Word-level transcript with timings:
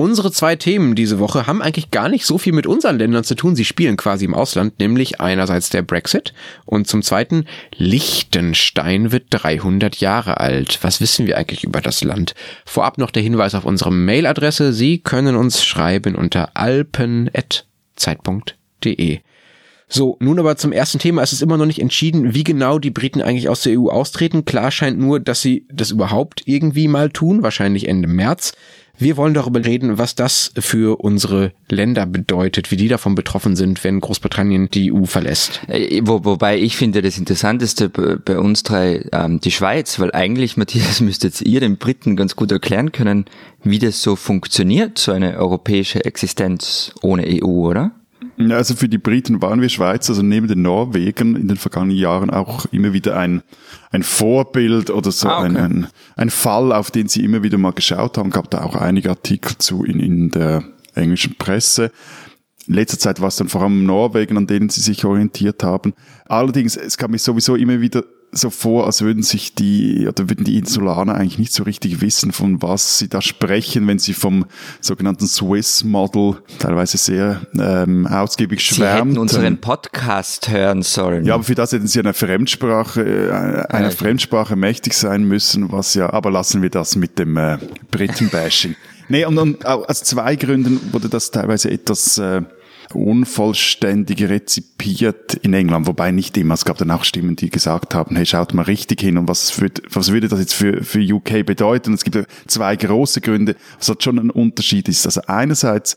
Unsere 0.00 0.30
zwei 0.30 0.54
Themen 0.54 0.94
diese 0.94 1.18
Woche 1.18 1.48
haben 1.48 1.60
eigentlich 1.60 1.90
gar 1.90 2.08
nicht 2.08 2.24
so 2.24 2.38
viel 2.38 2.52
mit 2.52 2.68
unseren 2.68 3.00
Ländern 3.00 3.24
zu 3.24 3.34
tun. 3.34 3.56
Sie 3.56 3.64
spielen 3.64 3.96
quasi 3.96 4.26
im 4.26 4.34
Ausland, 4.34 4.78
nämlich 4.78 5.20
einerseits 5.20 5.70
der 5.70 5.82
Brexit 5.82 6.34
und 6.66 6.86
zum 6.86 7.02
zweiten 7.02 7.46
Liechtenstein 7.76 9.10
wird 9.10 9.24
300 9.30 9.96
Jahre 9.96 10.38
alt. 10.38 10.78
Was 10.82 11.00
wissen 11.00 11.26
wir 11.26 11.36
eigentlich 11.36 11.64
über 11.64 11.80
das 11.80 12.04
Land? 12.04 12.36
Vorab 12.64 12.98
noch 12.98 13.10
der 13.10 13.24
Hinweis 13.24 13.56
auf 13.56 13.64
unsere 13.64 13.90
Mailadresse. 13.90 14.72
Sie 14.72 15.00
können 15.00 15.34
uns 15.34 15.64
schreiben 15.64 16.14
unter 16.14 16.56
alpen.zeit.de. 16.56 19.18
So, 19.88 20.16
nun 20.20 20.38
aber 20.38 20.56
zum 20.56 20.70
ersten 20.70 21.00
Thema. 21.00 21.22
Es 21.22 21.32
ist 21.32 21.42
immer 21.42 21.56
noch 21.56 21.66
nicht 21.66 21.80
entschieden, 21.80 22.34
wie 22.34 22.44
genau 22.44 22.78
die 22.78 22.92
Briten 22.92 23.20
eigentlich 23.20 23.48
aus 23.48 23.62
der 23.62 23.80
EU 23.80 23.88
austreten. 23.88 24.44
Klar 24.44 24.70
scheint 24.70 25.00
nur, 25.00 25.18
dass 25.18 25.42
sie 25.42 25.66
das 25.72 25.90
überhaupt 25.90 26.42
irgendwie 26.44 26.86
mal 26.86 27.10
tun, 27.10 27.42
wahrscheinlich 27.42 27.88
Ende 27.88 28.06
März. 28.06 28.52
Wir 28.98 29.16
wollen 29.16 29.34
darüber 29.34 29.64
reden, 29.64 29.96
was 29.96 30.16
das 30.16 30.50
für 30.58 31.00
unsere 31.00 31.52
Länder 31.68 32.04
bedeutet, 32.04 32.72
wie 32.72 32.76
die 32.76 32.88
davon 32.88 33.14
betroffen 33.14 33.54
sind, 33.54 33.84
wenn 33.84 34.00
Großbritannien 34.00 34.70
die 34.70 34.92
EU 34.92 35.04
verlässt. 35.04 35.60
Äh, 35.68 36.00
wo, 36.04 36.24
wobei 36.24 36.58
ich 36.58 36.76
finde, 36.76 37.00
das 37.00 37.16
Interessanteste 37.16 37.88
bei 37.88 38.38
uns 38.38 38.64
drei 38.64 39.04
ähm, 39.12 39.40
die 39.40 39.52
Schweiz, 39.52 40.00
weil 40.00 40.12
eigentlich, 40.12 40.56
Matthias, 40.58 41.00
müsstet 41.00 41.40
ihr 41.42 41.60
den 41.60 41.76
Briten 41.76 42.16
ganz 42.16 42.34
gut 42.34 42.50
erklären 42.50 42.90
können, 42.90 43.26
wie 43.62 43.78
das 43.78 44.02
so 44.02 44.16
funktioniert, 44.16 44.98
so 44.98 45.12
eine 45.12 45.36
europäische 45.36 46.04
Existenz 46.04 46.92
ohne 47.00 47.24
EU, 47.26 47.68
oder? 47.68 47.92
Also 48.50 48.76
für 48.76 48.88
die 48.88 48.98
Briten 48.98 49.42
waren 49.42 49.60
wir 49.60 49.68
Schweizer, 49.68 50.12
also 50.12 50.22
neben 50.22 50.46
den 50.46 50.62
Norwegen 50.62 51.34
in 51.34 51.48
den 51.48 51.56
vergangenen 51.56 51.96
Jahren 51.96 52.30
auch 52.30 52.66
immer 52.66 52.92
wieder 52.92 53.16
ein, 53.16 53.42
ein 53.90 54.04
Vorbild 54.04 54.90
oder 54.90 55.10
so 55.10 55.28
ah, 55.28 55.38
okay. 55.38 55.46
ein, 55.46 55.56
ein, 55.56 55.86
ein 56.16 56.30
Fall, 56.30 56.72
auf 56.72 56.90
den 56.90 57.08
sie 57.08 57.24
immer 57.24 57.42
wieder 57.42 57.58
mal 57.58 57.72
geschaut 57.72 58.16
haben. 58.16 58.30
Gab 58.30 58.50
da 58.50 58.62
auch 58.62 58.76
einige 58.76 59.10
Artikel 59.10 59.58
zu 59.58 59.84
in, 59.84 59.98
in 59.98 60.30
der 60.30 60.62
englischen 60.94 61.34
Presse. 61.36 61.90
In 62.68 62.74
letzter 62.74 62.98
Zeit 62.98 63.20
war 63.20 63.28
es 63.28 63.36
dann 63.36 63.48
vor 63.48 63.62
allem 63.62 63.84
Norwegen, 63.84 64.36
an 64.36 64.46
denen 64.46 64.68
sie 64.68 64.82
sich 64.82 65.04
orientiert 65.04 65.64
haben. 65.64 65.94
Allerdings, 66.26 66.76
es 66.76 66.96
kam 66.96 67.10
mir 67.10 67.18
sowieso 67.18 67.56
immer 67.56 67.80
wieder 67.80 68.04
so 68.30 68.50
vor, 68.50 68.86
als 68.86 69.00
würden 69.02 69.22
sich 69.22 69.54
die, 69.54 70.06
oder 70.06 70.28
würden 70.28 70.44
die 70.44 70.58
Insulaner 70.58 71.14
eigentlich 71.14 71.38
nicht 71.38 71.52
so 71.52 71.62
richtig 71.62 72.00
wissen, 72.00 72.32
von 72.32 72.60
was 72.62 72.98
sie 72.98 73.08
da 73.08 73.22
sprechen, 73.22 73.86
wenn 73.86 73.98
sie 73.98 74.12
vom 74.12 74.44
sogenannten 74.80 75.26
Swiss 75.26 75.82
Model 75.84 76.36
teilweise 76.58 76.98
sehr 76.98 77.40
ähm, 77.58 78.06
ausgiebig 78.06 78.60
schwärmen. 78.60 79.12
Sie 79.12 79.12
hätten 79.12 79.18
unseren 79.18 79.60
Podcast 79.60 80.48
hören 80.50 80.82
sollen. 80.82 81.24
Ja, 81.24 81.34
aber 81.34 81.44
für 81.44 81.54
das 81.54 81.72
hätten 81.72 81.86
sie 81.86 82.00
eine 82.00 82.12
Fremdsprache, 82.12 83.02
äh, 83.02 83.72
einer 83.72 83.88
ja. 83.88 83.90
Fremdsprache 83.90 84.56
mächtig 84.56 84.92
sein 84.92 85.24
müssen, 85.24 85.72
was 85.72 85.94
ja, 85.94 86.12
aber 86.12 86.30
lassen 86.30 86.60
wir 86.60 86.70
das 86.70 86.96
mit 86.96 87.18
dem 87.18 87.36
äh, 87.36 87.58
Britenbashing. 87.90 88.76
nee, 89.08 89.24
und, 89.24 89.38
und 89.38 89.64
aus 89.64 90.02
zwei 90.04 90.36
Gründen 90.36 90.92
wurde 90.92 91.08
das 91.08 91.30
teilweise 91.30 91.70
etwas 91.70 92.18
äh, 92.18 92.42
unvollständig 92.94 94.22
rezipiert 94.28 95.34
in 95.34 95.54
England, 95.54 95.86
wobei 95.86 96.10
nicht 96.10 96.36
immer. 96.36 96.54
Es 96.54 96.64
gab 96.64 96.78
dann 96.78 96.90
auch 96.90 97.04
Stimmen, 97.04 97.36
die 97.36 97.50
gesagt 97.50 97.94
haben, 97.94 98.16
hey, 98.16 98.26
schaut 98.26 98.54
mal 98.54 98.62
richtig 98.62 99.00
hin 99.00 99.18
und 99.18 99.28
was, 99.28 99.50
für, 99.50 99.70
was 99.90 100.12
würde 100.12 100.28
das 100.28 100.40
jetzt 100.40 100.54
für, 100.54 100.82
für 100.82 101.00
UK 101.00 101.44
bedeuten? 101.44 101.94
Es 101.94 102.04
gibt 102.04 102.26
zwei 102.46 102.76
große 102.76 103.20
Gründe, 103.20 103.56
was 103.78 103.88
hat 103.88 104.02
schon 104.02 104.18
ein 104.18 104.30
Unterschied 104.30 104.88
ist. 104.88 105.06
Also 105.06 105.22
einerseits 105.26 105.96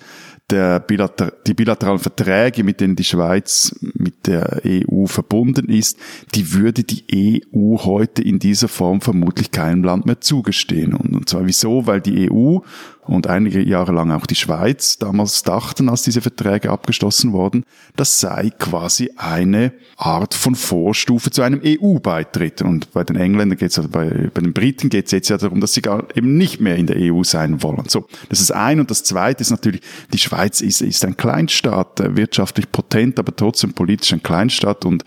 der 0.51 0.80
Bilater 0.80 1.34
die 1.47 1.53
bilateralen 1.53 2.00
Verträge, 2.00 2.63
mit 2.63 2.81
denen 2.81 2.96
die 2.96 3.03
Schweiz 3.03 3.74
mit 3.94 4.28
der 4.28 4.62
EU 4.66 5.06
verbunden 5.06 5.69
ist, 5.69 5.97
die 6.35 6.53
würde 6.53 6.84
die 6.84 7.51
EU 7.53 7.78
heute 7.78 8.22
in 8.22 8.40
dieser 8.40 8.68
Form 8.68 9.01
vermutlich 9.01 9.51
keinem 9.51 9.84
Land 9.84 10.06
mehr 10.06 10.19
zugestehen. 10.19 10.94
Und, 10.94 11.16
und 11.16 11.30
zwar 11.30 11.46
wieso? 11.46 11.88
Weil 11.88 12.01
die 12.01 12.30
EU 12.30 12.59
und 13.11 13.27
einige 13.27 13.61
Jahre 13.61 13.91
lang 13.91 14.09
auch 14.11 14.25
die 14.25 14.35
Schweiz 14.35 14.97
damals 14.97 15.44
dachten, 15.44 15.89
als 15.89 16.03
diese 16.03 16.22
Verträge 16.22 16.69
abgeschlossen 16.69 17.33
wurden, 17.33 17.66
das 17.97 18.22
sei 18.22 18.51
quasi 18.57 19.11
eine 19.17 19.73
Art 19.97 20.33
von 20.33 20.55
Vorstufe 20.55 21.29
zu 21.29 21.41
einem 21.41 21.61
EU-Beitritt. 21.63 22.61
Und 22.61 22.91
bei 22.94 23.03
den 23.03 23.17
Engländern 23.17 23.57
geht 23.57 23.77
es, 23.77 23.88
bei, 23.89 24.29
bei 24.33 24.41
den 24.41 24.53
Briten 24.53 24.89
geht 24.89 25.07
es 25.07 25.11
jetzt 25.11 25.29
ja 25.29 25.38
darum, 25.38 25.59
dass 25.59 25.73
sie 25.73 25.81
gar 25.81 26.05
eben 26.16 26.38
nicht 26.38 26.61
mehr 26.61 26.77
in 26.77 26.88
der 26.88 26.95
EU 27.00 27.23
sein 27.23 27.61
wollen. 27.61 27.83
So, 27.89 28.07
das 28.29 28.39
ist 28.39 28.51
ein. 28.51 28.79
Und 28.79 28.89
das 28.89 29.03
zweite 29.03 29.41
ist 29.41 29.51
natürlich, 29.51 29.81
die 30.13 30.19
Schweiz 30.19 30.61
ist, 30.61 30.81
ist 30.81 31.03
ein 31.03 31.17
Kleinstaat, 31.17 32.00
äh, 32.00 32.16
wirtschaftlich 32.16 32.71
potent, 32.71 33.19
aber 33.19 33.35
trotzdem 33.35 33.73
politisch 33.73 34.13
ein 34.13 34.23
Kleinstaat. 34.23 34.85
Und 34.85 35.03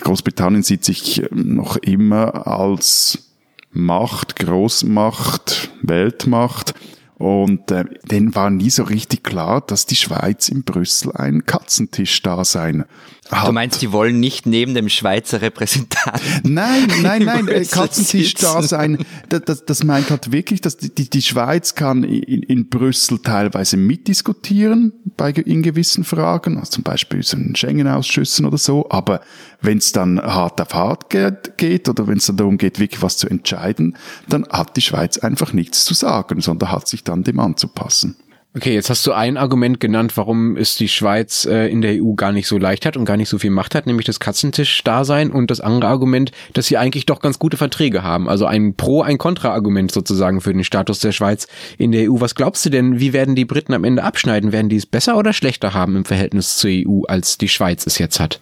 Großbritannien 0.00 0.62
sieht 0.62 0.86
sich 0.86 1.22
ähm, 1.30 1.56
noch 1.56 1.76
immer 1.76 2.46
als 2.46 3.28
Macht, 3.72 4.36
Großmacht, 4.36 5.70
Weltmacht 5.82 6.74
und 7.18 7.70
äh, 7.70 7.84
denen 8.10 8.34
war 8.34 8.50
nie 8.50 8.70
so 8.70 8.82
richtig 8.84 9.22
klar, 9.22 9.60
dass 9.60 9.86
die 9.86 9.96
Schweiz 9.96 10.48
in 10.48 10.64
Brüssel 10.64 11.12
ein 11.12 11.44
Katzentisch 11.44 12.22
da 12.22 12.44
sein 12.44 12.84
hat. 13.32 13.48
Du 13.48 13.52
meinst, 13.52 13.82
die 13.82 13.92
wollen 13.92 14.20
nicht 14.20 14.46
neben 14.46 14.74
dem 14.74 14.88
Schweizer 14.88 15.40
Repräsentanten? 15.40 16.54
Nein, 16.54 16.88
nein, 17.02 17.24
nein, 17.24 17.48
äh, 17.48 17.64
Katzentisch 17.64 18.34
da 18.34 18.62
sein. 18.62 18.98
Das, 19.28 19.64
das, 19.64 19.84
meint 19.84 20.10
halt 20.10 20.32
wirklich, 20.32 20.60
dass 20.60 20.76
die, 20.76 20.94
die, 20.94 21.08
die 21.08 21.22
Schweiz 21.22 21.74
kann 21.74 22.04
in, 22.04 22.42
in 22.42 22.68
Brüssel 22.68 23.18
teilweise 23.18 23.76
mitdiskutieren 23.76 24.92
bei 25.16 25.30
in 25.30 25.62
gewissen 25.62 26.04
Fragen, 26.04 26.58
also 26.58 26.70
zum 26.70 26.84
Beispiel 26.84 27.22
so 27.22 27.36
in 27.36 27.56
Schengen-Ausschüssen 27.56 28.44
oder 28.44 28.58
so. 28.58 28.86
Aber 28.90 29.20
wenn 29.60 29.78
es 29.78 29.92
dann 29.92 30.20
hart 30.20 30.60
auf 30.60 30.74
hart 30.74 31.10
geht 31.10 31.88
oder 31.88 32.06
wenn 32.06 32.18
es 32.18 32.26
dann 32.26 32.36
darum 32.36 32.58
geht, 32.58 32.78
wirklich 32.78 33.02
was 33.02 33.16
zu 33.16 33.28
entscheiden, 33.28 33.96
dann 34.28 34.46
hat 34.48 34.76
die 34.76 34.82
Schweiz 34.82 35.18
einfach 35.18 35.52
nichts 35.52 35.84
zu 35.84 35.94
sagen, 35.94 36.40
sondern 36.40 36.72
hat 36.72 36.88
sich 36.88 37.04
dann 37.04 37.24
dem 37.24 37.40
anzupassen. 37.40 38.16
Okay, 38.54 38.74
jetzt 38.74 38.90
hast 38.90 39.06
du 39.06 39.12
ein 39.12 39.38
Argument 39.38 39.80
genannt, 39.80 40.14
warum 40.18 40.58
es 40.58 40.76
die 40.76 40.88
Schweiz 40.88 41.46
äh, 41.46 41.68
in 41.68 41.80
der 41.80 42.02
EU 42.02 42.12
gar 42.12 42.32
nicht 42.32 42.46
so 42.46 42.58
leicht 42.58 42.84
hat 42.84 42.98
und 42.98 43.06
gar 43.06 43.16
nicht 43.16 43.30
so 43.30 43.38
viel 43.38 43.50
Macht 43.50 43.74
hat, 43.74 43.86
nämlich 43.86 44.04
das 44.04 44.20
Katzentisch-Dasein 44.20 45.30
und 45.30 45.50
das 45.50 45.60
andere 45.60 45.88
Argument, 45.88 46.32
dass 46.52 46.66
sie 46.66 46.76
eigentlich 46.76 47.06
doch 47.06 47.20
ganz 47.20 47.38
gute 47.38 47.56
Verträge 47.56 48.02
haben. 48.02 48.28
Also 48.28 48.44
ein 48.44 48.74
Pro-, 48.74 49.00
ein 49.00 49.16
Kontra-Argument 49.16 49.90
sozusagen 49.90 50.42
für 50.42 50.52
den 50.52 50.64
Status 50.64 50.98
der 50.98 51.12
Schweiz 51.12 51.46
in 51.78 51.92
der 51.92 52.10
EU. 52.12 52.20
Was 52.20 52.34
glaubst 52.34 52.66
du 52.66 52.68
denn, 52.68 53.00
wie 53.00 53.14
werden 53.14 53.34
die 53.34 53.46
Briten 53.46 53.72
am 53.72 53.84
Ende 53.84 54.04
abschneiden? 54.04 54.52
Werden 54.52 54.68
die 54.68 54.76
es 54.76 54.84
besser 54.84 55.16
oder 55.16 55.32
schlechter 55.32 55.72
haben 55.72 55.96
im 55.96 56.04
Verhältnis 56.04 56.58
zur 56.58 56.70
EU, 56.70 57.04
als 57.08 57.38
die 57.38 57.48
Schweiz 57.48 57.86
es 57.86 57.98
jetzt 57.98 58.20
hat? 58.20 58.40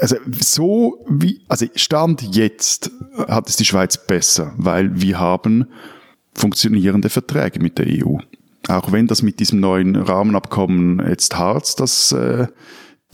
also 0.00 0.16
so 0.40 1.04
wie, 1.08 1.40
also 1.48 1.66
Stand 1.74 2.22
jetzt 2.34 2.92
hat 3.26 3.48
es 3.48 3.56
die 3.56 3.64
Schweiz 3.64 4.06
besser, 4.06 4.52
weil 4.56 5.00
wir 5.00 5.18
haben 5.18 5.66
funktionierende 6.38 7.10
Verträge 7.10 7.60
mit 7.60 7.78
der 7.78 7.86
EU. 7.86 8.18
Auch 8.68 8.92
wenn 8.92 9.06
das 9.06 9.22
mit 9.22 9.40
diesem 9.40 9.60
neuen 9.60 9.96
Rahmenabkommen 9.96 11.02
jetzt 11.08 11.36
hart, 11.36 11.80
das 11.80 12.12
äh, 12.12 12.46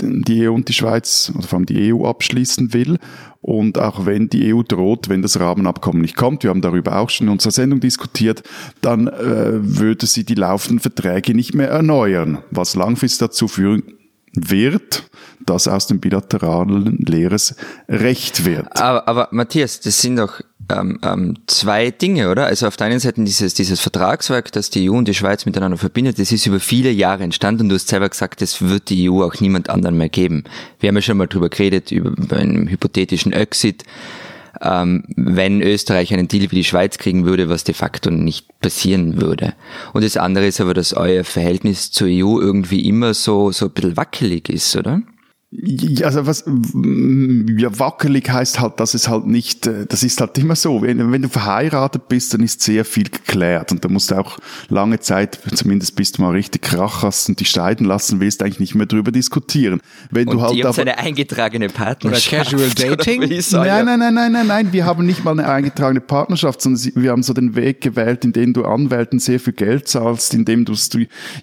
die 0.00 0.48
EU 0.48 0.52
und 0.52 0.68
die 0.68 0.72
Schweiz, 0.72 1.32
oder 1.36 1.46
vor 1.46 1.58
allem 1.58 1.66
die 1.66 1.92
EU 1.92 2.04
abschließen 2.06 2.72
will. 2.72 2.98
Und 3.40 3.78
auch 3.78 4.06
wenn 4.06 4.28
die 4.28 4.52
EU 4.52 4.62
droht, 4.62 5.08
wenn 5.08 5.22
das 5.22 5.38
Rahmenabkommen 5.38 6.00
nicht 6.00 6.16
kommt, 6.16 6.42
wir 6.42 6.50
haben 6.50 6.62
darüber 6.62 6.98
auch 6.98 7.10
schon 7.10 7.26
in 7.26 7.32
unserer 7.32 7.52
Sendung 7.52 7.80
diskutiert, 7.80 8.42
dann 8.80 9.06
äh, 9.06 9.52
würde 9.60 10.06
sie 10.06 10.24
die 10.24 10.34
laufenden 10.34 10.80
Verträge 10.80 11.34
nicht 11.34 11.54
mehr 11.54 11.68
erneuern, 11.68 12.38
was 12.50 12.74
langfristig 12.74 13.18
dazu 13.20 13.46
führen 13.46 13.82
wird, 14.32 15.04
dass 15.46 15.68
aus 15.68 15.86
dem 15.86 16.00
bilateralen 16.00 16.98
Leeres 16.98 17.54
Recht 17.88 18.44
wird. 18.44 18.80
Aber, 18.80 19.06
aber 19.06 19.28
Matthias, 19.30 19.80
das 19.80 20.00
sind 20.00 20.16
doch 20.16 20.40
ähm, 20.70 20.98
ähm, 21.02 21.34
zwei 21.46 21.90
Dinge, 21.90 22.30
oder? 22.30 22.46
Also 22.46 22.66
auf 22.66 22.76
der 22.76 22.86
einen 22.86 23.00
Seite 23.00 23.22
dieses, 23.22 23.54
dieses 23.54 23.80
Vertragswerk, 23.80 24.52
das 24.52 24.70
die 24.70 24.88
EU 24.88 24.94
und 24.94 25.08
die 25.08 25.14
Schweiz 25.14 25.46
miteinander 25.46 25.78
verbindet, 25.78 26.18
das 26.18 26.32
ist 26.32 26.46
über 26.46 26.60
viele 26.60 26.90
Jahre 26.90 27.24
entstanden 27.24 27.62
und 27.62 27.68
du 27.70 27.74
hast 27.74 27.88
selber 27.88 28.08
gesagt, 28.08 28.40
das 28.40 28.62
wird 28.62 28.90
die 28.90 29.10
EU 29.10 29.22
auch 29.22 29.40
niemand 29.40 29.70
anderen 29.70 29.96
mehr 29.98 30.08
geben. 30.08 30.44
Wir 30.80 30.88
haben 30.88 30.96
ja 30.96 31.02
schon 31.02 31.18
mal 31.18 31.26
drüber 31.26 31.48
geredet, 31.48 31.92
über, 31.92 32.36
einen 32.36 32.68
hypothetischen 32.68 33.32
Exit, 33.32 33.84
ähm, 34.62 35.04
wenn 35.16 35.60
Österreich 35.60 36.12
einen 36.14 36.28
Deal 36.28 36.50
wie 36.50 36.56
die 36.56 36.64
Schweiz 36.64 36.98
kriegen 36.98 37.24
würde, 37.24 37.48
was 37.48 37.64
de 37.64 37.74
facto 37.74 38.10
nicht 38.10 38.46
passieren 38.60 39.20
würde. 39.20 39.54
Und 39.92 40.04
das 40.04 40.16
andere 40.16 40.46
ist 40.46 40.60
aber, 40.60 40.74
dass 40.74 40.94
euer 40.94 41.24
Verhältnis 41.24 41.90
zur 41.90 42.08
EU 42.08 42.40
irgendwie 42.40 42.88
immer 42.88 43.14
so, 43.14 43.52
so 43.52 43.66
ein 43.66 43.72
bisschen 43.72 43.96
wackelig 43.96 44.48
ist, 44.48 44.76
oder? 44.76 45.02
Ja, 45.56 46.06
also 46.06 46.26
was 46.26 46.44
ja, 46.46 47.78
wackelig 47.78 48.28
heißt 48.28 48.58
halt, 48.58 48.80
dass 48.80 48.94
es 48.94 49.08
halt 49.08 49.26
nicht, 49.26 49.68
äh, 49.68 49.86
das 49.86 50.02
ist 50.02 50.20
halt 50.20 50.36
immer 50.36 50.56
so. 50.56 50.82
Wenn, 50.82 51.12
wenn 51.12 51.22
du 51.22 51.28
verheiratet 51.28 52.08
bist, 52.08 52.34
dann 52.34 52.42
ist 52.42 52.60
sehr 52.60 52.84
viel 52.84 53.04
geklärt 53.04 53.70
und 53.70 53.84
da 53.84 53.88
musst 53.88 54.10
du 54.10 54.16
auch 54.16 54.38
lange 54.68 54.98
Zeit, 54.98 55.38
zumindest 55.54 55.94
bis 55.94 56.10
du 56.10 56.22
mal 56.22 56.32
richtig 56.32 56.62
Krach 56.62 57.04
hast 57.04 57.28
und 57.28 57.38
dich 57.38 57.50
scheiden 57.50 57.86
lassen 57.86 58.18
willst, 58.18 58.42
eigentlich 58.42 58.58
nicht 58.58 58.74
mehr 58.74 58.86
drüber 58.86 59.12
diskutieren. 59.12 59.80
Wenn 60.10 60.28
und 60.28 60.36
du 60.36 60.42
halt 60.42 60.54
ihr 60.54 60.66
habt 60.66 60.78
eine 60.78 60.98
eingetragene 60.98 61.68
Partnerschaft. 61.68 62.52
Oder 62.52 62.64
Casual 62.64 62.96
Dating? 62.96 63.20
Nein, 63.20 63.84
nein, 63.84 63.98
nein, 64.00 64.14
nein, 64.14 64.32
nein, 64.32 64.46
nein, 64.48 64.72
wir 64.72 64.86
haben 64.86 65.06
nicht 65.06 65.24
mal 65.24 65.38
eine 65.38 65.48
eingetragene 65.48 66.00
Partnerschaft, 66.00 66.62
sondern 66.62 66.82
wir 66.96 67.12
haben 67.12 67.22
so 67.22 67.32
den 67.32 67.54
Weg 67.54 67.80
gewählt, 67.80 68.24
in 68.24 68.32
dem 68.32 68.54
du 68.54 68.64
Anwälten 68.64 69.20
sehr 69.20 69.38
viel 69.38 69.52
Geld 69.52 69.86
zahlst, 69.86 70.34
in 70.34 70.44
dem 70.44 70.64
du 70.64 70.74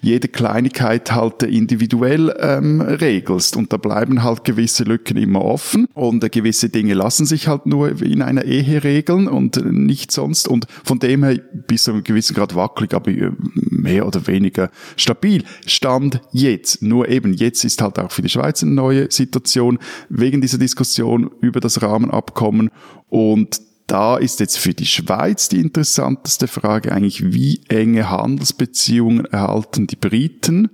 jede 0.02 0.28
Kleinigkeit 0.28 1.12
halt 1.12 1.42
individuell 1.44 2.34
ähm, 2.38 2.82
regelst 2.82 3.56
und 3.56 3.72
da 3.72 3.78
bleiben 4.02 4.24
halt 4.24 4.42
gewisse 4.42 4.82
Lücken 4.82 5.16
immer 5.16 5.44
offen 5.44 5.86
und 5.94 6.30
gewisse 6.32 6.68
Dinge 6.68 6.94
lassen 6.94 7.24
sich 7.24 7.46
halt 7.46 7.66
nur 7.66 8.02
in 8.02 8.20
einer 8.20 8.44
Ehe 8.44 8.82
regeln 8.82 9.28
und 9.28 9.64
nicht 9.64 10.10
sonst 10.10 10.48
und 10.48 10.66
von 10.82 10.98
dem 10.98 11.22
her 11.22 11.38
bis 11.68 11.84
zu 11.84 11.92
einem 11.92 12.02
gewissen 12.02 12.34
Grad 12.34 12.56
wackelig, 12.56 12.94
aber 12.94 13.12
äh, 13.12 13.30
mehr 13.54 14.06
oder 14.06 14.26
weniger 14.26 14.70
stabil. 14.96 15.44
Stand 15.66 16.20
jetzt. 16.32 16.82
Nur 16.82 17.08
eben 17.08 17.32
jetzt 17.32 17.64
ist 17.64 17.80
halt 17.80 17.98
auch 18.00 18.10
für 18.10 18.22
die 18.22 18.28
Schweiz 18.28 18.62
eine 18.62 18.72
neue 18.72 19.10
Situation 19.10 19.78
wegen 20.08 20.40
dieser 20.40 20.58
Diskussion 20.58 21.30
über 21.40 21.60
das 21.60 21.80
Rahmenabkommen 21.80 22.70
und 23.08 23.60
da 23.86 24.16
ist 24.16 24.40
jetzt 24.40 24.58
für 24.58 24.74
die 24.74 24.86
Schweiz 24.86 25.48
die 25.48 25.60
interessanteste 25.60 26.48
Frage 26.48 26.92
eigentlich, 26.92 27.32
wie 27.32 27.60
enge 27.68 28.10
Handelsbeziehungen 28.10 29.26
erhalten 29.26 29.86
die 29.86 29.96
Briten 29.96 30.70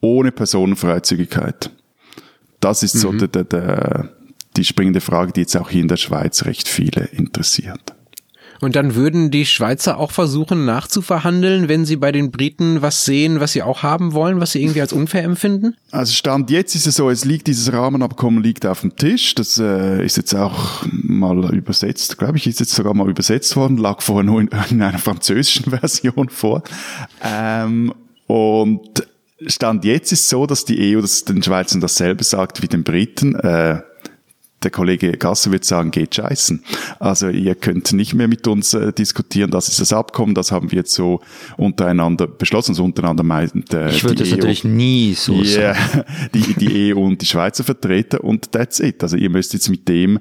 ohne 0.00 0.32
Personenfreizügigkeit? 0.32 1.70
Das 2.64 2.82
ist 2.82 2.94
mhm. 2.94 2.98
so 2.98 3.12
der, 3.12 3.28
der, 3.28 3.44
der, 3.44 4.08
die 4.56 4.64
springende 4.64 5.02
Frage, 5.02 5.32
die 5.32 5.42
jetzt 5.42 5.54
auch 5.56 5.68
hier 5.68 5.82
in 5.82 5.88
der 5.88 5.98
Schweiz 5.98 6.46
recht 6.46 6.66
viele 6.66 7.04
interessiert. 7.04 7.94
Und 8.60 8.76
dann 8.76 8.94
würden 8.94 9.30
die 9.30 9.44
Schweizer 9.44 9.98
auch 9.98 10.10
versuchen 10.10 10.64
nachzuverhandeln, 10.64 11.68
wenn 11.68 11.84
sie 11.84 11.96
bei 11.96 12.12
den 12.12 12.30
Briten 12.30 12.80
was 12.80 13.04
sehen, 13.04 13.40
was 13.40 13.52
sie 13.52 13.62
auch 13.62 13.82
haben 13.82 14.14
wollen, 14.14 14.40
was 14.40 14.52
sie 14.52 14.62
irgendwie 14.62 14.80
als 14.80 14.94
unfair 14.94 15.24
empfinden? 15.24 15.76
Also 15.90 16.14
Stand 16.14 16.50
jetzt 16.50 16.74
ist 16.74 16.86
es 16.86 16.96
so, 16.96 17.10
es 17.10 17.26
liegt, 17.26 17.48
dieses 17.48 17.70
Rahmenabkommen 17.70 18.42
liegt 18.42 18.64
auf 18.64 18.80
dem 18.80 18.96
Tisch. 18.96 19.34
Das 19.34 19.58
äh, 19.58 20.02
ist 20.02 20.16
jetzt 20.16 20.34
auch 20.34 20.86
mal 20.90 21.54
übersetzt, 21.54 22.16
glaube 22.16 22.38
ich, 22.38 22.46
ist 22.46 22.60
jetzt 22.60 22.72
sogar 22.72 22.94
mal 22.94 23.10
übersetzt 23.10 23.54
worden, 23.56 23.76
lag 23.76 24.00
vorher 24.00 24.24
nur 24.24 24.40
in, 24.40 24.48
in 24.70 24.80
einer 24.80 24.98
französischen 24.98 25.70
Version 25.70 26.30
vor. 26.30 26.62
Ähm, 27.22 27.92
und 28.26 29.06
Stand 29.46 29.84
jetzt 29.84 30.12
ist 30.12 30.28
so, 30.28 30.46
dass 30.46 30.64
die 30.64 30.96
EU 30.96 31.00
das 31.00 31.24
den 31.24 31.42
Schweizern 31.42 31.80
dasselbe 31.80 32.24
sagt 32.24 32.62
wie 32.62 32.68
den 32.68 32.84
Briten. 32.84 33.34
Äh, 33.34 33.82
der 34.64 34.70
Kollege 34.70 35.12
Gasser 35.12 35.52
wird 35.52 35.64
sagen, 35.64 35.90
geht 35.90 36.14
scheißen. 36.14 36.64
Also 36.98 37.28
ihr 37.28 37.54
könnt 37.54 37.92
nicht 37.92 38.14
mehr 38.14 38.28
mit 38.28 38.46
uns 38.46 38.74
äh, 38.74 38.92
diskutieren, 38.92 39.50
das 39.50 39.68
ist 39.68 39.80
das 39.80 39.92
Abkommen, 39.92 40.34
das 40.34 40.50
haben 40.50 40.70
wir 40.70 40.78
jetzt 40.78 40.92
so 40.92 41.20
untereinander 41.56 42.26
beschlossen. 42.26 42.72
Also 42.72 42.84
untereinander 42.84 43.22
meint 43.22 43.72
äh, 43.72 43.90
Ich 43.90 44.04
würde 44.04 44.16
das 44.16 44.32
EU, 44.32 44.36
natürlich 44.36 44.64
nie 44.64 45.14
so 45.14 45.34
yeah, 45.34 45.74
sagen. 45.74 46.04
Die, 46.34 46.54
die 46.54 46.94
EU 46.94 46.98
und 47.00 47.20
die 47.20 47.26
Schweizer 47.26 47.64
Vertreter 47.64 48.24
und 48.24 48.52
that's 48.52 48.80
it. 48.80 49.02
Also 49.02 49.16
ihr 49.16 49.30
müsst 49.30 49.52
jetzt 49.52 49.68
mit 49.68 49.88
dem 49.88 50.18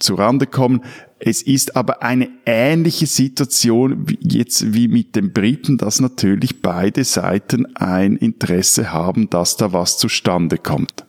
zurande 0.00 0.46
kommen. 0.46 0.82
Es 1.18 1.40
ist 1.42 1.76
aber 1.76 2.02
eine 2.02 2.28
ähnliche 2.44 3.06
Situation 3.06 4.08
wie 4.08 4.18
jetzt 4.20 4.74
wie 4.74 4.88
mit 4.88 5.16
den 5.16 5.32
Briten, 5.32 5.78
dass 5.78 6.00
natürlich 6.00 6.60
beide 6.60 7.04
Seiten 7.04 7.74
ein 7.76 8.16
Interesse 8.16 8.92
haben, 8.92 9.30
dass 9.30 9.56
da 9.56 9.72
was 9.72 9.96
zustande 9.96 10.58
kommt. 10.58 11.06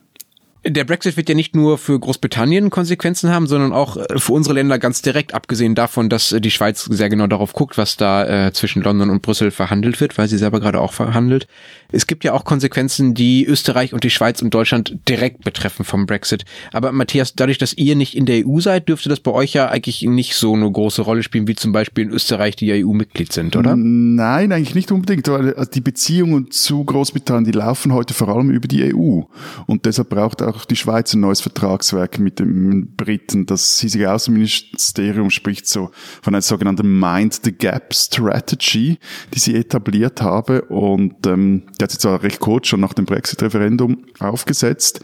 Der 0.64 0.84
Brexit 0.84 1.16
wird 1.16 1.28
ja 1.28 1.36
nicht 1.36 1.54
nur 1.54 1.78
für 1.78 1.98
Großbritannien 1.98 2.70
Konsequenzen 2.70 3.30
haben, 3.30 3.46
sondern 3.46 3.72
auch 3.72 3.96
äh, 3.96 4.18
für 4.18 4.32
unsere 4.32 4.54
Länder 4.54 4.78
ganz 4.78 5.02
direkt, 5.02 5.32
abgesehen 5.32 5.74
davon, 5.74 6.08
dass 6.08 6.32
äh, 6.32 6.40
die 6.40 6.50
Schweiz 6.50 6.84
sehr 6.84 7.08
genau 7.08 7.28
darauf 7.28 7.52
guckt, 7.52 7.78
was 7.78 7.96
da 7.96 8.46
äh, 8.46 8.52
zwischen 8.52 8.82
London 8.82 9.10
und 9.10 9.22
Brüssel 9.22 9.52
verhandelt 9.52 10.00
wird, 10.00 10.18
weil 10.18 10.28
sie 10.28 10.36
selber 10.36 10.58
gerade 10.58 10.80
auch 10.80 10.92
verhandelt. 10.92 11.46
Es 11.92 12.06
gibt 12.06 12.24
ja 12.24 12.32
auch 12.32 12.44
Konsequenzen, 12.44 13.14
die 13.14 13.46
Österreich 13.46 13.94
und 13.94 14.02
die 14.04 14.10
Schweiz 14.10 14.42
und 14.42 14.52
Deutschland 14.52 14.98
direkt 15.08 15.44
betreffen 15.44 15.84
vom 15.84 16.06
Brexit. 16.06 16.44
Aber 16.72 16.90
Matthias, 16.92 17.34
dadurch, 17.34 17.58
dass 17.58 17.72
ihr 17.74 17.94
nicht 17.94 18.16
in 18.16 18.26
der 18.26 18.46
EU 18.46 18.60
seid, 18.60 18.88
dürfte 18.88 19.08
das 19.08 19.20
bei 19.20 19.30
euch 19.30 19.54
ja 19.54 19.68
eigentlich 19.68 20.02
nicht 20.02 20.34
so 20.34 20.54
eine 20.54 20.70
große 20.70 21.02
Rolle 21.02 21.22
spielen, 21.22 21.46
wie 21.46 21.54
zum 21.54 21.72
Beispiel 21.72 22.04
in 22.04 22.10
Österreich, 22.10 22.56
die 22.56 22.66
ja 22.66 22.74
EU-Mitglied 22.74 23.32
sind, 23.32 23.54
oder? 23.54 23.74
Nein, 23.76 24.52
eigentlich 24.52 24.74
nicht 24.74 24.90
unbedingt, 24.90 25.28
weil 25.28 25.50
äh, 25.50 25.66
die 25.72 25.80
Beziehungen 25.80 26.50
zu 26.50 26.84
Großbritannien, 26.84 27.44
die 27.44 27.56
laufen 27.56 27.92
heute 27.92 28.12
vor 28.12 28.28
allem 28.28 28.50
über 28.50 28.66
die 28.66 28.92
EU. 28.92 29.22
Und 29.66 29.86
deshalb 29.86 30.10
braucht 30.10 30.42
auch 30.48 30.64
die 30.64 30.76
Schweiz 30.76 31.14
ein 31.14 31.20
neues 31.20 31.40
Vertragswerk 31.40 32.18
mit 32.18 32.38
den 32.38 32.94
Briten. 32.96 33.46
Das 33.46 33.78
hiesige 33.80 34.12
Außenministerium 34.12 35.30
spricht 35.30 35.66
so 35.66 35.90
von 36.22 36.34
einer 36.34 36.42
sogenannten 36.42 36.98
Mind 36.98 37.40
the 37.44 37.52
Gap 37.52 37.94
Strategy, 37.94 38.98
die 39.34 39.38
sie 39.38 39.54
etabliert 39.54 40.20
habe. 40.22 40.62
Und 40.62 41.26
ähm, 41.26 41.64
der 41.78 41.84
hat 41.84 41.90
sich 41.92 42.00
zwar 42.00 42.22
recht 42.22 42.40
kurz 42.40 42.68
schon 42.68 42.80
nach 42.80 42.94
dem 42.94 43.04
Brexit-Referendum 43.04 44.06
aufgesetzt. 44.18 45.00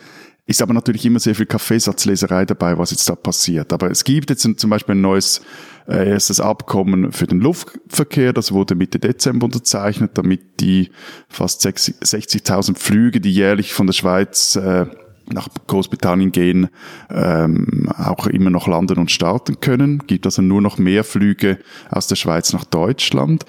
Ist 0.46 0.60
aber 0.60 0.74
natürlich 0.74 1.06
immer 1.06 1.20
sehr 1.20 1.34
viel 1.34 1.46
Kaffeesatzleserei 1.46 2.44
dabei, 2.44 2.76
was 2.76 2.90
jetzt 2.90 3.08
da 3.08 3.14
passiert. 3.14 3.72
Aber 3.72 3.90
es 3.90 4.04
gibt 4.04 4.28
jetzt 4.28 4.46
zum 4.60 4.70
Beispiel 4.70 4.94
ein 4.94 5.00
neues 5.00 5.40
äh, 5.88 6.10
erstes 6.10 6.38
Abkommen 6.38 7.12
für 7.12 7.26
den 7.26 7.40
Luftverkehr. 7.40 8.34
Das 8.34 8.52
wurde 8.52 8.74
Mitte 8.74 8.98
Dezember 8.98 9.46
unterzeichnet, 9.46 10.12
damit 10.18 10.60
die 10.60 10.90
fast 11.28 11.64
60.000 11.64 12.76
Flüge, 12.76 13.22
die 13.22 13.32
jährlich 13.32 13.72
von 13.72 13.86
der 13.86 13.94
Schweiz 13.94 14.56
äh, 14.56 14.84
nach 15.32 15.48
Großbritannien 15.66 16.32
gehen, 16.32 16.68
ähm, 17.10 17.88
auch 17.96 18.26
immer 18.26 18.50
noch 18.50 18.66
landen 18.66 18.98
und 18.98 19.10
starten 19.10 19.60
können. 19.60 20.02
Gibt 20.06 20.26
also 20.26 20.42
nur 20.42 20.60
noch 20.60 20.78
mehr 20.78 21.04
Flüge 21.04 21.58
aus 21.90 22.06
der 22.06 22.16
Schweiz 22.16 22.52
nach 22.52 22.64
Deutschland. 22.64 23.44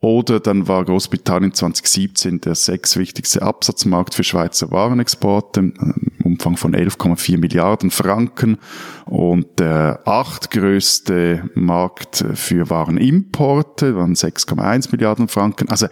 Oder 0.00 0.38
dann 0.38 0.68
war 0.68 0.84
Großbritannien 0.84 1.54
2017 1.54 2.40
der 2.40 2.54
sechs 2.54 2.96
wichtigste 2.96 3.42
Absatzmarkt 3.42 4.14
für 4.14 4.22
Schweizer 4.22 4.70
Warenexporte, 4.70 5.58
im 5.58 6.12
Umfang 6.22 6.56
von 6.56 6.72
11,4 6.72 7.36
Milliarden 7.36 7.90
Franken 7.90 8.58
und 9.06 9.58
der 9.58 10.02
achtgrößte 10.04 11.50
Markt 11.54 12.24
für 12.34 12.70
Warenimporte 12.70 13.96
waren 13.96 14.14
6,1 14.14 14.92
Milliarden 14.92 15.26
Franken. 15.26 15.68
Also 15.68 15.88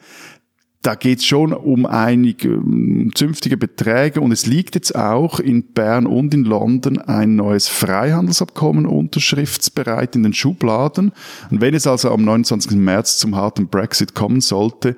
da 0.87 0.95
geht 0.95 1.19
es 1.19 1.27
schon 1.27 1.53
um 1.53 1.85
einige 1.85 2.63
zünftige 3.17 3.57
Beträge 3.57 4.21
und 4.21 4.31
es 4.31 4.47
liegt 4.47 4.77
jetzt 4.77 4.95
auch 4.95 5.41
in 5.41 5.65
Bern 5.73 6.07
und 6.07 6.33
in 6.33 6.45
London 6.45 6.99
ein 6.99 7.35
neues 7.35 7.67
Freihandelsabkommen 7.67 8.87
unterschriftsbereit 8.87 10.15
in 10.15 10.23
den 10.23 10.33
Schubladen. 10.33 11.11
Und 11.51 11.61
wenn 11.61 11.75
es 11.75 11.89
also 11.89 12.13
am 12.13 12.25
29. 12.25 12.77
März 12.77 13.19
zum 13.19 13.35
harten 13.35 13.67
Brexit 13.67 14.15
kommen 14.15 14.41
sollte, 14.41 14.95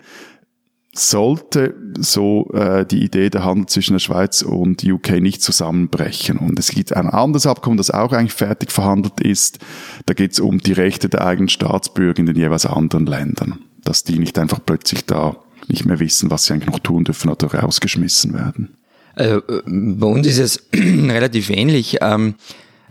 sollte 0.93 1.75
so 1.99 2.51
äh, 2.53 2.85
die 2.85 3.03
Idee 3.03 3.31
der 3.31 3.45
Handel 3.45 3.65
zwischen 3.67 3.95
der 3.95 4.01
Schweiz 4.01 4.43
und 4.43 4.85
UK 4.85 5.23
nicht 5.23 5.41
zusammenbrechen. 5.41 6.37
Und 6.37 6.59
es 6.59 6.69
gibt 6.69 6.93
ein 6.93 7.09
anderes 7.09 7.47
Abkommen, 7.47 7.79
das 7.79 7.91
auch 7.91 8.13
eigentlich 8.13 8.35
fertig 8.35 8.73
verhandelt 8.73 9.23
ist. 9.23 9.59
Da 10.05 10.13
geht 10.13 10.33
es 10.33 10.41
um 10.41 10.59
die 10.59 10.73
Rechte 10.73 11.09
der 11.09 11.25
eigenen 11.25 11.49
Staatsbürger 11.49 12.19
in 12.19 12.27
den 12.27 12.37
jeweils 12.37 12.67
anderen 12.67 13.07
Ländern, 13.07 13.61
dass 13.85 14.05
die 14.05 14.19
nicht 14.19 14.39
einfach 14.39 14.61
plötzlich 14.67 15.07
da 15.07 15.37
nicht 15.69 15.85
mehr 15.85 16.01
wissen, 16.01 16.31
was 16.31 16.45
sie 16.45 16.55
eigentlich 16.55 16.71
noch 16.71 16.79
tun 16.81 17.05
dürfen 17.05 17.31
oder 17.31 17.49
rausgeschmissen 17.49 18.35
werden. 18.35 18.77
Also, 19.15 19.43
bei 19.67 20.07
uns 20.07 20.27
ist 20.27 20.39
es 20.39 20.67
relativ 20.75 21.51
ähnlich. 21.51 21.99
Ähm, 22.01 22.35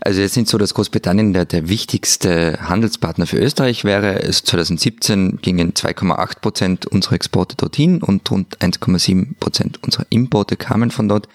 also 0.00 0.20
es 0.22 0.32
sind 0.32 0.48
so, 0.48 0.58
dass 0.58 0.74
Großbritannien 0.74 1.32
der, 1.32 1.44
der 1.44 1.68
wichtigste 1.68 2.58
Handelspartner 2.60 3.26
für 3.26 3.38
Österreich 3.38 3.84
wäre. 3.84 4.20
2017 4.20 5.38
gingen 5.42 5.72
2,8 5.72 6.40
Prozent 6.40 6.86
unserer 6.86 7.14
Exporte 7.14 7.56
dorthin 7.56 8.02
und 8.02 8.30
rund 8.30 8.58
1,7 8.58 9.34
Prozent 9.40 9.82
unserer 9.82 10.06
Importe 10.10 10.56
kamen 10.56 10.90
von 10.90 11.08
dort. 11.08 11.28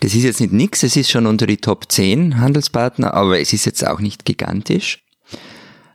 Das 0.00 0.14
ist 0.14 0.22
jetzt 0.22 0.40
nicht 0.40 0.52
nix, 0.52 0.84
es 0.84 0.94
ist 0.94 1.10
schon 1.10 1.26
unter 1.26 1.46
die 1.46 1.56
Top 1.56 1.90
10 1.90 2.38
Handelspartner, 2.38 3.14
aber 3.14 3.40
es 3.40 3.52
ist 3.52 3.64
jetzt 3.64 3.84
auch 3.84 3.98
nicht 3.98 4.24
gigantisch. 4.24 5.00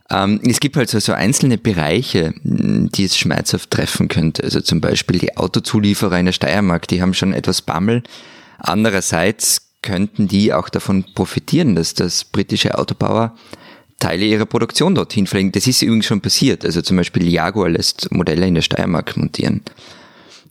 Ähm, 0.09 0.41
es 0.47 0.59
gibt 0.59 0.75
halt 0.75 0.89
so, 0.89 0.99
so 0.99 1.13
einzelne 1.13 1.57
Bereiche, 1.57 2.33
die 2.43 3.03
es 3.03 3.17
schmerzhaft 3.17 3.71
treffen 3.71 4.07
könnte. 4.07 4.43
Also 4.43 4.61
zum 4.61 4.81
Beispiel 4.81 5.19
die 5.19 5.37
Autozulieferer 5.37 6.19
in 6.19 6.25
der 6.25 6.33
Steiermark, 6.33 6.87
die 6.87 7.01
haben 7.01 7.13
schon 7.13 7.33
etwas 7.33 7.61
Bammel. 7.61 8.03
Andererseits 8.57 9.73
könnten 9.81 10.27
die 10.27 10.53
auch 10.53 10.69
davon 10.69 11.05
profitieren, 11.13 11.75
dass 11.75 11.93
das 11.93 12.23
britische 12.23 12.77
Autobauer 12.77 13.35
Teile 13.99 14.25
ihrer 14.25 14.45
Produktion 14.45 14.95
dorthin 14.95 15.27
verlegen. 15.27 15.51
Das 15.51 15.67
ist 15.67 15.81
übrigens 15.81 16.05
schon 16.05 16.21
passiert. 16.21 16.65
Also 16.65 16.81
zum 16.81 16.97
Beispiel 16.97 17.27
Jaguar 17.29 17.69
lässt 17.69 18.11
Modelle 18.11 18.47
in 18.47 18.55
der 18.55 18.61
Steiermark 18.61 19.15
montieren. 19.15 19.61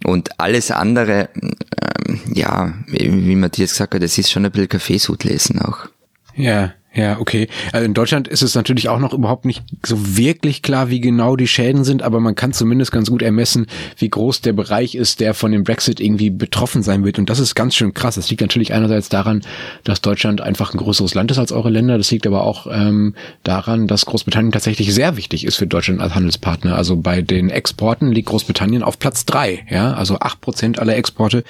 Und 0.05 0.41
alles 0.41 0.71
andere, 0.71 1.29
ähm, 1.35 2.21
ja, 2.33 2.75
wie 2.87 3.37
Matthias 3.37 3.73
gesagt 3.73 3.95
hat, 3.95 4.03
das 4.03 4.19
ist 4.19 4.31
schon 4.31 4.45
ein 4.45 4.51
bisschen 4.51 4.71
Kaffeesud 4.71 5.25
lesen 5.25 5.61
auch. 5.61 5.87
Ja, 6.35 6.73
Ja, 6.95 7.19
okay. 7.19 7.49
Also 7.73 7.87
in 7.87 7.95
Deutschland 7.95 8.29
ist 8.29 8.43
es 8.43 8.55
natürlich 8.55 8.91
auch 8.91 8.99
noch 8.99 9.15
überhaupt 9.15 9.47
nicht 9.47 9.63
so 9.85 10.17
wirklich 10.17 10.61
klar, 10.61 10.91
wie 10.91 11.01
genau 11.01 11.37
die 11.37 11.49
Schäden 11.49 11.85
sind, 11.85 12.03
aber 12.03 12.21
man 12.21 12.35
kann 12.35 12.53
zumindest 12.53 12.93
ganz 12.93 13.09
gut 13.09 13.23
ermessen, 13.23 13.67
wie 13.97 14.11
groß 14.11 14.43
der 14.43 14.53
Bereich 14.53 14.95
ist, 14.95 15.21
der 15.21 15.33
von 15.33 15.53
dem 15.53 15.65
Brexit 15.65 16.01
irgendwie 16.01 16.29
betroffen 16.29 16.83
sein 16.83 17.05
wird. 17.05 17.19
Und 17.19 17.31
das 17.31 17.39
ist 17.39 17.55
ganz 17.55 17.75
schön 17.75 17.95
krass. 17.95 18.17
Das 18.17 18.29
liegt 18.29 18.43
natürlich 18.43 18.75
einerseits 18.75 19.09
daran, 19.09 19.41
dass 19.85 20.03
Deutschland 20.03 20.43
einfach 20.43 20.75
ein 20.75 20.79
größeres 20.79 21.15
Land 21.15 21.31
ist 21.31 21.39
als 21.39 21.51
eure 21.51 21.71
Länder. 21.71 21.97
Das 21.97 22.11
liegt 22.11 22.27
aber 22.27 22.45
auch 22.45 22.67
ähm, 22.71 23.15
daran, 23.43 23.87
dass 23.87 24.05
Großbritannien 24.05 24.53
tatsächlich 24.53 24.93
sehr 24.93 25.17
wichtig 25.17 25.47
ist 25.47 25.57
für 25.57 25.67
Deutschland 25.67 26.01
als 26.01 26.15
Handelspartner. 26.15 26.77
Also 26.77 26.97
bei 26.97 27.23
den 27.23 27.49
Exporten 27.49 28.13
liegt 28.13 28.29
Großbritannien 28.29 28.83
auf 28.83 28.99
Platz 28.99 29.25
drei. 29.25 29.65
Ja, 29.71 29.95
also 29.95 30.19
acht 30.19 30.43
Prozent 30.43 30.79
aller 30.79 30.97
Exporte 30.97 31.43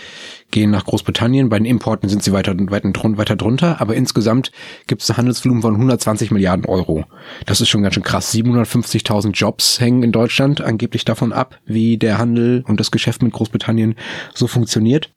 gehen 0.52 0.71
nach 0.71 0.85
Großbritannien. 0.85 1.49
Bei 1.49 1.59
den 1.59 1.66
Importen 1.66 2.09
sind 2.09 2.23
sie 2.23 2.32
weiter, 2.32 2.54
weiter, 2.56 2.92
weiter 3.16 3.37
drunter. 3.37 3.80
Aber 3.80 3.97
insgesamt 3.97 4.52
gibt 4.87 5.02
es 5.02 5.11
ein 5.11 5.16
Handelsvolumen 5.16 5.62
von 5.62 5.75
120 5.75 6.30
Milliarden 6.30 6.66
Euro. 6.66 7.04
Das 7.47 7.61
ist 7.61 7.68
schon 7.68 7.82
ganz 7.82 7.94
schön 7.94 8.04
krass. 8.04 8.32
750.000 8.32 9.32
Jobs 9.32 9.80
hängen 9.80 10.04
in 10.04 10.12
Deutschland 10.12 10.61
angeblich 10.61 11.04
davon 11.04 11.32
ab, 11.32 11.59
wie 11.64 11.99
der 11.99 12.18
Handel 12.18 12.62
und 12.68 12.78
das 12.78 12.92
Geschäft 12.92 13.23
mit 13.23 13.32
Großbritannien 13.32 13.97
so 14.35 14.47
funktioniert. 14.47 15.11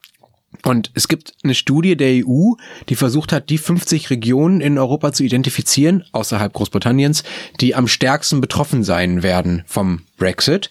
Und 0.63 0.91
es 0.93 1.07
gibt 1.07 1.33
eine 1.43 1.53
Studie 1.53 1.95
der 1.95 2.25
EU, 2.25 2.53
die 2.89 2.95
versucht 2.95 3.31
hat, 3.31 3.49
die 3.49 3.57
50 3.57 4.09
Regionen 4.09 4.61
in 4.61 4.77
Europa 4.77 5.11
zu 5.11 5.23
identifizieren, 5.23 6.05
außerhalb 6.11 6.53
Großbritanniens, 6.53 7.23
die 7.59 7.75
am 7.75 7.87
stärksten 7.87 8.41
betroffen 8.41 8.83
sein 8.83 9.21
werden 9.21 9.63
vom 9.67 10.01
Brexit. 10.17 10.69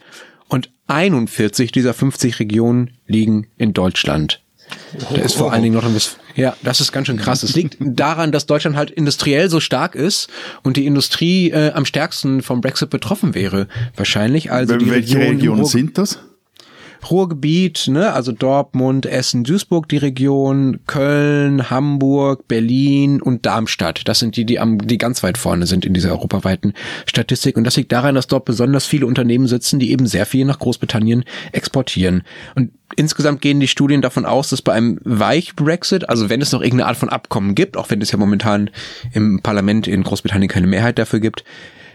Und 0.48 0.70
41 0.86 1.72
dieser 1.72 1.94
50 1.94 2.38
Regionen 2.40 2.96
liegen 3.06 3.46
in 3.56 3.72
Deutschland. 3.72 4.43
Da 5.10 5.16
ist 5.16 5.36
vor 5.36 5.52
allen 5.52 5.62
Dingen 5.62 5.74
noch 5.74 5.84
ein 5.84 5.92
bisschen, 5.92 6.20
ja, 6.36 6.56
das 6.62 6.80
ist 6.80 6.92
ganz 6.92 7.06
schön 7.06 7.16
krass. 7.16 7.42
Es 7.42 7.54
liegt 7.54 7.76
daran, 7.80 8.32
dass 8.32 8.46
Deutschland 8.46 8.76
halt 8.76 8.90
industriell 8.90 9.50
so 9.50 9.60
stark 9.60 9.94
ist 9.94 10.28
und 10.62 10.76
die 10.76 10.86
Industrie 10.86 11.50
äh, 11.50 11.72
am 11.72 11.84
stärksten 11.84 12.42
vom 12.42 12.60
Brexit 12.60 12.90
betroffen 12.90 13.34
wäre. 13.34 13.66
Wahrscheinlich 13.96 14.52
also 14.52 14.76
die 14.76 14.90
Welche 14.90 15.16
Region 15.16 15.36
Regionen 15.36 15.64
sind 15.64 15.98
das? 15.98 16.18
Ruhrgebiet, 17.10 17.88
ne, 17.88 18.12
also 18.12 18.32
Dortmund, 18.32 19.06
Essen, 19.06 19.44
Duisburg 19.44 19.88
die 19.88 19.96
Region, 19.96 20.80
Köln, 20.86 21.70
Hamburg, 21.70 22.48
Berlin 22.48 23.20
und 23.20 23.46
Darmstadt. 23.46 24.02
Das 24.06 24.18
sind 24.18 24.36
die, 24.36 24.44
die 24.44 24.58
am, 24.58 24.78
die 24.78 24.98
ganz 24.98 25.22
weit 25.22 25.38
vorne 25.38 25.66
sind 25.66 25.84
in 25.84 25.94
dieser 25.94 26.10
europaweiten 26.10 26.74
Statistik. 27.06 27.56
Und 27.56 27.64
das 27.64 27.76
liegt 27.76 27.92
daran, 27.92 28.14
dass 28.14 28.26
dort 28.26 28.44
besonders 28.44 28.86
viele 28.86 29.06
Unternehmen 29.06 29.46
sitzen, 29.46 29.78
die 29.78 29.90
eben 29.90 30.06
sehr 30.06 30.26
viel 30.26 30.44
nach 30.44 30.58
Großbritannien 30.58 31.24
exportieren. 31.52 32.22
Und 32.54 32.70
insgesamt 32.96 33.40
gehen 33.40 33.60
die 33.60 33.68
Studien 33.68 34.02
davon 34.02 34.24
aus, 34.24 34.50
dass 34.50 34.62
bei 34.62 34.72
einem 34.72 34.98
Weich-Brexit, 35.04 36.08
also 36.08 36.28
wenn 36.30 36.40
es 36.40 36.52
noch 36.52 36.60
irgendeine 36.60 36.88
Art 36.88 36.96
von 36.96 37.08
Abkommen 37.08 37.54
gibt, 37.54 37.76
auch 37.76 37.90
wenn 37.90 38.00
es 38.00 38.12
ja 38.12 38.18
momentan 38.18 38.70
im 39.12 39.40
Parlament 39.42 39.86
in 39.86 40.02
Großbritannien 40.02 40.48
keine 40.48 40.66
Mehrheit 40.66 40.98
dafür 40.98 41.20
gibt, 41.20 41.44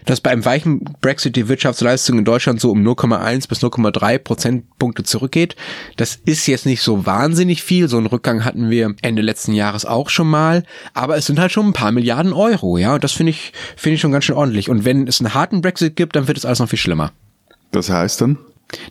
dass 0.06 0.22
bei 0.22 0.32
einem 0.32 0.46
weichen 0.46 0.84
Brexit 1.02 1.36
die 1.36 1.48
Wirtschaftsleistung 1.48 2.18
in 2.20 2.26
Deutschland 2.26 2.60
so 2.62 2.72
um 2.72 2.86
0,1 2.86 3.48
bis 3.48 3.60
0,3 3.60 4.18
Prozentpunkte 4.20 5.04
zurückgeht. 5.04 5.56
Das 5.98 6.16
ist 6.16 6.48
jetzt 6.48 6.66
nicht 6.66 6.82
so 6.82 7.06
wahnsinnig 7.06 7.64
viel. 7.64 7.88
So 7.88 7.98
einen 7.98 8.08
Rückgang 8.08 8.46
hatten 8.46 8.70
wir 8.70 8.96
Ende 9.02 9.22
letzten 9.22 9.54
Jahres 9.54 9.86
auch 9.86 10.10
schon 10.10 10.30
mal. 10.30 10.64
Aber 10.94 11.18
es 11.18 11.26
sind 11.26 11.40
halt 11.40 11.52
schon 11.52 11.68
ein 11.68 11.74
paar 11.74 11.92
Milliarden 11.92 12.34
Euro, 12.34 12.78
ja. 12.78 12.96
Und 12.96 13.04
das 13.04 13.12
finde 13.12 13.32
ich, 13.32 13.54
finde 13.76 13.96
ich 13.96 14.02
schon 14.02 14.12
ganz 14.12 14.26
schön 14.26 14.36
ordentlich. 14.36 14.70
Und 14.70 14.86
wenn 14.86 15.08
es 15.08 15.20
einen 15.20 15.34
harten 15.34 15.62
Brexit 15.62 15.96
gibt, 15.96 16.16
dann 16.16 16.28
wird 16.28 16.38
es 16.38 16.46
alles 16.46 16.60
noch 16.60 16.70
viel 16.70 16.80
schlimmer. 16.80 17.12
Das 17.72 17.90
heißt 17.90 18.22
dann? 18.22 18.38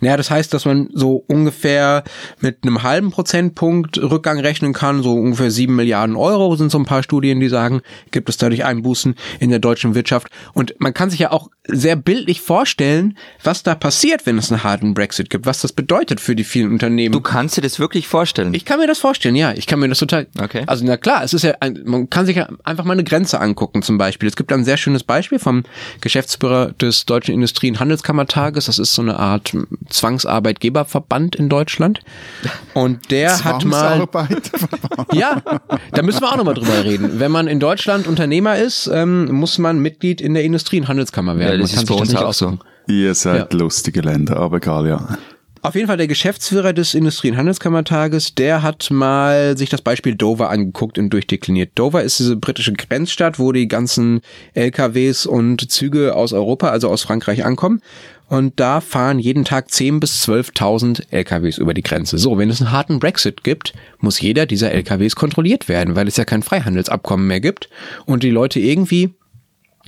Naja, 0.00 0.16
das 0.16 0.30
heißt, 0.30 0.52
dass 0.52 0.64
man 0.64 0.88
so 0.92 1.25
ungefähr 1.26 2.04
mit 2.40 2.58
einem 2.62 2.82
halben 2.82 3.11
Prozentpunkt 3.11 3.99
Rückgang 3.99 4.40
rechnen 4.40 4.73
kann, 4.73 5.02
so 5.02 5.14
ungefähr 5.14 5.50
sieben 5.50 5.76
Milliarden 5.76 6.16
Euro 6.16 6.56
sind 6.56 6.70
so 6.70 6.78
ein 6.78 6.85
paar 6.85 7.02
Studien, 7.02 7.40
die 7.40 7.49
sagen, 7.49 7.80
gibt 8.11 8.28
es 8.28 8.37
dadurch 8.37 8.64
Einbußen 8.64 9.14
in 9.40 9.50
der 9.50 9.58
deutschen 9.58 9.94
Wirtschaft. 9.94 10.28
Und 10.52 10.75
man 10.78 10.94
kann 10.94 11.11
sich 11.11 11.20
ja 11.20 11.30
auch 11.30 11.49
sehr 11.66 11.97
bildlich 11.97 12.40
vorstellen, 12.40 13.16
was 13.44 13.62
da 13.62 13.75
passiert, 13.75 14.26
wenn 14.26 14.38
es 14.38 14.50
einen 14.50 14.64
harten 14.64 14.94
Brexit 14.94 15.30
gibt, 15.30 15.47
was 15.47 15.61
das 15.61 15.73
bedeutet 15.73 16.20
für 16.20 16.35
die 16.35 16.44
vielen 16.44 16.73
Unternehmen. 16.73 17.12
Du 17.12 17.20
kannst 17.20 17.56
dir 17.56 17.61
das 17.61 17.78
wirklich 17.78 18.08
vorstellen? 18.08 18.54
Ich 18.54 18.64
kann 18.64 18.80
mir 18.80 18.87
das 18.87 18.99
vorstellen, 18.99 19.37
ja. 19.37 19.52
Ich 19.52 19.66
kann 19.66 19.78
mir 19.78 19.88
das 19.88 19.99
total. 19.99 20.26
Okay. 20.40 20.64
Also 20.66 20.85
na 20.85 20.97
klar, 20.97 21.23
es 21.23 21.35
ist 21.35 21.42
ja, 21.42 21.54
ein, 21.61 21.80
man 21.85 22.11
kann 22.11 22.26
sich 22.26 22.37
ja 22.37 22.49
einfach 22.64 22.85
mal 22.85 22.94
eine 22.94 23.04
Grenze 23.04 23.40
angucken 23.40 23.82
zum 23.82 23.99
Beispiel. 23.99 24.28
Es 24.28 24.37
gibt 24.37 24.52
ein 24.52 24.64
sehr 24.64 24.76
schönes 24.76 25.04
Beispiel 25.04 25.38
vom 25.38 25.64
Geschäftsführer 26.00 26.73
des 26.73 27.06
Deutschen 27.06 27.35
Industrie- 27.35 27.70
und 27.70 27.80
Handelskammertages. 27.80 28.66
Das 28.66 28.78
ist 28.78 28.94
so 28.94 29.02
eine 29.02 29.18
Art 29.18 29.54
Zwangsarbeitgeberverband 29.88 31.37
in 31.37 31.48
Deutschland. 31.48 32.00
Und 32.75 33.10
der 33.10 33.44
hat 33.44 33.64
mal. 33.64 34.06
ja, 35.12 35.42
da 35.92 36.02
müssen 36.02 36.20
wir 36.20 36.32
auch 36.32 36.37
nochmal 36.37 36.54
drüber 36.54 36.84
reden. 36.84 37.20
Wenn 37.20 37.30
man 37.30 37.48
in 37.48 37.60
Deutschland 37.60 38.06
Unternehmer 38.06 38.56
ist, 38.56 38.90
ähm, 38.92 39.32
muss 39.32 39.58
man 39.58 39.78
Mitglied 39.80 40.20
in 40.20 40.34
der 40.34 40.44
Industrie- 40.44 40.80
und 40.80 40.88
Handelskammer 40.88 41.38
werden. 41.38 41.52
Ja, 41.52 41.58
das 41.58 41.72
man 41.72 41.82
ist 41.82 41.88
bei 41.88 41.94
uns 41.94 42.14
auch 42.14 42.32
so. 42.32 42.58
Ihr 42.87 43.14
seid 43.14 43.52
ja. 43.52 43.58
lustige 43.58 44.00
Länder, 44.00 44.38
aber 44.38 44.56
egal, 44.58 44.88
ja. 44.88 45.18
Auf 45.60 45.75
jeden 45.75 45.88
Fall 45.88 45.96
der 45.96 46.06
Geschäftsführer 46.06 46.72
des 46.72 46.94
Industrie- 46.94 47.30
und 47.30 47.37
Handelskammertages, 47.37 48.34
der 48.34 48.62
hat 48.62 48.90
mal 48.90 49.58
sich 49.58 49.68
das 49.68 49.82
Beispiel 49.82 50.14
Dover 50.14 50.50
angeguckt 50.50 50.98
und 50.98 51.10
durchdekliniert. 51.10 51.72
Dover 51.75 52.02
ist 52.02 52.18
diese 52.20 52.37
britische 52.37 52.72
Grenzstadt, 52.72 53.38
wo 53.38 53.50
die 53.50 53.66
ganzen 53.66 54.20
LKWs 54.54 55.26
und 55.26 55.70
Züge 55.70 56.14
aus 56.14 56.32
Europa, 56.32 56.68
also 56.68 56.88
aus 56.88 57.02
Frankreich 57.02 57.44
ankommen. 57.44 57.82
Und 58.28 58.61
da 58.61 58.80
fahren 58.80 59.18
jeden 59.18 59.44
Tag 59.44 59.68
10.000 59.68 60.00
bis 60.00 60.28
12.000 60.28 61.04
LKWs 61.11 61.58
über 61.58 61.73
die 61.73 61.82
Grenze. 61.82 62.18
So, 62.18 62.37
wenn 62.37 62.50
es 62.50 62.61
einen 62.61 62.73
harten 62.73 62.99
Brexit 62.99 63.42
gibt, 63.42 63.73
muss 64.00 64.20
jeder 64.20 64.44
dieser 64.44 64.70
LKWs 64.70 65.16
kontrolliert 65.16 65.68
werden, 65.68 65.97
weil 65.97 66.08
es 66.08 66.18
ja 66.18 66.25
kein 66.25 66.42
Freihandelsabkommen 66.42 67.26
mehr 67.26 67.40
gibt 67.40 67.70
und 68.04 68.23
die 68.23 68.30
Leute 68.30 68.61
irgendwie 68.61 69.14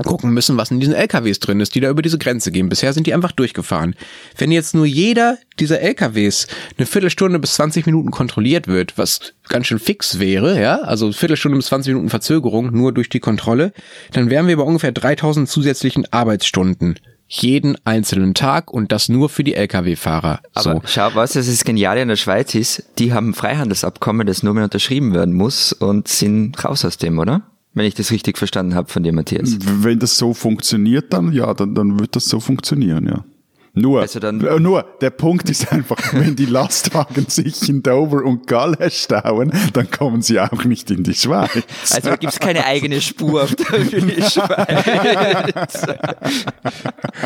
gucken 0.03 0.33
müssen, 0.33 0.57
was 0.57 0.71
in 0.71 0.81
diesen 0.81 0.95
LKWs 0.95 1.41
drin 1.41 1.61
ist, 1.61 1.75
die 1.75 1.81
da 1.81 1.91
über 1.91 2.03
diese 2.03 2.17
Grenze 2.19 2.51
gehen. 2.51 2.69
Bisher 2.69 2.93
sind 2.93 3.07
die 3.07 3.15
einfach 3.15 3.33
durchgefahren. 3.33 3.95
Wenn 4.37 4.51
jetzt 4.51 4.75
nur 4.75 4.87
jeder 4.87 5.39
dieser 5.59 5.81
LKWs 5.81 6.47
eine 6.79 6.87
Viertelstunde 6.87 7.39
bis 7.39 7.55
20 7.55 7.87
Minuten 7.87 8.11
kontrolliert 8.11 8.69
wird, 8.69 8.97
was 8.97 9.35
ganz 9.49 9.67
schön 9.67 9.79
fix 9.79 10.19
wäre, 10.19 10.61
ja, 10.61 10.81
also 10.81 11.13
Viertelstunde 11.13 11.59
bis 11.59 11.67
20 11.67 11.93
Minuten 11.93 12.11
Verzögerung 12.11 12.73
nur 12.73 12.93
durch 12.93 13.09
die 13.09 13.21
Kontrolle, 13.21 13.73
dann 14.13 14.31
wären 14.31 14.47
wir 14.47 14.57
bei 14.57 14.63
ungefähr 14.63 14.93
3000 14.93 15.49
zusätzlichen 15.49 16.11
Arbeitsstunden 16.11 16.99
jeden 17.33 17.77
einzelnen 17.85 18.35
Tag 18.35 18.73
und 18.73 18.91
das 18.91 19.09
nur 19.09 19.29
für 19.29 19.45
die 19.45 19.55
Lkw-Fahrer. 19.55 20.41
Aber 20.53 20.75
so. 20.75 20.83
schau, 20.85 21.11
was 21.15 21.35
das 21.35 21.65
Geniale 21.65 22.03
in 22.03 22.09
der 22.09 22.17
Schweiz 22.17 22.57
ist, 22.57 22.83
die 22.99 23.13
haben 23.13 23.31
ein 23.31 23.35
Freihandelsabkommen, 23.35 24.27
das 24.27 24.43
nur 24.43 24.53
mehr 24.53 24.65
unterschrieben 24.65 25.15
werden 25.15 25.33
muss 25.35 25.73
und 25.73 26.09
sind 26.09 26.63
raus 26.65 26.85
aus 26.85 26.99
dem, 26.99 27.19
oder? 27.21 27.43
Wenn 27.73 27.87
ich 27.87 27.95
das 27.95 28.11
richtig 28.11 28.37
verstanden 28.37 28.75
habe 28.75 28.91
von 28.91 29.05
dir, 29.05 29.13
Matthias. 29.13 29.59
Wenn 29.61 30.01
das 30.01 30.19
so 30.19 30.35
funktioniert, 30.35 31.13
dann 31.13 31.33
ja, 31.33 31.55
dann, 31.55 31.77
dann 31.77 32.01
wird 32.01 32.17
das 32.17 32.25
so 32.25 32.41
funktionieren, 32.41 33.07
ja. 33.07 33.25
Nur, 33.73 34.01
also 34.01 34.19
dann, 34.19 34.39
nur, 34.39 34.85
der 35.01 35.11
Punkt 35.11 35.49
ist 35.49 35.73
einfach, 35.73 35.97
wenn 36.13 36.35
die 36.35 36.47
Lastwagen 36.47 37.27
sich 37.29 37.69
in 37.69 37.83
Dover 37.83 38.25
und 38.25 38.47
Galle 38.49 38.91
stauen, 38.91 39.53
dann 39.73 39.91
kommen 39.91 40.23
sie 40.23 40.41
auch 40.41 40.65
nicht 40.65 40.91
in 40.91 41.05
die 41.05 41.15
Schweiz. 41.15 41.63
Also 41.91 42.11
gibt 42.11 42.33
es 42.33 42.41
keine 42.41 42.65
eigene 42.65 43.01
Spur 43.01 43.47
für 43.47 44.01
die 44.01 44.23
Schweiz. 44.23 45.87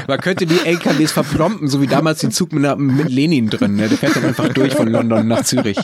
Man 0.06 0.20
könnte 0.20 0.44
die 0.46 0.58
LKWs 0.64 1.12
verplompen, 1.12 1.68
so 1.68 1.80
wie 1.80 1.86
damals 1.86 2.20
den 2.20 2.30
Zug 2.30 2.52
mit, 2.52 2.78
mit 2.78 3.08
Lenin 3.08 3.48
drin. 3.48 3.76
Ne? 3.76 3.88
Der 3.88 3.96
fährt 3.96 4.16
dann 4.16 4.26
einfach 4.26 4.48
durch 4.48 4.74
von 4.74 4.88
London 4.88 5.26
nach 5.26 5.44
Zürich. 5.44 5.78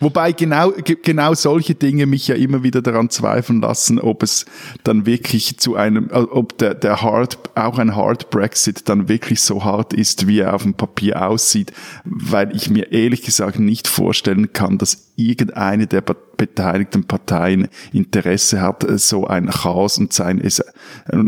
Wobei 0.00 0.32
genau, 0.32 0.72
genau 1.02 1.34
solche 1.34 1.74
Dinge 1.74 2.06
mich 2.06 2.28
ja 2.28 2.34
immer 2.34 2.62
wieder 2.62 2.82
daran 2.82 3.10
zweifeln 3.10 3.60
lassen, 3.60 3.98
ob 3.98 4.22
es 4.22 4.46
dann 4.82 5.06
wirklich 5.06 5.58
zu 5.58 5.76
einem, 5.76 6.08
äh, 6.10 6.14
ob 6.14 6.58
der, 6.58 6.74
der 6.74 7.02
Hard, 7.02 7.38
auch 7.54 7.78
ein 7.78 7.94
Hard 7.94 8.30
Brexit 8.30 8.88
dann 8.88 9.08
wirklich 9.08 9.40
so 9.40 9.64
hart 9.64 9.92
ist, 9.92 10.26
wie 10.26 10.40
er 10.40 10.54
auf 10.54 10.62
dem 10.62 10.74
Papier 10.74 11.26
aussieht, 11.28 11.72
weil 12.04 12.54
ich 12.54 12.70
mir 12.70 12.92
ehrlich 12.92 13.22
gesagt 13.22 13.58
nicht 13.58 13.88
vorstellen 13.88 14.52
kann, 14.52 14.78
dass 14.78 15.12
irgendeine 15.16 15.86
der 15.86 16.00
beteiligten 16.00 17.04
Parteien 17.04 17.68
Interesse 17.92 18.60
hat, 18.60 18.84
so 18.98 19.26
ein 19.26 19.48
Chaos 19.48 19.98
und 19.98 20.12
sein, 20.12 20.42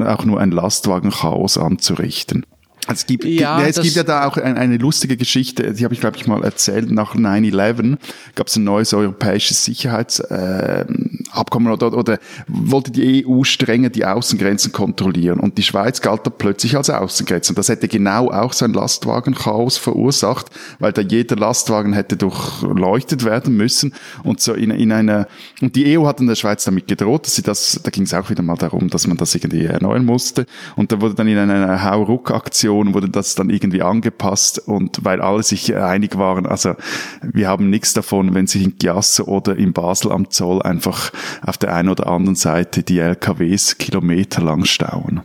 auch 0.05 0.25
nur 0.25 0.41
ein 0.41 0.51
Lastwagen-Chaos 0.51 1.59
anzurichten. 1.59 2.45
Es 2.89 3.07
gibt, 3.07 3.25
ja, 3.25 3.61
ja, 3.61 3.67
es 3.67 3.81
gibt 3.81 3.97
ja 3.97 4.05
da 4.05 4.27
auch 4.27 4.37
eine, 4.37 4.59
eine 4.59 4.77
lustige 4.77 5.17
Geschichte, 5.17 5.73
die 5.73 5.85
habe 5.85 5.95
ich, 5.95 6.01
glaube 6.01 6.17
ich, 6.17 6.27
mal 6.27 6.43
erzählt. 6.45 6.91
Nach 6.91 7.15
9-11 7.15 7.97
gab 8.35 8.47
es 8.47 8.57
ein 8.57 8.65
neues 8.65 8.95
europäisches 8.95 9.65
Sicherheitsabkommen 9.65 11.69
äh, 11.69 11.73
oder, 11.73 11.97
oder 11.97 12.19
wollte 12.47 12.91
die 12.93 13.27
EU 13.27 13.43
strenger 13.43 13.91
die 13.91 14.05
Außengrenzen 14.05 14.71
kontrollieren. 14.73 15.41
Und 15.41 15.59
die 15.59 15.65
Schweiz 15.65 16.01
galt 16.01 16.27
da 16.27 16.31
plötzlich 16.31 16.77
als 16.77 16.91
Außengrenze. 16.91 17.53
Und 17.53 17.59
das 17.59 17.69
hätte 17.69 17.89
genau 17.89 18.31
auch 18.31 18.53
so 18.53 18.65
ein 18.65 18.73
Lastwagenchaos 18.73 19.79
verursacht, 19.79 20.47
weil 20.79 20.93
da 20.93 21.03
jeder 21.03 21.35
Lastwagen 21.37 21.93
hätte 21.93 22.17
durchleuchtet 22.17 23.25
werden 23.25 23.57
müssen. 23.57 23.95
Und 24.23 24.41
so 24.41 24.55
in, 24.55 24.71
in 24.71 24.93
einer, 24.93 25.27
und 25.61 25.75
die 25.75 25.99
EU 25.99 26.07
hat 26.07 26.21
in 26.21 26.29
der 26.29 26.37
Schweiz 26.37 26.63
damit 26.65 26.87
gedroht, 26.87 27.27
dass 27.27 27.35
sie 27.35 27.43
das, 27.43 27.81
da 27.83 27.91
ging 27.91 28.05
es 28.05 28.15
auch 28.15 28.31
wieder 28.31 28.43
mal 28.43 28.57
darum, 28.57 28.91
dass 28.91 29.09
man 29.09 29.17
das 29.17 29.35
irgendwie 29.35 29.65
erneuern 29.65 30.05
musste. 30.05 30.47
Und 30.77 30.93
da 30.93 31.01
wurde 31.01 31.15
dann 31.15 31.27
in 31.27 31.39
einer 31.39 31.83
Hauruck-Aktion 31.83 32.76
Situation 32.77 32.95
wurde 32.95 33.09
das 33.09 33.35
dann 33.35 33.51
irgendwie 33.51 33.83
angepasst 33.83 34.59
und 34.59 35.05
weil 35.05 35.21
alle 35.21 35.43
sich 35.43 35.75
einig 35.75 36.19
waren, 36.19 36.47
also 36.47 36.75
wir 37.23 37.49
haben 37.49 37.71
nichts 37.71 37.95
davon, 37.95 38.35
wenn 38.35 38.47
sich 38.47 38.65
in 38.65 38.77
Giasso 38.79 39.25
oder 39.25 39.57
in 39.57 39.73
Basel 39.73 40.13
am 40.13 40.31
Zoll 40.31 40.63
einfach 40.63 41.13
auf 41.45 41.59
der 41.59 41.75
einen 41.75 41.89
oder 41.89 42.07
anderen 42.07 42.37
Seite 42.37 42.83
die 42.83 42.99
LKWs 42.99 43.79
kilometerlang 43.79 44.65
stauen. 44.65 45.23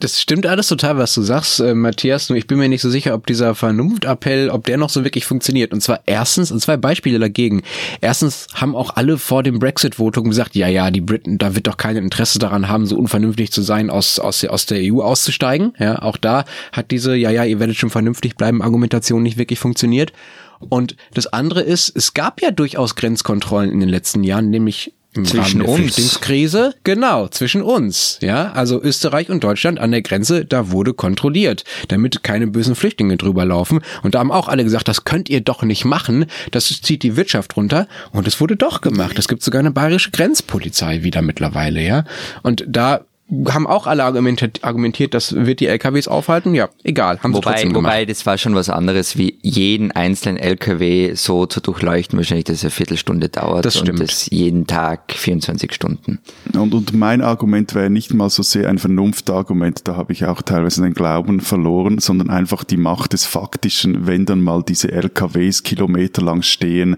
Das 0.00 0.18
stimmt 0.18 0.46
alles 0.46 0.68
total, 0.68 0.96
was 0.96 1.14
du 1.14 1.20
sagst, 1.20 1.60
äh, 1.60 1.74
Matthias. 1.74 2.30
Nur 2.30 2.38
ich 2.38 2.46
bin 2.46 2.58
mir 2.58 2.70
nicht 2.70 2.80
so 2.80 2.88
sicher, 2.88 3.14
ob 3.14 3.26
dieser 3.26 3.54
Vernunftappell, 3.54 4.48
ob 4.48 4.64
der 4.64 4.78
noch 4.78 4.88
so 4.88 5.04
wirklich 5.04 5.26
funktioniert. 5.26 5.74
Und 5.74 5.82
zwar 5.82 6.00
erstens, 6.06 6.50
und 6.50 6.60
zwei 6.60 6.78
Beispiele 6.78 7.18
dagegen. 7.18 7.62
Erstens 8.00 8.46
haben 8.54 8.74
auch 8.74 8.96
alle 8.96 9.18
vor 9.18 9.42
dem 9.42 9.58
Brexit-Votum 9.58 10.30
gesagt, 10.30 10.56
ja, 10.56 10.68
ja, 10.68 10.90
die 10.90 11.02
Briten, 11.02 11.36
da 11.36 11.54
wird 11.54 11.66
doch 11.66 11.76
kein 11.76 11.96
Interesse 11.96 12.38
daran 12.38 12.68
haben, 12.68 12.86
so 12.86 12.96
unvernünftig 12.96 13.52
zu 13.52 13.60
sein, 13.60 13.90
aus, 13.90 14.18
aus, 14.18 14.42
aus 14.46 14.64
der 14.64 14.78
EU 14.80 15.02
auszusteigen. 15.02 15.74
Ja, 15.78 16.00
auch 16.00 16.16
da 16.16 16.46
hat 16.72 16.90
diese, 16.90 17.14
ja, 17.14 17.30
ja, 17.30 17.44
ihr 17.44 17.60
werdet 17.60 17.76
schon 17.76 17.90
vernünftig 17.90 18.36
bleiben, 18.36 18.62
Argumentation 18.62 19.22
nicht 19.22 19.36
wirklich 19.36 19.58
funktioniert. 19.58 20.14
Und 20.60 20.96
das 21.12 21.26
andere 21.26 21.60
ist, 21.60 21.94
es 21.94 22.14
gab 22.14 22.40
ja 22.40 22.50
durchaus 22.50 22.94
Grenzkontrollen 22.94 23.70
in 23.70 23.80
den 23.80 23.88
letzten 23.90 24.24
Jahren, 24.24 24.48
nämlich 24.48 24.94
zwischen 25.14 25.62
uns. 25.62 25.76
Flüchtlingskrise, 25.76 26.74
genau, 26.84 27.28
zwischen 27.28 27.62
uns, 27.62 28.18
ja, 28.22 28.52
also 28.52 28.80
Österreich 28.80 29.28
und 29.28 29.42
Deutschland 29.42 29.78
an 29.80 29.90
der 29.90 30.02
Grenze, 30.02 30.44
da 30.44 30.70
wurde 30.70 30.94
kontrolliert, 30.94 31.64
damit 31.88 32.22
keine 32.22 32.46
bösen 32.46 32.76
Flüchtlinge 32.76 33.16
drüber 33.16 33.44
laufen. 33.44 33.80
Und 34.02 34.14
da 34.14 34.20
haben 34.20 34.30
auch 34.30 34.48
alle 34.48 34.64
gesagt, 34.64 34.88
das 34.88 35.04
könnt 35.04 35.28
ihr 35.28 35.40
doch 35.40 35.62
nicht 35.62 35.84
machen, 35.84 36.26
das 36.52 36.68
zieht 36.80 37.02
die 37.02 37.16
Wirtschaft 37.16 37.56
runter. 37.56 37.88
Und 38.12 38.28
es 38.28 38.40
wurde 38.40 38.56
doch 38.56 38.80
gemacht. 38.80 39.18
Es 39.18 39.28
gibt 39.28 39.42
sogar 39.42 39.60
eine 39.60 39.72
bayerische 39.72 40.10
Grenzpolizei 40.10 41.02
wieder 41.02 41.22
mittlerweile, 41.22 41.82
ja, 41.82 42.04
und 42.42 42.64
da 42.68 43.04
haben 43.48 43.66
auch 43.66 43.86
alle 43.86 44.04
argumentiert, 44.04 44.64
argumentiert, 44.64 45.14
das 45.14 45.34
wird 45.34 45.60
die 45.60 45.66
LKWs 45.66 46.08
aufhalten. 46.08 46.54
Ja, 46.54 46.68
egal, 46.82 47.20
haben 47.22 47.32
sie 47.32 47.38
Wobei, 47.38 47.52
trotzdem 47.52 47.72
gemacht. 47.72 47.92
wobei, 47.92 48.04
das 48.04 48.26
war 48.26 48.38
schon 48.38 48.54
was 48.54 48.68
anderes, 48.68 49.16
wie 49.16 49.38
jeden 49.42 49.92
einzelnen 49.92 50.36
LKW 50.36 51.14
so 51.14 51.46
zu 51.46 51.60
durchleuchten, 51.60 52.16
wahrscheinlich, 52.18 52.44
dass 52.44 52.56
es 52.56 52.64
eine 52.64 52.70
Viertelstunde 52.72 53.28
dauert. 53.28 53.64
Das 53.64 53.78
stimmt. 53.78 54.00
Und 54.00 54.08
das 54.10 54.28
jeden 54.30 54.66
Tag 54.66 55.12
24 55.12 55.72
Stunden. 55.72 56.18
Und, 56.54 56.74
und 56.74 56.92
mein 56.92 57.22
Argument 57.22 57.74
wäre 57.74 57.90
nicht 57.90 58.12
mal 58.14 58.30
so 58.30 58.42
sehr 58.42 58.68
ein 58.68 58.78
Vernunftargument, 58.78 59.86
da 59.86 59.96
habe 59.96 60.12
ich 60.12 60.24
auch 60.26 60.42
teilweise 60.42 60.82
den 60.82 60.94
Glauben 60.94 61.40
verloren, 61.40 61.98
sondern 61.98 62.30
einfach 62.30 62.64
die 62.64 62.76
Macht 62.76 63.12
des 63.12 63.26
Faktischen, 63.26 64.06
wenn 64.06 64.26
dann 64.26 64.40
mal 64.40 64.62
diese 64.62 64.90
LKWs 64.90 65.62
kilometerlang 65.62 66.42
stehen, 66.42 66.96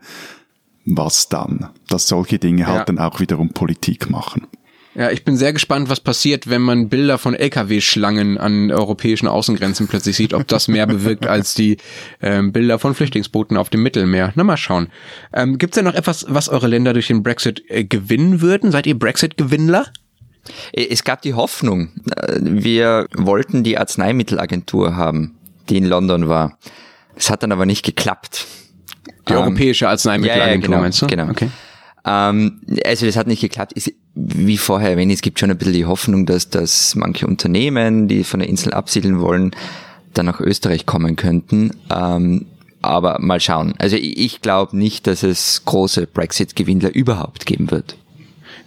was 0.85 1.29
dann? 1.29 1.69
Dass 1.89 2.09
solche 2.09 2.39
Dinge 2.39 2.67
halt 2.67 2.79
Ja. 2.79 2.85
dann 2.87 2.99
auch 2.99 3.21
wiederum 3.21 3.51
Politik 3.51 4.11
machen. 4.11 4.47
Ja, 4.95 5.11
ich 5.11 5.25
bin 5.25 5.39
sehr 5.39 5.55
gespannt, 5.55 5.89
was 5.89 6.01
passiert, 6.01 6.51
wenn 6.51 6.61
man 6.61 6.91
Bilder 6.91 7.17
von 7.17 7.35
LKW-Schlangen 7.35 8.37
an 8.37 8.71
europäischen 8.71 9.27
Außengrenzen 9.27 9.89
plötzlich 9.89 10.17
sieht, 10.17 10.35
ob 10.35 10.47
das 10.49 10.69
mehr 10.69 10.87
bewirkt 10.87 11.27
als 11.27 11.55
die 11.55 11.79
ähm, 12.21 12.53
Bilder 12.53 12.79
von 12.79 12.95
Flüchtlingsbooten 12.95 13.57
auf 13.57 13.71
dem 13.71 13.83
Mittelmeer. 13.83 14.33
Na 14.35 14.45
mal 14.45 14.59
schauen. 14.59 14.89
Ähm, 15.33 15.57
Gibt 15.57 15.73
es 15.73 15.77
denn 15.77 15.87
noch 15.87 15.95
etwas, 15.95 16.27
was 16.29 16.51
eure 16.51 16.67
Länder 16.67 16.93
durch 16.93 17.07
den 17.07 17.23
Brexit 17.23 17.63
äh, 17.69 17.85
gewinnen 17.85 18.43
würden? 18.43 18.71
Seid 18.71 18.87
ihr 18.87 18.99
Brexit-Gewinnler? 18.99 19.87
Es 20.73 21.05
gab 21.05 21.23
die 21.23 21.35
Hoffnung, 21.35 21.91
äh, 22.15 22.39
wir 22.41 23.07
wollten 23.15 23.63
die 23.63 23.79
Arzneimittelagentur 23.79 24.97
haben, 24.97 25.37
die 25.71 25.79
in 25.79 25.87
London 25.87 26.29
war. 26.29 26.59
Es 27.17 27.31
hat 27.31 27.43
dann 27.43 27.53
aber 27.53 27.65
nicht 27.65 27.85
geklappt. 27.85 28.47
Die 29.29 29.33
Ähm, 29.33 29.39
europäische 29.39 29.89
Arzneimittelagentur, 29.89 30.49
ja, 30.49 30.55
ja, 30.55 30.67
genau, 30.67 30.81
meinst 30.81 31.01
du? 31.01 31.07
genau. 31.07 31.31
Okay. 31.31 31.49
Ähm, 32.05 32.61
also 32.85 33.07
das 33.07 33.17
hat 33.17 33.27
nicht 33.27 33.41
geklappt. 33.41 33.73
Ist, 33.73 33.93
wie 34.15 34.59
vorher 34.59 34.91
erwähnt, 34.91 35.13
es 35.13 35.23
gibt 35.23 35.39
schon 35.39 35.51
ein 35.51 35.59
bisschen 35.59 35.75
die 35.75 35.87
Hoffnung, 35.87 36.27
dass, 36.27 36.51
dass 36.51 36.95
manche 36.95 37.27
Unternehmen, 37.27 38.09
die 38.09 38.25
von 38.25 38.41
der 38.41 38.49
Insel 38.49 38.73
absiedeln 38.73 39.21
wollen, 39.21 39.53
dann 40.15 40.27
nach 40.27 40.41
Österreich 40.41 40.87
kommen 40.87 41.17
könnten. 41.17 41.71
Ähm, 41.91 42.47
aber 42.83 43.19
mal 43.21 43.41
schauen. 43.41 43.75
Also 43.79 43.97
ich, 43.97 44.19
ich 44.19 44.41
glaube 44.43 44.77
nicht, 44.77 45.07
dass 45.07 45.23
es 45.23 45.65
große 45.65 46.09
Brexit-Gewinnler 46.09 46.95
überhaupt 46.95 47.47
geben 47.47 47.71
wird. 47.71 47.97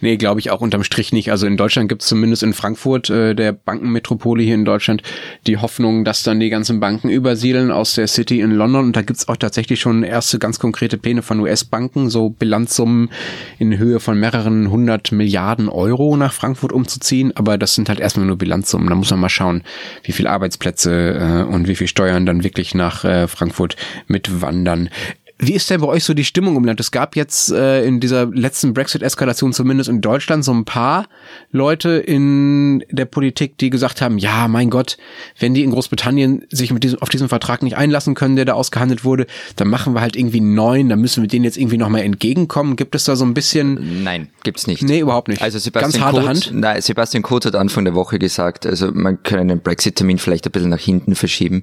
Nee, 0.00 0.16
glaube 0.16 0.40
ich 0.40 0.50
auch 0.50 0.60
unterm 0.60 0.84
Strich 0.84 1.12
nicht. 1.12 1.30
Also 1.30 1.46
in 1.46 1.56
Deutschland 1.56 1.88
gibt 1.88 2.02
es 2.02 2.08
zumindest 2.08 2.42
in 2.42 2.52
Frankfurt, 2.52 3.10
äh, 3.10 3.34
der 3.34 3.52
Bankenmetropole 3.52 4.42
hier 4.42 4.54
in 4.54 4.64
Deutschland, 4.64 5.02
die 5.46 5.56
Hoffnung, 5.56 6.04
dass 6.04 6.22
dann 6.22 6.40
die 6.40 6.50
ganzen 6.50 6.80
Banken 6.80 7.08
übersiedeln 7.08 7.70
aus 7.70 7.94
der 7.94 8.06
City 8.06 8.40
in 8.40 8.50
London. 8.52 8.86
Und 8.86 8.96
da 8.96 9.02
gibt's 9.02 9.28
auch 9.28 9.36
tatsächlich 9.36 9.80
schon 9.80 10.02
erste 10.02 10.38
ganz 10.38 10.58
konkrete 10.58 10.98
Pläne 10.98 11.22
von 11.22 11.40
US-Banken, 11.40 12.10
so 12.10 12.30
Bilanzsummen 12.30 13.10
in 13.58 13.78
Höhe 13.78 14.00
von 14.00 14.18
mehreren 14.18 14.70
hundert 14.70 15.12
Milliarden 15.12 15.68
Euro 15.68 16.16
nach 16.16 16.32
Frankfurt 16.32 16.72
umzuziehen. 16.72 17.32
Aber 17.36 17.58
das 17.58 17.74
sind 17.74 17.88
halt 17.88 18.00
erstmal 18.00 18.26
nur 18.26 18.36
Bilanzsummen. 18.36 18.88
Da 18.88 18.94
muss 18.94 19.10
man 19.10 19.20
mal 19.20 19.28
schauen, 19.28 19.62
wie 20.02 20.12
viel 20.12 20.26
Arbeitsplätze 20.26 21.46
äh, 21.48 21.52
und 21.52 21.68
wie 21.68 21.76
viel 21.76 21.88
Steuern 21.88 22.26
dann 22.26 22.44
wirklich 22.44 22.74
nach 22.74 23.04
äh, 23.04 23.28
Frankfurt 23.28 23.76
mitwandern. 24.08 24.90
Wie 25.38 25.52
ist 25.52 25.68
denn 25.68 25.82
bei 25.82 25.86
euch 25.86 26.02
so 26.02 26.14
die 26.14 26.24
Stimmung 26.24 26.56
im 26.56 26.64
Land? 26.64 26.80
Es 26.80 26.90
gab 26.90 27.14
jetzt 27.14 27.52
äh, 27.52 27.84
in 27.84 28.00
dieser 28.00 28.24
letzten 28.26 28.72
Brexit-Eskalation 28.72 29.52
zumindest 29.52 29.90
in 29.90 30.00
Deutschland 30.00 30.44
so 30.44 30.52
ein 30.52 30.64
paar 30.64 31.08
Leute 31.52 31.90
in 31.90 32.82
der 32.90 33.04
Politik, 33.04 33.58
die 33.58 33.68
gesagt 33.68 34.00
haben, 34.00 34.16
ja, 34.16 34.48
mein 34.48 34.70
Gott, 34.70 34.96
wenn 35.38 35.52
die 35.52 35.62
in 35.62 35.72
Großbritannien 35.72 36.46
sich 36.48 36.72
mit 36.72 36.84
diesem, 36.84 37.02
auf 37.02 37.10
diesen 37.10 37.28
Vertrag 37.28 37.62
nicht 37.62 37.76
einlassen 37.76 38.14
können, 38.14 38.36
der 38.36 38.46
da 38.46 38.54
ausgehandelt 38.54 39.04
wurde, 39.04 39.26
dann 39.56 39.68
machen 39.68 39.92
wir 39.92 40.00
halt 40.00 40.16
irgendwie 40.16 40.40
einen 40.40 40.54
neuen, 40.54 40.88
dann 40.88 41.02
müssen 41.02 41.22
wir 41.22 41.28
denen 41.28 41.44
jetzt 41.44 41.58
irgendwie 41.58 41.76
nochmal 41.76 42.00
entgegenkommen. 42.00 42.76
Gibt 42.76 42.94
es 42.94 43.04
da 43.04 43.14
so 43.14 43.26
ein 43.26 43.34
bisschen... 43.34 44.04
Nein, 44.04 44.28
gibt's 44.42 44.66
nicht. 44.66 44.82
Nee, 44.82 45.00
überhaupt 45.00 45.28
nicht. 45.28 45.42
Also 45.42 45.58
Sebastian 45.58 45.92
Ganz 45.92 46.02
harte 46.02 46.20
Kurz, 46.22 46.46
Hand. 46.46 46.58
Nein, 46.58 46.80
Sebastian 46.80 47.22
Kurz 47.22 47.44
hat 47.44 47.56
Anfang 47.56 47.84
der 47.84 47.94
Woche 47.94 48.18
gesagt, 48.18 48.64
also 48.64 48.90
man 48.90 49.22
kann 49.22 49.48
den 49.48 49.60
Brexit-Termin 49.60 50.16
vielleicht 50.16 50.46
ein 50.46 50.52
bisschen 50.52 50.70
nach 50.70 50.80
hinten 50.80 51.14
verschieben. 51.14 51.62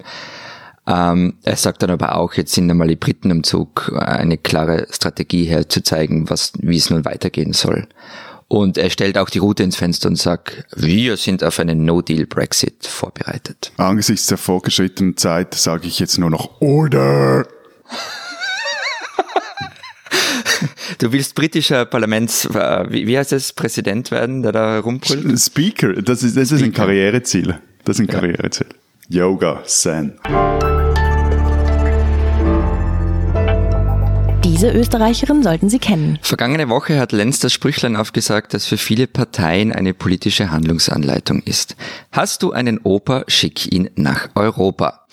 Ähm, 0.86 1.36
er 1.44 1.56
sagt 1.56 1.82
dann 1.82 1.92
aber 1.92 2.18
auch, 2.18 2.34
jetzt 2.34 2.54
sind 2.54 2.70
einmal 2.70 2.90
die 2.90 2.96
Briten 2.96 3.32
am 3.32 3.44
Zug, 3.44 3.92
eine 3.96 4.38
klare 4.38 4.88
Strategie 4.92 5.46
herzuzeigen, 5.46 6.30
was, 6.30 6.52
wie 6.60 6.78
es 6.78 6.90
nun 6.90 7.06
weitergehen 7.06 7.54
soll. 7.54 7.88
Und 8.50 8.78
er 8.78 8.90
stellt 8.90 9.18
auch 9.18 9.30
die 9.30 9.40
Route 9.40 9.64
ins 9.64 9.78
Fenster 9.78 10.10
und 10.10 10.18
sagt, 10.18 10.66
wir 10.76 11.18
sind 11.18 11.44
auf 11.44 11.60
einen 11.60 11.86
No-Deal-Brexit 11.86 12.86
vorbereitet. 12.86 13.72
Angesichts 13.78 14.28
der 14.28 14.38
vorgeschrittenen 14.38 15.18
Zeit 15.18 15.56
sage 15.56 15.88
ich 15.88 16.00
jetzt 16.00 16.18
nur 16.18 16.30
noch 16.30 16.62
Order. 16.62 17.48
Du 21.00 21.12
willst 21.12 21.36
britischer 21.36 21.86
Parlaments, 21.86 22.46
äh, 22.46 22.86
wie, 22.90 23.18
heißt 23.18 23.34
es, 23.34 23.52
Präsident 23.52 24.12
werden, 24.12 24.44
der 24.44 24.52
da 24.52 24.80
rumbrüllt? 24.80 25.38
Speaker, 25.40 25.94
das 26.02 26.24
ist, 26.24 26.38
das 26.38 26.52
ist 26.52 26.62
ein 26.62 26.72
Karriereziel. 26.72 27.60
Das 27.84 27.98
ist 27.98 28.02
ein 28.02 28.08
Karriereziel. 28.08 28.68
Yoga, 29.10 29.64
Zen. 29.66 30.20
Diese 34.54 34.70
Österreicherin 34.70 35.42
sollten 35.42 35.68
Sie 35.68 35.80
kennen. 35.80 36.20
Vergangene 36.22 36.70
Woche 36.70 37.00
hat 37.00 37.12
Lenz 37.12 37.40
das 37.40 37.52
Sprüchlein 37.52 37.96
aufgesagt, 37.96 38.54
das 38.54 38.68
für 38.68 38.78
viele 38.78 39.08
Parteien 39.08 39.74
eine 39.74 39.96
politische 39.96 40.52
Handlungsanleitung 40.52 41.42
ist. 41.42 41.76
Hast 42.12 42.44
du 42.44 42.52
einen 42.52 42.78
Opa, 42.78 43.24
schick 43.28 43.74
ihn 43.74 43.90
nach 43.96 44.30
Europa. 44.36 45.08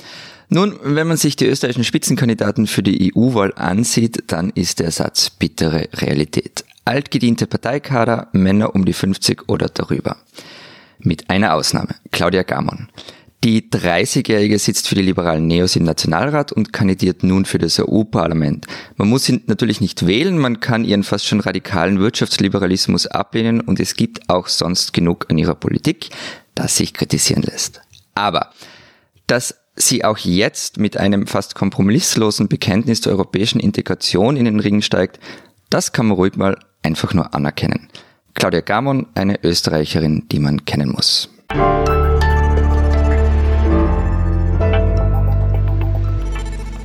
Nun, 0.50 0.79
wenn 0.83 1.09
man 1.09 1.16
sich 1.16 1.37
die 1.37 1.46
österreichischen 1.46 1.85
Spitzenkandidaten 1.85 2.66
für 2.66 2.83
die 2.83 3.14
EU-Wahl 3.16 3.55
ansieht, 3.57 4.24
dann 4.26 4.50
ist 4.50 4.79
der 4.79 4.90
Satz 4.90 5.31
bittere 5.31 5.88
Realität. 5.94 6.66
Altgediente 6.85 7.46
Parteikader, 7.46 8.29
Männer 8.33 8.74
um 8.74 8.85
die 8.85 8.92
50 8.92 9.48
oder 9.48 9.68
darüber. 9.72 10.18
Mit 10.98 11.31
einer 11.31 11.55
Ausnahme, 11.55 11.94
Claudia 12.11 12.42
Gamon. 12.42 12.90
Die 13.42 13.70
30-Jährige 13.70 14.59
sitzt 14.59 14.87
für 14.87 14.96
die 14.96 15.03
liberalen 15.03 15.46
Neos 15.46 15.74
im 15.74 15.85
Nationalrat 15.85 16.53
und 16.53 16.74
kandidiert 16.74 17.22
nun 17.22 17.46
für 17.46 17.57
das 17.57 17.81
EU-Parlament. 17.81 18.66
Man 18.96 19.09
muss 19.09 19.24
sie 19.24 19.42
natürlich 19.46 19.81
nicht 19.81 20.07
wählen, 20.07 20.37
man 20.37 20.61
kann 20.61 20.85
ihren 20.85 21.05
fast 21.05 21.26
schon 21.26 21.40
radikalen 21.40 22.00
Wirtschaftsliberalismus 22.00 23.07
ablehnen 23.07 23.62
und 23.62 23.81
es 23.81 23.94
gibt 23.94 24.29
auch 24.29 24.46
sonst 24.46 24.92
genug 24.92 25.26
an 25.31 25.38
ihrer 25.38 25.55
Politik, 25.55 26.11
das 26.55 26.76
sich 26.76 26.92
kritisieren 26.92 27.42
lässt. 27.42 27.81
Aber, 28.14 28.50
dass 29.26 29.57
sie 29.74 30.05
auch 30.05 30.18
jetzt 30.18 30.76
mit 30.76 30.98
einem 30.98 31.26
fast 31.26 31.55
kompromisslosen 31.55 32.46
Bekenntnis 32.46 33.00
zur 33.00 33.12
europäischen 33.12 33.61
Integration 33.61 34.37
in 34.37 34.44
den 34.44 34.61
Ring 34.61 34.83
steigt, 34.83 35.18
das 35.70 35.92
kann 35.92 36.07
man 36.07 36.16
ruhig 36.16 36.37
mal 36.37 36.59
einfach 36.83 37.14
nur 37.14 37.35
anerkennen. 37.35 37.88
Claudia 38.35 38.61
Gamon, 38.61 39.07
eine 39.14 39.42
Österreicherin, 39.42 40.26
die 40.31 40.40
man 40.40 40.66
kennen 40.66 40.90
muss. 40.90 41.31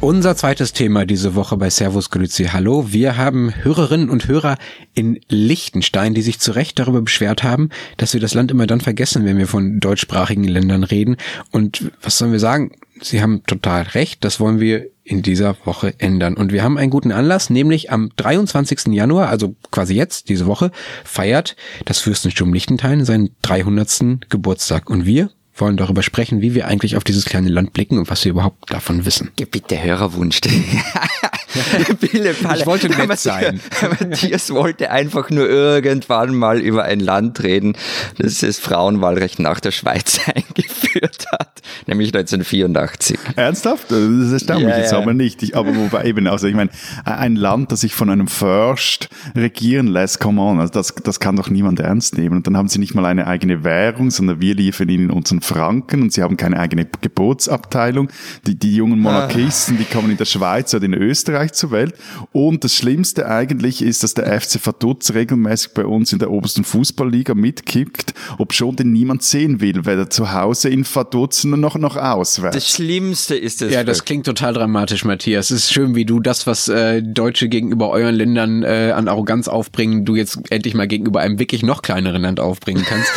Unser 0.06 0.36
zweites 0.36 0.72
Thema 0.72 1.04
diese 1.08 1.34
Woche 1.34 1.58
bei 1.58 1.72
Servus 1.72 2.12
Grüezi 2.12 2.44
Hallo. 2.54 2.94
Wir 2.94 3.18
haben 3.18 3.52
Hörerinnen 3.63 4.12
und 4.12 4.28
Hörer 4.28 4.60
in 4.94 5.20
Liechtenstein, 5.30 6.13
die 6.13 6.22
sich 6.22 6.39
zu 6.39 6.52
Recht 6.52 6.78
darüber 6.78 7.02
beschwert 7.02 7.41
haben, 7.41 7.72
dass 7.98 8.13
wir 8.13 8.22
das 8.22 8.36
Land 8.36 8.52
immer 8.52 8.68
dann 8.68 8.82
vergessen, 8.82 9.26
wenn 9.26 9.39
wir 9.39 9.48
von 9.48 9.80
deutschsprachigen 9.80 10.44
Ländern 10.44 10.84
reden. 10.84 11.18
Und 11.50 11.91
was 12.04 12.20
sollen 12.20 12.32
wir 12.32 12.39
sagen? 12.39 12.74
Sie 13.02 13.20
haben 13.24 13.41
total 13.48 13.82
recht. 13.82 14.24
Das 14.24 14.39
wollen 14.39 14.60
wir 14.60 14.86
in 15.04 15.24
dieser 15.24 15.58
Woche 15.65 15.96
ändern. 15.98 16.38
Und 16.38 16.54
wir 16.54 16.62
haben 16.62 16.78
einen 16.78 16.91
guten 16.91 17.12
Anlass, 17.12 17.50
nämlich 17.50 17.91
am 17.91 18.12
23. 18.15 18.94
Januar, 18.94 19.30
also 19.30 19.56
quasi 19.72 19.96
jetzt, 19.96 20.30
diese 20.30 20.46
Woche, 20.46 20.70
feiert 21.04 21.56
das 21.86 21.98
Fürstentum 21.98 22.54
Liechtenstein 22.54 23.06
seinen 23.06 23.32
300. 23.41 24.30
Geburtstag. 24.30 24.88
Und 24.88 25.08
wir 25.08 25.32
wollen 25.56 25.78
darüber 25.78 26.04
sprechen, 26.04 26.41
wie 26.41 26.54
wir 26.54 26.68
eigentlich 26.68 26.96
auf 26.98 27.04
dieses 27.04 27.26
kleine 27.26 27.50
Land 27.50 27.74
blicken 27.74 27.98
und 27.98 28.10
was 28.10 28.26
wir 28.26 28.32
überhaupt 28.32 28.72
davon 28.72 29.06
wissen. 29.06 29.32
Gib 29.36 29.52
bitte 29.52 29.82
Hörerwunsch. 29.82 30.41
Pille 32.00 32.34
Palle. 32.34 32.60
Ich 32.60 32.65
wollte 32.65 32.88
nett 32.89 33.08
Matthias- 33.08 33.24
sein. 33.24 33.60
Matthias 34.00 34.52
wollte 34.52 34.91
einfach 34.91 35.30
nur 35.30 35.48
irgendwann 35.50 36.36
mal 36.36 36.60
über 36.60 36.84
ein 36.84 37.00
Land 37.00 37.44
reden, 37.44 37.76
das 38.18 38.39
das 38.39 38.60
Frauenwahlrecht 38.60 39.39
nach 39.39 39.60
der 39.60 39.72
Schweiz 39.72 40.20
eingeführt 40.36 41.26
hat, 41.32 41.62
nämlich 41.88 42.10
1984. 42.13 43.18
Ernsthaft? 43.36 43.91
Das 43.91 44.32
erstaunt 44.32 44.62
mich 44.62 44.70
Ja, 44.70 44.78
jetzt 44.80 44.91
ja. 44.91 44.98
aber 44.98 45.13
nicht. 45.13 45.41
Ich, 45.44 45.56
aber 45.56 45.76
wobei 45.76 46.06
eben, 46.06 46.28
also 46.28 46.48
ich 46.48 46.56
meine, 46.56 46.70
ein 47.06 47.36
Land, 47.36 47.72
das 47.72 47.82
sich 47.82 47.94
von 47.96 48.10
einem 48.10 48.28
Fürst 48.28 49.10
regieren 49.36 49.88
lässt, 49.88 50.20
come 50.20 50.41
on, 50.41 50.60
also 50.60 50.74
das, 50.74 50.94
das 51.04 51.20
kann 51.20 51.36
doch 51.36 51.50
niemand 51.50 51.80
ernst 51.80 52.18
nehmen. 52.18 52.38
Und 52.38 52.48
dann 52.48 52.58
haben 52.58 52.68
sie 52.68 52.80
nicht 52.80 52.96
mal 52.96 53.06
eine 53.06 53.28
eigene 53.28 53.63
Währung, 53.63 54.12
sondern 54.12 54.41
wir 54.41 54.56
liefern 54.56 54.89
ihnen 54.89 55.12
unseren 55.12 55.41
Franken 55.41 56.02
und 56.02 56.13
sie 56.13 56.22
haben 56.22 56.38
keine 56.38 56.60
eigene 56.60 56.86
Geburtsabteilung. 57.02 58.10
Die, 58.48 58.56
die 58.56 58.76
jungen 58.76 59.00
Monarchisten, 59.00 59.78
die 59.78 59.86
kommen 59.86 60.12
in 60.12 60.18
der 60.18 60.26
Schweiz 60.26 60.74
oder 60.74 60.86
in 60.86 60.94
Österreich 60.94 61.44
zur 61.53 61.71
Welt. 61.71 61.95
Und 62.31 62.63
das 62.63 62.75
Schlimmste 62.75 63.27
eigentlich 63.27 63.81
ist, 63.81 64.03
dass 64.03 64.13
der 64.13 64.39
FC 64.39 64.65
Vaduz 64.65 65.13
regelmäßig 65.13 65.73
bei 65.73 65.86
uns 65.86 66.13
in 66.13 66.19
der 66.19 66.31
obersten 66.31 66.63
Fußballliga 66.63 67.34
mitkickt, 67.34 68.13
ob 68.38 68.53
schon 68.53 68.75
denn 68.75 68.91
niemand 68.91 69.23
sehen 69.23 69.62
will, 69.62 69.86
weder 69.86 70.10
zu 70.10 70.34
Hause 70.34 70.69
in 70.69 70.86
Vaduz 70.86 71.43
noch, 71.43 71.77
noch 71.77 71.97
auswärts. 71.97 72.55
Das 72.55 72.69
Schlimmste 72.69 73.36
ist 73.36 73.62
es. 73.62 73.73
Ja, 73.73 73.84
das 73.84 73.97
wirklich. 73.97 74.05
klingt 74.05 74.25
total 74.25 74.53
dramatisch, 74.53 75.05
Matthias. 75.05 75.51
Es 75.51 75.65
ist 75.65 75.73
schön, 75.73 75.95
wie 75.95 76.05
du 76.05 76.19
das, 76.19 76.47
was 76.47 76.67
äh, 76.67 77.01
Deutsche 77.01 77.49
gegenüber 77.49 77.89
euren 77.89 78.15
Ländern 78.15 78.63
äh, 78.63 78.91
an 78.95 79.08
Arroganz 79.08 79.47
aufbringen, 79.47 80.05
du 80.05 80.15
jetzt 80.15 80.39
endlich 80.49 80.73
mal 80.73 80.88
gegenüber 80.88 81.19
einem 81.19 81.39
wirklich 81.39 81.63
noch 81.63 81.81
kleineren 81.81 82.21
Land 82.21 82.39
aufbringen 82.39 82.86
kannst. 82.88 83.12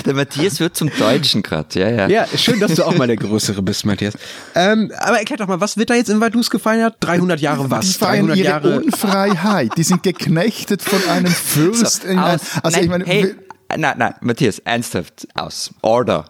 Der 0.10 0.16
Matthias 0.16 0.60
wird 0.60 0.76
zum 0.76 0.90
Deutschen 0.98 1.44
gerade, 1.44 1.80
ja, 1.80 1.88
ja. 1.88 2.08
ja, 2.08 2.26
schön, 2.36 2.60
dass 2.60 2.74
du 2.74 2.84
auch 2.84 2.96
mal 2.98 3.06
der 3.06 3.16
Größere 3.16 3.62
bist, 3.62 3.86
Matthias. 3.86 4.16
Ähm, 4.56 4.92
aber 4.98 5.20
erklär 5.20 5.38
doch 5.38 5.46
mal, 5.48 5.62
was 5.62 5.78
wird 5.78 5.92
da 5.92 5.94
jetzt 5.94 6.10
in 6.10 6.20
Vaduz 6.20 6.50
gefeiert? 6.50 6.96
300 7.02 7.40
Jahre 7.40 7.70
was? 7.70 7.86
Die 7.86 7.94
feiern 7.94 8.26
300 8.26 8.38
ihre 8.38 8.48
Jahre 8.48 8.78
Unfreiheit. 8.80 9.72
Die 9.78 9.84
sind 9.84 10.02
geknechtet 10.02 10.82
von 10.82 11.08
einem 11.10 11.28
Fürst. 11.32 12.02
So, 12.02 12.08
in 12.08 12.18
ein- 12.18 12.40
also 12.64 12.76
nein, 12.76 12.84
ich 12.84 12.90
meine, 12.90 13.06
hey, 13.06 13.36
nein, 13.78 13.94
nein, 14.00 14.16
Matthias, 14.22 14.58
ernsthaft, 14.60 15.28
aus. 15.36 15.70
Order. 15.84 16.26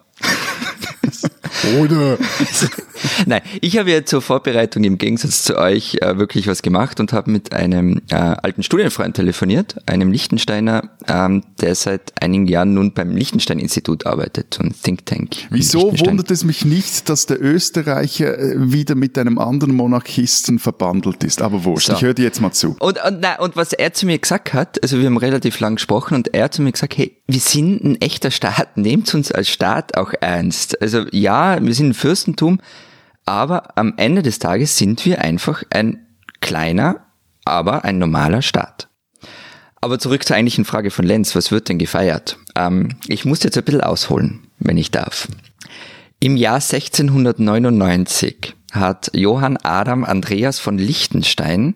Oder 1.80 2.18
Nein, 3.26 3.42
ich 3.62 3.78
habe 3.78 3.92
ja 3.92 4.06
zur 4.06 4.22
Vorbereitung 4.22 4.84
im 4.84 4.98
Gegensatz 4.98 5.44
zu 5.44 5.58
euch 5.58 5.98
äh, 6.02 6.18
wirklich 6.18 6.48
was 6.48 6.62
gemacht 6.62 7.00
und 7.00 7.14
habe 7.14 7.32
mit 7.32 7.54
einem 7.54 8.02
äh, 8.10 8.16
alten 8.16 8.64
Studienfreund 8.64 9.16
telefoniert, 9.16 9.76
einem 9.86 10.12
Liechtensteiner, 10.12 10.90
ähm, 11.08 11.44
der 11.62 11.76
seit 11.76 12.14
einigen 12.22 12.48
Jahren 12.48 12.74
nun 12.74 12.94
beim 12.94 13.16
Liechtenstein-Institut 13.16 14.06
arbeitet, 14.06 14.56
so 14.56 14.64
ein 14.64 14.74
Think 14.82 15.06
Tank. 15.06 15.30
Wieso 15.50 15.94
wundert 16.00 16.32
es 16.32 16.44
mich 16.44 16.66
nicht, 16.66 17.10
dass 17.10 17.26
der 17.26 17.42
Österreicher 17.42 18.38
äh, 18.38 18.72
wieder 18.72 18.96
mit 18.96 19.18
einem 19.18 19.38
anderen 19.38 19.76
Monarchisten 19.76 20.60
verbandelt 20.60 21.24
ist? 21.24 21.42
Aber 21.42 21.64
wurscht, 21.64 21.88
So. 21.88 21.94
ich 21.94 22.02
höre 22.02 22.14
dir 22.14 22.26
jetzt 22.26 22.42
mal 22.42 22.52
zu. 22.52 22.76
Und, 22.80 23.04
und, 23.04 23.20
na, 23.22 23.40
und 23.40 23.56
was 23.56 23.74
er 23.74 23.94
zu 23.94 24.06
mir 24.06 24.18
gesagt 24.18 24.54
hat, 24.54 24.82
also 24.82 25.00
wir 25.00 25.06
haben 25.06 25.18
relativ 25.18 25.60
lang 25.60 25.76
gesprochen 25.76 26.16
und 26.16 26.34
er 26.34 26.46
hat 26.46 26.54
zu 26.54 26.62
mir 26.62 26.72
gesagt, 26.72 26.98
hey, 26.98 27.19
wir 27.32 27.40
sind 27.40 27.84
ein 27.84 28.02
echter 28.02 28.32
Staat, 28.32 28.76
nehmt 28.76 29.14
uns 29.14 29.32
als 29.32 29.50
Staat 29.50 29.96
auch 29.96 30.14
ernst. 30.20 30.82
Also 30.82 31.06
ja, 31.12 31.64
wir 31.64 31.76
sind 31.76 31.90
ein 31.90 31.94
Fürstentum, 31.94 32.60
aber 33.24 33.78
am 33.78 33.94
Ende 33.98 34.24
des 34.24 34.40
Tages 34.40 34.78
sind 34.78 35.06
wir 35.06 35.22
einfach 35.22 35.62
ein 35.70 36.08
kleiner, 36.42 37.06
aber 37.46 37.86
ein 37.86 38.00
normaler 38.00 38.42
Staat. 38.42 38.88
Aber 39.80 40.00
zurück 40.00 40.26
zur 40.26 40.38
eigentlichen 40.38 40.66
Frage 40.66 40.90
von 40.90 41.06
Lenz, 41.06 41.36
was 41.36 41.52
wird 41.52 41.70
denn 41.70 41.78
gefeiert? 41.78 42.40
Ähm, 42.56 42.98
ich 43.08 43.26
muss 43.26 43.44
jetzt 43.44 43.60
ein 43.60 43.64
bisschen 43.64 43.82
ausholen, 43.82 44.48
wenn 44.58 44.78
ich 44.78 44.90
darf. 44.90 45.28
Im 46.20 46.36
Jahr 46.36 46.56
1699 46.56 48.56
hat 48.72 49.12
Johann 49.14 49.58
Adam 49.58 50.04
Andreas 50.04 50.58
von 50.58 50.80
Liechtenstein 50.80 51.76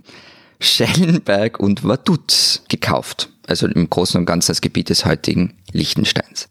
Schellenberg 0.59 1.59
und 1.59 1.83
Vaduz 1.83 2.63
gekauft, 2.69 3.29
also 3.47 3.67
im 3.67 3.89
Großen 3.89 4.19
und 4.19 4.25
Ganzen 4.25 4.51
das 4.51 4.61
Gebiet 4.61 4.89
des 4.89 5.05
heutigen 5.05 5.53
Liechtensteins. 5.71 6.49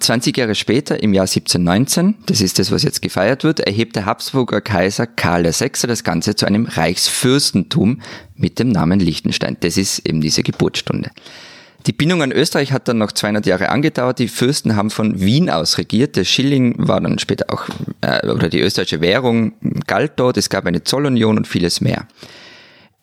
20 0.00 0.36
Jahre 0.36 0.54
später, 0.54 1.02
im 1.02 1.14
Jahr 1.14 1.24
1719, 1.24 2.16
das 2.26 2.40
ist 2.40 2.58
das, 2.58 2.70
was 2.70 2.82
jetzt 2.82 3.00
gefeiert 3.00 3.44
wird, 3.44 3.60
erhebt 3.60 3.96
der 3.96 4.04
Habsburger 4.04 4.60
Kaiser 4.60 5.06
Karl 5.06 5.44
VI. 5.44 5.86
das 5.86 6.04
Ganze 6.04 6.36
zu 6.36 6.46
einem 6.46 6.66
Reichsfürstentum 6.66 8.02
mit 8.36 8.58
dem 8.58 8.68
Namen 8.68 9.00
Liechtenstein. 9.00 9.56
Das 9.60 9.76
ist 9.76 10.00
eben 10.00 10.20
diese 10.20 10.42
Geburtsstunde. 10.42 11.10
Die 11.86 11.92
Bindung 11.92 12.22
an 12.22 12.32
Österreich 12.32 12.72
hat 12.72 12.88
dann 12.88 12.98
noch 12.98 13.12
200 13.12 13.44
Jahre 13.44 13.68
angedauert. 13.68 14.18
Die 14.18 14.28
Fürsten 14.28 14.74
haben 14.74 14.90
von 14.90 15.20
Wien 15.20 15.50
aus 15.50 15.76
regiert. 15.76 16.16
Der 16.16 16.24
Schilling 16.24 16.74
war 16.78 17.00
dann 17.00 17.18
später 17.18 17.46
auch, 17.50 17.68
äh, 18.00 18.26
oder 18.26 18.48
die 18.48 18.60
österreichische 18.60 19.02
Währung 19.02 19.52
galt 19.86 20.12
dort. 20.16 20.38
Es 20.38 20.48
gab 20.48 20.64
eine 20.64 20.82
Zollunion 20.82 21.36
und 21.36 21.46
vieles 21.46 21.82
mehr. 21.82 22.06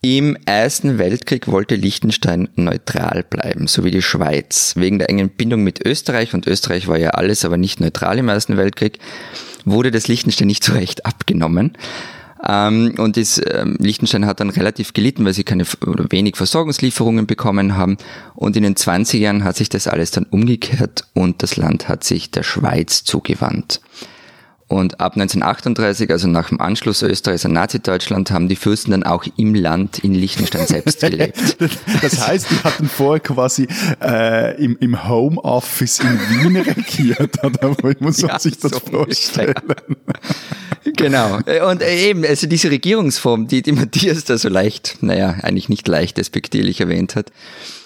Im 0.04 0.36
Ersten 0.46 0.98
Weltkrieg 0.98 1.48
wollte 1.48 1.76
Liechtenstein 1.76 2.50
neutral 2.56 3.22
bleiben, 3.22 3.68
so 3.68 3.84
wie 3.84 3.92
die 3.92 4.02
Schweiz. 4.02 4.74
Wegen 4.76 4.98
der 4.98 5.12
engen 5.12 5.30
Bindung 5.30 5.64
mit 5.64 5.86
Österreich, 5.86 6.34
und 6.34 6.48
Österreich 6.48 6.88
war 6.88 6.98
ja 6.98 7.12
alles, 7.12 7.46
aber 7.46 7.58
nicht 7.58 7.80
neutral 7.80 8.18
im 8.18 8.28
Ersten 8.28 8.58
Weltkrieg, 8.58 8.98
wurde 9.64 9.92
das 9.92 10.08
Liechtenstein 10.08 10.48
nicht 10.48 10.64
so 10.64 10.74
recht 10.74 11.06
abgenommen. 11.06 11.78
Ähm, 12.44 12.96
und 12.98 13.16
das, 13.16 13.40
ähm, 13.48 13.78
Liechtenstein 13.80 14.26
hat 14.26 14.40
dann 14.40 14.50
relativ 14.50 14.94
gelitten, 14.94 15.24
weil 15.24 15.34
sie 15.34 15.44
keine 15.44 15.66
oder 15.86 16.08
wenig 16.10 16.36
Versorgungslieferungen 16.36 17.28
bekommen 17.28 17.78
haben. 17.78 17.98
Und 18.34 18.58
in 18.58 18.64
den 18.64 18.76
20 18.76 19.22
Jahren 19.22 19.44
hat 19.44 19.56
sich 19.56 19.70
das 19.70 19.86
alles 19.88 20.10
dann 20.10 20.24
umgekehrt 20.24 21.06
und 21.14 21.44
das 21.44 21.58
Land 21.58 21.90
hat 21.90 22.04
sich 22.04 22.32
der 22.32 22.42
Schweiz 22.42 23.04
zugewandt. 23.04 23.82
Und 24.72 25.02
ab 25.02 25.18
1938, 25.18 26.10
also 26.12 26.30
nach 26.30 26.48
dem 26.48 26.62
Anschluss 26.62 27.02
Österreichs 27.02 27.46
an 27.46 27.52
Nazi-Deutschland, 27.52 28.32
haben 28.32 28.48
die 28.48 28.56
Fürsten 28.56 28.92
dann 28.92 29.04
auch 29.04 29.26
im 29.36 29.54
Land 29.54 30.00
in 30.00 30.14
Liechtenstein 30.14 30.66
selbst 30.66 31.02
gelebt. 31.02 31.58
Das 32.02 32.26
heißt, 32.26 32.50
die 32.50 32.56
hatten 32.64 32.88
vorher 32.88 33.20
quasi 33.20 33.68
äh, 34.02 34.56
im, 34.64 34.78
im 34.80 35.10
Homeoffice 35.10 36.00
in 36.00 36.18
Wien 36.18 36.56
regiert, 36.56 37.44
oder? 37.44 37.76
Wie 37.84 37.98
muss 38.00 38.22
man 38.22 38.32
Ja, 38.32 38.40
sich 38.40 38.60
das 38.60 38.72
so 38.72 38.80
vorstellen? 38.80 39.56
Genau. 40.86 41.40
Und 41.70 41.82
äh, 41.82 42.10
eben, 42.10 42.24
also 42.24 42.48
diese 42.48 42.72
Regierungsform, 42.72 43.48
die, 43.48 43.62
die 43.62 43.74
Matthias 43.74 44.24
da 44.24 44.38
so 44.38 44.48
leicht, 44.48 45.00
naja, 45.02 45.36
eigentlich 45.42 45.68
nicht 45.68 45.86
leicht 45.86 46.16
despektierlich 46.16 46.80
erwähnt 46.80 47.18
hat. 47.18 47.34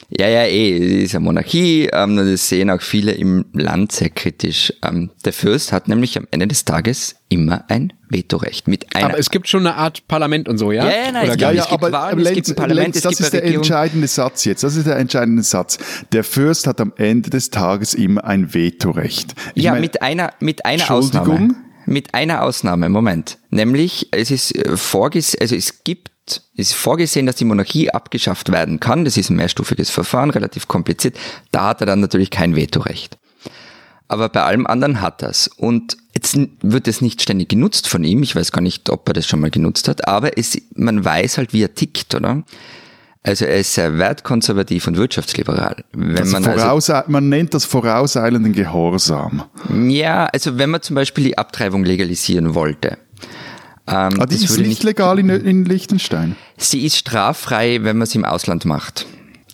Ja, 0.10 0.28
ja, 0.28 0.44
eh, 0.44 0.98
es 0.98 1.04
ist 1.06 1.16
eine 1.16 1.26
Monarchie, 1.26 1.90
ähm, 1.92 2.18
und 2.18 2.32
das 2.32 2.48
sehen 2.48 2.70
auch 2.70 2.82
viele 2.82 3.12
im 3.14 3.46
Land 3.54 3.92
sehr 3.92 4.10
kritisch. 4.12 4.72
Ähm, 4.84 5.10
der 5.26 5.34
Fürst 5.34 5.72
hat 5.72 5.88
nämlich 5.88 6.18
am 6.18 6.28
Ende 6.32 6.48
des 6.48 6.64
Tages 6.64 7.16
immer 7.30 7.66
ein 7.70 7.92
Vetorecht 8.10 8.68
mit 8.68 8.96
einer 8.96 9.06
Aber 9.10 9.18
es 9.20 9.32
gibt 9.32 9.48
schon 9.48 9.62
eine 9.66 9.76
Art 9.76 10.08
Parlament 10.08 10.48
und 10.48 10.58
so, 10.60 10.72
ja? 10.72 10.86
Ja, 10.86 10.92
ja, 11.06 11.12
nein, 11.12 11.24
Oder 11.24 11.32
es 11.34 11.38
gar 11.40 11.52
gibt- 11.54 11.70
nicht? 11.72 11.82
gibt 11.82 11.92
Wahlen, 11.92 12.20
es 12.20 12.34
gibt 12.34 12.48
ein 12.50 12.56
Parlament, 12.56 12.86
Lenz, 12.86 12.96
es 12.98 13.02
das 13.04 13.20
ist 13.20 13.34
der 13.34 13.42
Regierung. 13.42 13.64
entscheidende 13.64 14.08
Satz 14.08 14.46
jetzt. 14.46 14.64
Das 14.64 14.76
ist 14.76 14.86
der 14.86 14.98
entscheidende 14.98 15.42
Satz. 15.44 15.80
Der 16.12 16.24
Fürst 16.24 16.68
hat 16.68 16.80
am 16.82 16.94
Ende 16.98 17.32
des 17.32 17.50
Tages 17.50 17.94
immer 17.96 18.24
ein 18.26 18.54
Vetorecht. 18.54 19.34
Ich 19.56 19.64
ja, 19.64 19.72
mein, 19.72 19.82
mit 19.82 20.02
einer, 20.04 20.34
mit 20.40 20.66
einer 20.66 20.74
Entschuldigung? 20.82 21.34
Ausnahme. 21.34 21.56
Mit 21.88 22.14
einer 22.16 22.42
Ausnahme, 22.44 22.90
Moment. 22.90 23.38
Nämlich, 23.50 24.08
es 24.12 24.32
ist 24.32 24.56
äh, 24.56 24.76
vorgesehen, 24.78 25.40
also 25.42 25.56
es 25.56 25.84
gibt, 25.84 26.10
es 26.10 26.15
ist 26.56 26.74
vorgesehen, 26.74 27.26
dass 27.26 27.36
die 27.36 27.46
Monarchie 27.46 27.92
abgeschafft 27.92 28.52
werden 28.52 28.80
kann. 28.80 29.06
Das 29.06 29.18
ist 29.18 29.30
ein 29.30 29.36
mehrstufiges 29.36 29.90
Verfahren, 29.90 30.30
relativ 30.30 30.68
kompliziert. 30.68 31.18
Da 31.52 31.68
hat 31.70 31.82
er 31.82 31.88
dann 31.88 32.00
natürlich 32.00 32.32
kein 32.32 32.56
Vetorecht. 32.56 33.18
Aber 34.08 34.30
bei 34.30 34.44
allem 34.44 34.68
anderen 34.68 35.02
hat 35.02 35.24
er's. 35.24 35.48
Und 35.48 35.98
jetzt 36.14 36.38
wird 36.62 36.88
es 36.88 37.02
nicht 37.02 37.22
ständig 37.22 37.50
genutzt 37.50 37.88
von 37.88 38.04
ihm. 38.04 38.22
Ich 38.24 38.36
weiß 38.36 38.52
gar 38.52 38.62
nicht, 38.62 38.90
ob 38.90 39.08
er 39.10 39.14
das 39.14 39.28
schon 39.28 39.40
mal 39.40 39.50
genutzt 39.50 39.88
hat. 39.88 40.08
Aber 40.08 40.38
es, 40.38 40.60
man 40.76 41.04
weiß 41.04 41.38
halt, 41.38 41.54
wie 41.54 41.64
er 41.64 41.74
tickt, 41.74 42.14
oder? 42.14 42.44
Also 43.24 43.46
er 43.46 43.58
ist 43.58 43.74
sehr 43.74 43.98
wertkonservativ 43.98 44.86
und 44.86 44.98
wirtschaftsliberal. 44.98 45.84
Wenn 45.94 46.18
also 46.18 46.40
man 46.40 46.46
also 46.46 46.94
man 47.08 47.28
nennt 47.30 47.56
das 47.56 47.66
vorauseilenden 47.66 48.54
Gehorsam. 48.54 49.44
Ja, 49.74 50.26
also 50.26 50.60
wenn 50.60 50.70
man 50.70 50.84
zum 50.84 50.96
Beispiel 50.96 51.24
die 51.24 51.38
Abtreibung 51.38 51.84
legalisieren 51.84 52.54
wollte. 52.54 53.00
Ähm, 53.88 54.20
Ah, 54.20 54.26
die 54.26 54.36
ist 54.36 54.58
nicht 54.58 54.84
legal 54.84 55.20
in, 55.20 55.30
in 55.30 55.66
Liechtenstein. 55.66 56.36
Sie 56.58 56.86
ist 56.86 56.98
straffrei, 56.98 57.80
wenn 57.84 57.98
man 57.98 58.08
sie 58.08 58.18
im 58.18 58.26
Ausland 58.26 58.66
macht. 58.66 59.06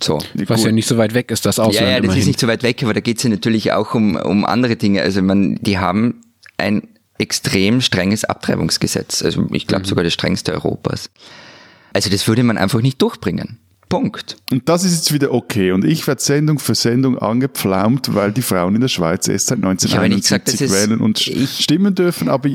So. 0.02 0.20
Was 0.48 0.64
ja 0.64 0.72
nicht 0.72 0.88
so 0.88 0.98
weit 0.98 1.14
weg 1.14 1.30
ist, 1.32 1.46
das 1.46 1.60
Ausland 1.60 1.76
Ja, 1.76 1.90
ja, 1.92 1.98
das 1.98 2.06
immerhin. 2.06 2.22
ist 2.22 2.28
nicht 2.28 2.40
so 2.40 2.48
weit 2.48 2.64
weg, 2.64 2.82
aber 2.82 2.94
da 2.94 3.02
geht 3.02 3.18
es 3.18 3.24
ja 3.24 3.30
natürlich 3.30 3.72
auch 3.74 3.94
um, 3.94 4.16
um 4.16 4.46
andere 4.46 4.76
Dinge. 4.78 5.02
Also 5.02 5.22
man, 5.22 5.56
die 5.62 5.78
haben 5.78 6.22
ein 6.58 6.88
extrem 7.20 7.82
strenges 7.82 8.24
Abtreibungsgesetz. 8.24 9.22
Also 9.22 9.48
ich 9.52 9.66
Mhm. 9.66 9.68
glaube 9.68 9.86
sogar 9.88 10.04
das 10.04 10.14
strengste 10.14 10.54
Europas. 10.54 11.10
Also 11.94 12.10
das 12.10 12.28
würde 12.28 12.44
man 12.44 12.58
einfach 12.58 12.82
nicht 12.82 13.02
durchbringen. 13.02 13.60
Punkt. 13.90 14.38
Und 14.50 14.70
das 14.70 14.86
ist 14.86 14.96
jetzt 14.96 15.14
wieder 15.14 15.34
okay. 15.34 15.74
Und 15.74 15.84
ich 15.84 16.08
werde 16.08 16.22
Sendung 16.22 16.58
für 16.60 16.74
Sendung 16.74 17.18
angepflaumt, 17.20 18.16
weil 18.16 18.32
die 18.32 18.42
Frauen 18.42 18.74
in 18.76 18.82
der 18.82 18.88
Schweiz 18.88 19.28
erst 19.28 19.48
seit 19.48 19.58
habe 19.62 19.68
nicht 19.74 19.82
gesagt, 19.82 20.48
1971 20.48 20.60
das 20.60 20.62
ist- 20.62 20.90
wählen 20.90 21.02
und 21.02 21.28
ich- 21.28 21.60
stimmen 21.60 21.94
dürfen. 21.94 22.30
Aber 22.30 22.50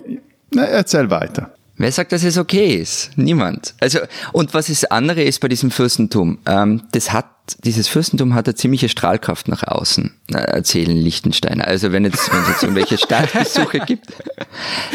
na, 0.52 0.62
erzähl 0.64 1.10
weiter. 1.10 1.52
Wer 1.78 1.92
sagt, 1.92 2.12
dass 2.12 2.24
es 2.24 2.38
okay 2.38 2.76
ist? 2.76 3.10
Niemand. 3.16 3.74
Also, 3.80 3.98
und 4.32 4.54
was 4.54 4.68
das 4.68 4.84
andere 4.84 5.22
ist 5.22 5.40
bei 5.40 5.48
diesem 5.48 5.70
Fürstentum, 5.70 6.38
ähm, 6.46 6.82
das 6.92 7.12
hat, 7.12 7.26
dieses 7.64 7.86
Fürstentum 7.86 8.34
hat 8.34 8.46
eine 8.46 8.54
ziemliche 8.54 8.88
Strahlkraft 8.88 9.48
nach 9.48 9.62
außen, 9.62 10.14
äh, 10.32 10.38
erzählen 10.38 10.96
Liechtensteiner. 10.96 11.66
Also 11.66 11.92
wenn 11.92 12.04
jetzt, 12.04 12.32
wenn 12.32 12.40
es 12.42 12.48
jetzt 12.48 12.62
irgendwelche 12.62 12.96
Staatsbesuche 12.96 13.80
gibt. 13.86 14.06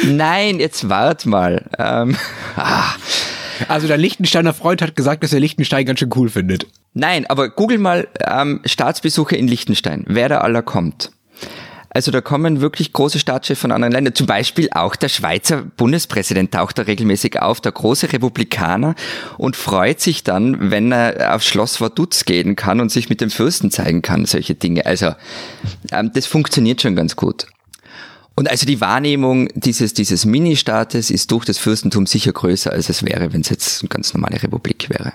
Nein, 0.03 0.59
jetzt 0.59 0.89
wart 0.89 1.25
mal. 1.25 1.65
Ähm, 1.77 2.15
ah. 2.55 2.95
Also 3.67 3.87
der 3.87 3.97
Liechtensteiner 3.97 4.55
Freund 4.55 4.81
hat 4.81 4.95
gesagt, 4.95 5.23
dass 5.23 5.33
er 5.33 5.39
Liechtenstein 5.39 5.85
ganz 5.85 5.99
schön 5.99 6.09
cool 6.15 6.29
findet. 6.29 6.65
Nein, 6.93 7.27
aber 7.27 7.49
google 7.49 7.77
mal 7.77 8.07
ähm, 8.25 8.61
Staatsbesuche 8.65 9.35
in 9.35 9.47
Liechtenstein, 9.47 10.03
wer 10.07 10.29
da 10.29 10.39
aller 10.39 10.63
kommt. 10.63 11.11
Also 11.93 12.09
da 12.09 12.21
kommen 12.21 12.61
wirklich 12.61 12.93
große 12.93 13.19
Staatschefs 13.19 13.59
von 13.61 13.71
anderen 13.71 13.91
Ländern. 13.91 14.15
Zum 14.15 14.25
Beispiel 14.25 14.69
auch 14.71 14.95
der 14.95 15.09
Schweizer 15.09 15.61
Bundespräsident 15.61 16.53
taucht 16.53 16.77
da 16.77 16.83
regelmäßig 16.83 17.41
auf, 17.41 17.59
der 17.59 17.73
große 17.73 18.13
Republikaner 18.13 18.95
und 19.37 19.57
freut 19.57 19.99
sich 19.99 20.23
dann, 20.23 20.71
wenn 20.71 20.93
er 20.93 21.35
aufs 21.35 21.47
Schloss 21.47 21.81
Vaduz 21.81 22.23
gehen 22.23 22.55
kann 22.55 22.79
und 22.79 22.91
sich 22.91 23.09
mit 23.09 23.19
dem 23.19 23.29
Fürsten 23.29 23.71
zeigen 23.71 24.01
kann, 24.01 24.25
solche 24.25 24.55
Dinge. 24.55 24.85
Also 24.85 25.13
ähm, 25.91 26.11
das 26.13 26.27
funktioniert 26.27 26.81
schon 26.81 26.95
ganz 26.95 27.17
gut. 27.17 27.47
Und 28.35 28.49
also 28.49 28.65
die 28.65 28.79
Wahrnehmung 28.79 29.49
dieses, 29.55 29.93
dieses 29.93 30.23
Ministaates 30.23 31.11
ist 31.11 31.29
durch 31.31 31.43
das 31.43 31.57
Fürstentum 31.57 32.05
sicher 32.05 32.31
größer, 32.31 32.71
als 32.71 32.87
es 32.87 33.03
wäre, 33.03 33.33
wenn 33.33 33.41
es 33.41 33.49
jetzt 33.49 33.81
eine 33.81 33.89
ganz 33.89 34.13
normale 34.13 34.41
Republik 34.41 34.89
wäre. 34.89 35.11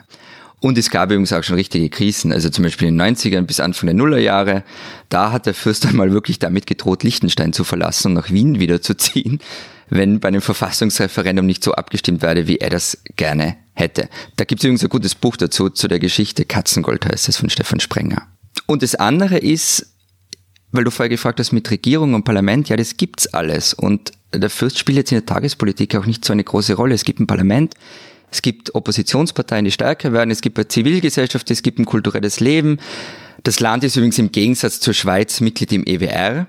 Und 0.61 0.79
es 0.79 0.91
gab 0.91 1.11
übrigens 1.11 1.33
auch 1.33 1.43
schon 1.43 1.57
richtige 1.57 1.91
Krisen, 1.91 2.33
also 2.33 2.49
zum 2.49 2.65
Beispiel 2.65 2.89
in 2.89 2.99
den 2.99 3.17
90ern 3.17 3.43
bis 3.43 3.61
Anfang 3.61 3.89
der 3.89 3.95
Nullerjahre. 3.95 4.65
Da 5.09 5.31
hat 5.31 5.47
der 5.47 5.55
Fürst 5.55 5.87
einmal 5.87 6.13
wirklich 6.13 6.39
damit 6.39 6.67
gedroht, 6.67 7.03
Liechtenstein 7.03 7.53
zu 7.53 7.65
verlassen 7.65 8.09
und 8.09 8.15
nach 8.15 8.31
Wien 8.31 8.59
wieder 8.59 8.81
zu 8.81 8.97
ziehen, 8.97 9.41
wenn 9.89 10.19
bei 10.19 10.29
einem 10.29 10.41
Verfassungsreferendum 10.41 11.47
nicht 11.47 11.63
so 11.63 11.73
abgestimmt 11.73 12.23
werde, 12.23 12.49
wie 12.49 12.57
er 12.57 12.71
das 12.71 12.99
gerne 13.17 13.57
hätte. 13.75 14.09
Da 14.37 14.45
gibt 14.45 14.61
es 14.61 14.65
übrigens 14.65 14.83
ein 14.83 14.89
gutes 14.89 15.15
Buch 15.15 15.37
dazu, 15.37 15.69
zu 15.69 15.89
der 15.89 15.99
Geschichte 15.99 16.45
Katzengold 16.45 17.05
heißt 17.05 17.29
es 17.29 17.37
von 17.37 17.51
Stefan 17.51 17.81
Sprenger. 17.81 18.27
Und 18.67 18.83
das 18.83 18.95
andere 18.95 19.39
ist, 19.39 19.95
weil 20.73 20.85
du 20.85 20.91
vorher 20.91 21.11
gefragt 21.11 21.39
hast 21.39 21.53
mit 21.53 21.71
Regierung 21.71 22.15
und 22.15 22.25
Parlament, 22.25 22.69
ja, 22.69 22.77
das 22.77 22.97
gibt's 22.97 23.27
alles. 23.29 23.75
Und 23.75 24.13
der 24.35 24.51
Fürst 24.51 24.79
spielt 24.79 24.97
jetzt 24.97 25.13
in 25.13 25.19
der 25.19 25.27
Tagespolitik 25.27 25.95
auch 25.95 26.07
nicht 26.07 26.25
so 26.25 26.33
eine 26.33 26.43
große 26.43 26.75
Rolle. 26.75 26.95
Es 26.95 27.05
gibt 27.05 27.21
ein 27.21 27.27
Parlament, 27.27 27.75
es 28.37 28.43
gibt 28.43 28.75
Oppositionsparteien, 28.75 29.65
die 29.65 29.71
stärker 29.71 30.13
werden, 30.13 30.31
es 30.31 30.43
gibt 30.43 30.59
eine 30.59 30.69
Zivilgesellschaft, 30.69 31.51
es 31.51 31.63
gibt 31.63 31.79
ein 31.79 31.87
kulturelles 31.87 32.39
Leben. 32.39 32.79
Das 33.43 33.61
Land 33.61 33.83
ist 33.83 33.97
übrigens 33.97 34.19
im 34.19 34.31
Gegensatz 34.31 34.79
zur 34.79 34.93
Schweiz 34.93 35.41
Mitglied 35.41 35.73
im 35.73 35.87
EWR. 35.87 36.47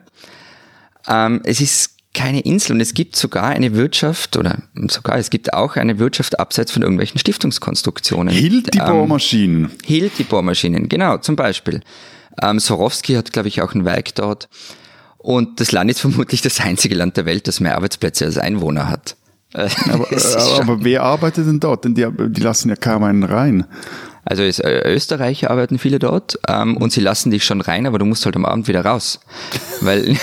Ähm, 1.08 1.42
es 1.46 1.62
ist 1.62 1.92
keine 2.14 2.42
Insel 2.42 2.74
und 2.74 2.82
es 2.82 2.94
gibt 2.94 3.16
sogar 3.16 3.46
eine 3.46 3.74
Wirtschaft 3.76 4.36
oder 4.36 4.64
sogar 4.88 5.18
es 5.18 5.30
gibt 5.30 5.54
auch 5.54 5.78
eine 5.78 5.98
Wirtschaft 5.98 6.40
abseits 6.40 6.72
von 6.72 6.82
irgendwelchen 6.82 7.20
Stiftungskonstruktionen. 7.20 8.34
Hilt 8.34 8.74
die 8.74 8.80
ähm, 8.80 8.86
Bohrmaschinen. 8.88 9.72
Hilt 9.86 10.18
die 10.18 10.24
Bohrmaschinen, 10.24 10.90
genau, 10.90 11.18
zum 11.20 11.36
Beispiel. 11.36 11.82
Ähm, 12.42 12.60
Sorowski 12.60 13.14
hat, 13.14 13.32
glaube 13.32 13.48
ich, 13.48 13.62
auch 13.62 13.74
ein 13.74 13.86
Werk 13.86 14.14
dort. 14.16 14.50
Und 15.18 15.62
das 15.62 15.72
Land 15.72 15.90
ist 15.90 16.00
vermutlich 16.02 16.42
das 16.42 16.60
einzige 16.60 16.96
Land 16.96 17.16
der 17.16 17.26
Welt, 17.26 17.48
das 17.48 17.62
mehr 17.62 17.76
Arbeitsplätze 17.76 18.26
als 18.26 18.38
Einwohner 18.38 18.90
hat. 18.90 19.16
Aber, 19.54 20.08
aber 20.62 20.84
wer 20.84 21.04
arbeitet 21.04 21.48
denn 21.48 21.60
dort? 21.60 21.86
Denn 21.86 21.96
die, 21.96 22.06
die 22.30 22.42
lassen 22.42 22.70
ja 22.70 22.76
kaum 22.76 23.04
einen 23.04 23.24
rein. 23.24 23.66
Also 24.30 24.44
ist, 24.44 24.60
äh, 24.60 24.94
Österreicher 24.94 25.50
arbeiten 25.52 25.80
viele 25.80 26.00
dort 26.00 26.38
ähm, 26.50 26.76
und 26.76 26.92
sie 26.92 27.00
lassen 27.00 27.32
dich 27.32 27.46
schon 27.46 27.62
rein, 27.62 27.88
aber 27.88 27.98
du 27.98 28.04
musst 28.04 28.26
halt 28.26 28.36
am 28.36 28.44
Abend 28.44 28.68
wieder 28.68 28.84
raus. 28.84 29.22
weil 29.80 30.04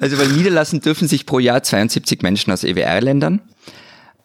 also 0.00 0.18
weil 0.18 0.28
niederlassen 0.28 0.80
dürfen 0.80 1.08
sich 1.08 1.26
pro 1.26 1.38
Jahr 1.38 1.62
72 1.62 2.22
Menschen 2.22 2.52
aus 2.52 2.64
EWR-Ländern. 2.64 3.42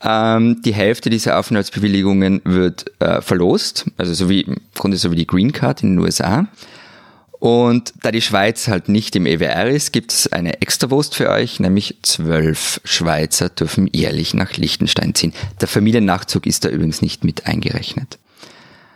Ähm, 0.04 0.62
die 0.64 0.74
Hälfte 0.74 1.10
dieser 1.10 1.38
Aufenthaltsbewilligungen 1.38 2.42
wird 2.46 2.86
äh, 3.02 3.22
verlost, 3.22 3.86
also 3.98 4.14
so 4.14 4.30
wie 4.30 4.42
im 4.42 4.62
Grunde 4.74 4.96
so 4.98 5.12
wie 5.12 5.18
die 5.18 5.28
Green 5.28 5.52
Card 5.52 5.84
in 5.84 5.96
den 5.96 6.00
USA. 6.00 6.48
Und 7.42 7.96
da 8.04 8.12
die 8.12 8.22
Schweiz 8.22 8.68
halt 8.68 8.88
nicht 8.88 9.16
im 9.16 9.26
EWR 9.26 9.68
ist, 9.68 9.92
gibt 9.92 10.14
es 10.14 10.32
eine 10.32 10.62
Extrawurst 10.62 11.16
für 11.16 11.28
euch, 11.32 11.60
nämlich 11.60 11.98
zwölf 12.04 12.80
Schweizer 12.84 13.50
dürfen 13.50 13.90
jährlich 13.92 14.36
nach 14.36 14.58
Liechtenstein 14.58 15.16
ziehen. 15.16 15.34
Der 15.60 15.68
Familiennachzug 15.68 16.46
ist 16.46 16.66
da 16.66 16.70
übrigens 16.70 17.02
nicht 17.02 17.24
mit 17.24 17.48
eingerechnet. 17.48 18.20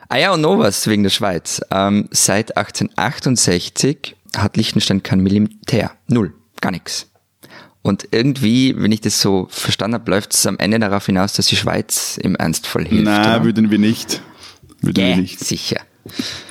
Ah 0.09 0.17
ja, 0.17 0.31
und 0.31 0.41
noch 0.41 0.59
was 0.59 0.85
wegen 0.85 1.01
der 1.01 1.09
Schweiz. 1.09 1.59
Ähm, 1.71 2.07
seit 2.11 2.55
1868 2.55 4.15
hat 4.37 4.57
Liechtenstein 4.57 5.01
kein 5.01 5.21
Militär. 5.21 5.93
Null. 6.07 6.31
Gar 6.61 6.69
nichts. 6.69 7.07
Und 7.81 8.09
irgendwie, 8.11 8.75
wenn 8.77 8.91
ich 8.91 9.01
das 9.01 9.19
so 9.19 9.47
verstanden 9.49 9.95
habe, 9.95 10.11
läuft 10.11 10.35
es 10.35 10.45
am 10.45 10.59
Ende 10.59 10.77
darauf 10.77 11.07
hinaus, 11.07 11.33
dass 11.33 11.47
die 11.47 11.55
Schweiz 11.55 12.19
im 12.21 12.35
Ernstfall 12.35 12.85
hilft. 12.85 13.05
Nein, 13.05 13.43
würden 13.43 13.71
wir 13.71 13.79
nicht. 13.79 14.21
Würden 14.81 15.03
yeah, 15.03 15.15
wir 15.15 15.23
nicht. 15.23 15.39
Sicher. 15.39 15.81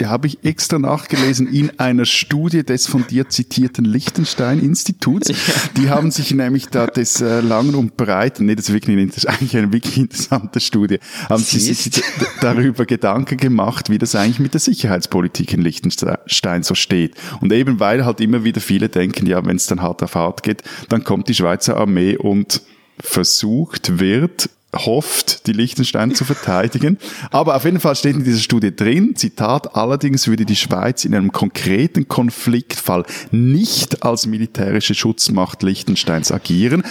Ja, 0.01 0.09
habe 0.09 0.27
ich 0.27 0.45
extra 0.45 0.81
nachgelesen 0.81 1.47
in 1.47 1.79
einer 1.79 2.05
Studie 2.05 2.65
des 2.65 2.89
von 2.89 3.07
dir 3.07 3.29
zitierten 3.29 3.85
Liechtenstein-Instituts. 3.85 5.29
Ja. 5.29 5.35
Die 5.77 5.91
haben 5.91 6.11
sich 6.11 6.35
nämlich 6.35 6.67
da 6.67 6.89
des 6.89 7.21
äh, 7.21 7.41
Langen 7.41 7.77
und 7.77 7.97
Breiten, 7.97 8.47
nee, 8.47 8.57
das 8.57 8.69
ist 8.69 8.75
wirklich 8.75 8.99
eine, 8.99 9.09
eigentlich 9.37 9.57
eine 9.57 9.73
wirklich 9.73 9.97
interessante 9.97 10.59
Studie, 10.59 10.99
haben 11.29 11.43
sie 11.43 11.61
sich 11.61 12.03
darüber 12.41 12.85
Gedanken 12.85 13.37
gemacht, 13.37 13.91
wie 13.91 13.99
das 13.99 14.17
eigentlich 14.17 14.41
mit 14.41 14.55
der 14.55 14.61
Sicherheitspolitik 14.61 15.53
in 15.55 15.63
Liechtenstein 15.63 16.63
so 16.65 16.75
steht. 16.75 17.15
Und 17.41 17.53
eben 17.53 17.79
weil 17.79 18.05
halt 18.05 18.21
immer 18.21 18.43
wieder 18.43 18.61
viele 18.61 18.89
denken, 18.89 19.27
ja, 19.27 19.45
wenn 19.47 19.57
es 19.57 19.67
dann 19.67 19.83
hart 19.83 20.03
auf 20.03 20.17
hart 20.17 20.43
geht, 20.43 20.63
dann 20.89 21.05
kommt 21.05 21.29
die 21.29 21.35
Schweizer 21.35 21.77
Armee 21.77 22.17
und 22.17 22.63
versucht 23.01 24.01
wird, 24.01 24.51
hofft, 24.75 25.47
die 25.47 25.53
Liechtenstein 25.53 26.15
zu 26.15 26.25
verteidigen. 26.25 26.99
Aber 27.31 27.57
auf 27.57 27.65
jeden 27.65 27.81
Fall 27.81 27.97
steht 27.97 28.17
in 28.17 28.25
dieser 28.25 28.41
Studie 28.41 28.75
drin, 28.75 29.17
Zitat, 29.17 29.77
allerdings 29.77 30.29
würde 30.29 30.45
die 30.45 30.57
Schweiz 30.57 31.05
in 31.05 31.15
einem 31.15 31.33
konkreten 31.33 32.09
Konfliktfall 32.09 33.05
nicht 33.31 34.03
als 34.03 34.27
militärische 34.27 34.95
Schutzmacht 34.95 35.63
Liechtensteins 35.63 36.33
agieren. 36.33 36.83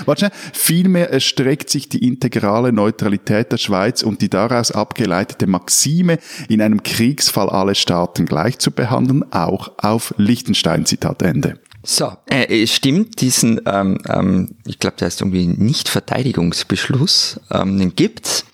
Vielmehr 0.53 1.11
erstreckt 1.11 1.69
sich 1.69 1.89
die 1.89 2.07
integrale 2.07 2.71
Neutralität 2.71 3.51
der 3.51 3.57
Schweiz 3.57 4.03
und 4.03 4.21
die 4.21 4.29
daraus 4.29 4.71
abgeleitete 4.71 5.47
Maxime, 5.47 6.19
in 6.49 6.61
einem 6.61 6.83
Kriegsfall 6.83 7.49
alle 7.49 7.75
Staaten 7.75 8.25
gleich 8.25 8.59
zu 8.59 8.71
behandeln, 8.71 9.23
auch 9.31 9.71
auf 9.77 10.13
Liechtenstein. 10.17 10.85
Zitat 10.85 11.21
Ende. 11.21 11.59
So, 11.85 12.13
äh, 12.27 12.65
stimmt, 12.65 13.19
diesen, 13.19 13.59
ähm, 13.65 13.99
ähm, 14.07 14.55
ich 14.65 14.79
glaube, 14.79 14.95
der 14.97 15.07
heißt 15.07 15.19
irgendwie 15.19 15.47
Nichtverteidigungsbeschluss, 15.47 17.41
ähm, 17.51 17.77
den 17.77 17.95
gibt's. 17.95 18.45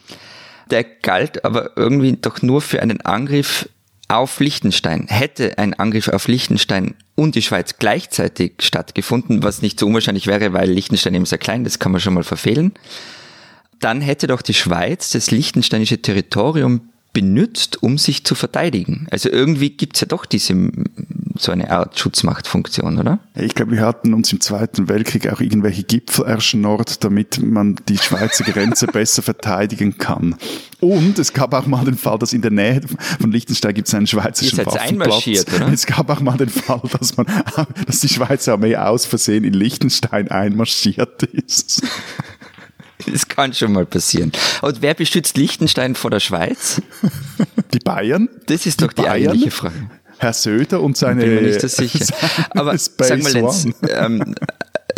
Der 0.71 0.83
galt 0.83 1.45
aber 1.45 1.77
irgendwie 1.77 2.17
doch 2.17 2.41
nur 2.41 2.61
für 2.61 2.81
einen 2.81 3.01
Angriff 3.01 3.69
auf 4.07 4.39
Liechtenstein. 4.39 5.05
Hätte 5.07 5.59
ein 5.59 5.75
Angriff 5.75 6.07
auf 6.07 6.27
Liechtenstein 6.27 6.95
und 7.13 7.35
die 7.35 7.43
Schweiz 7.43 7.77
gleichzeitig 7.77 8.53
stattgefunden, 8.59 9.43
was 9.43 9.61
nicht 9.61 9.79
so 9.79 9.85
unwahrscheinlich 9.85 10.25
wäre, 10.25 10.51
weil 10.53 10.69
Liechtenstein 10.71 11.13
eben 11.13 11.25
sehr 11.25 11.37
klein, 11.37 11.63
das 11.63 11.77
kann 11.77 11.91
man 11.91 12.01
schon 12.01 12.15
mal 12.15 12.23
verfehlen, 12.23 12.73
dann 13.79 14.01
hätte 14.01 14.25
doch 14.25 14.41
die 14.41 14.55
Schweiz 14.55 15.11
das 15.11 15.29
liechtensteinische 15.29 16.01
Territorium 16.01 16.89
benutzt, 17.13 17.81
um 17.83 17.97
sich 17.97 18.23
zu 18.23 18.35
verteidigen. 18.35 19.07
Also 19.11 19.29
irgendwie 19.29 19.71
gibt's 19.71 20.01
ja 20.01 20.07
doch 20.07 20.25
diese 20.25 20.53
so 21.41 21.51
eine 21.51 21.71
Art 21.71 21.97
Schutzmachtfunktion, 21.97 22.99
oder? 22.99 23.19
Ich 23.35 23.55
glaube, 23.55 23.71
wir 23.71 23.81
hatten 23.81 24.13
uns 24.13 24.31
im 24.31 24.41
Zweiten 24.41 24.89
Weltkrieg 24.89 25.31
auch 25.31 25.39
irgendwelche 25.39 25.83
Gipfel 25.83 26.25
erschnort, 26.25 27.03
damit 27.03 27.41
man 27.41 27.77
die 27.87 27.97
Schweizer 27.97 28.43
Grenze 28.43 28.87
besser 28.91 29.21
verteidigen 29.21 29.97
kann. 29.97 30.35
Und 30.79 31.17
es 31.19 31.33
gab 31.33 31.53
auch 31.53 31.65
mal 31.65 31.85
den 31.85 31.97
Fall, 31.97 32.19
dass 32.19 32.33
in 32.33 32.41
der 32.41 32.51
Nähe 32.51 32.81
von 33.19 33.31
Liechtenstein 33.31 33.73
gibt 33.73 33.87
es 33.87 33.93
einen 33.93 34.07
schweizerischen 34.07 34.65
Waffenplatz. 34.65 35.27
Oder? 35.27 35.73
Es 35.73 35.85
gab 35.85 36.09
auch 36.09 36.21
mal 36.21 36.37
den 36.37 36.49
Fall, 36.49 36.81
dass 36.99 37.15
man, 37.17 37.25
dass 37.85 37.99
die 38.01 38.09
Schweizer 38.09 38.53
Armee 38.53 38.75
aus 38.75 39.05
Versehen 39.05 39.43
in 39.43 39.53
Liechtenstein 39.53 40.29
einmarschiert 40.29 41.23
ist. 41.23 41.83
Das 43.05 43.27
kann 43.27 43.53
schon 43.53 43.71
mal 43.71 43.85
passieren. 43.85 44.31
Und 44.61 44.81
wer 44.81 44.93
beschützt 44.93 45.37
Liechtenstein 45.37 45.95
vor 45.95 46.11
der 46.11 46.19
Schweiz? 46.19 46.81
Die 47.73 47.79
Bayern? 47.79 48.27
Das 48.47 48.65
ist 48.65 48.81
doch 48.81 48.91
die, 48.91 49.03
die 49.03 49.07
eigentliche 49.07 49.51
Frage. 49.51 49.89
Herr 50.19 50.33
Söder 50.33 50.81
und 50.81 50.97
seine. 50.97 51.23
Bin 51.23 51.35
mir 51.35 51.41
nicht 51.41 51.61
so 51.61 51.67
sicher. 51.67 52.05
Aber 52.51 52.77
Space 52.77 53.07
sag 53.07 53.23
mal, 53.23 53.31
Lenz, 53.31 53.67
ähm, 53.89 54.35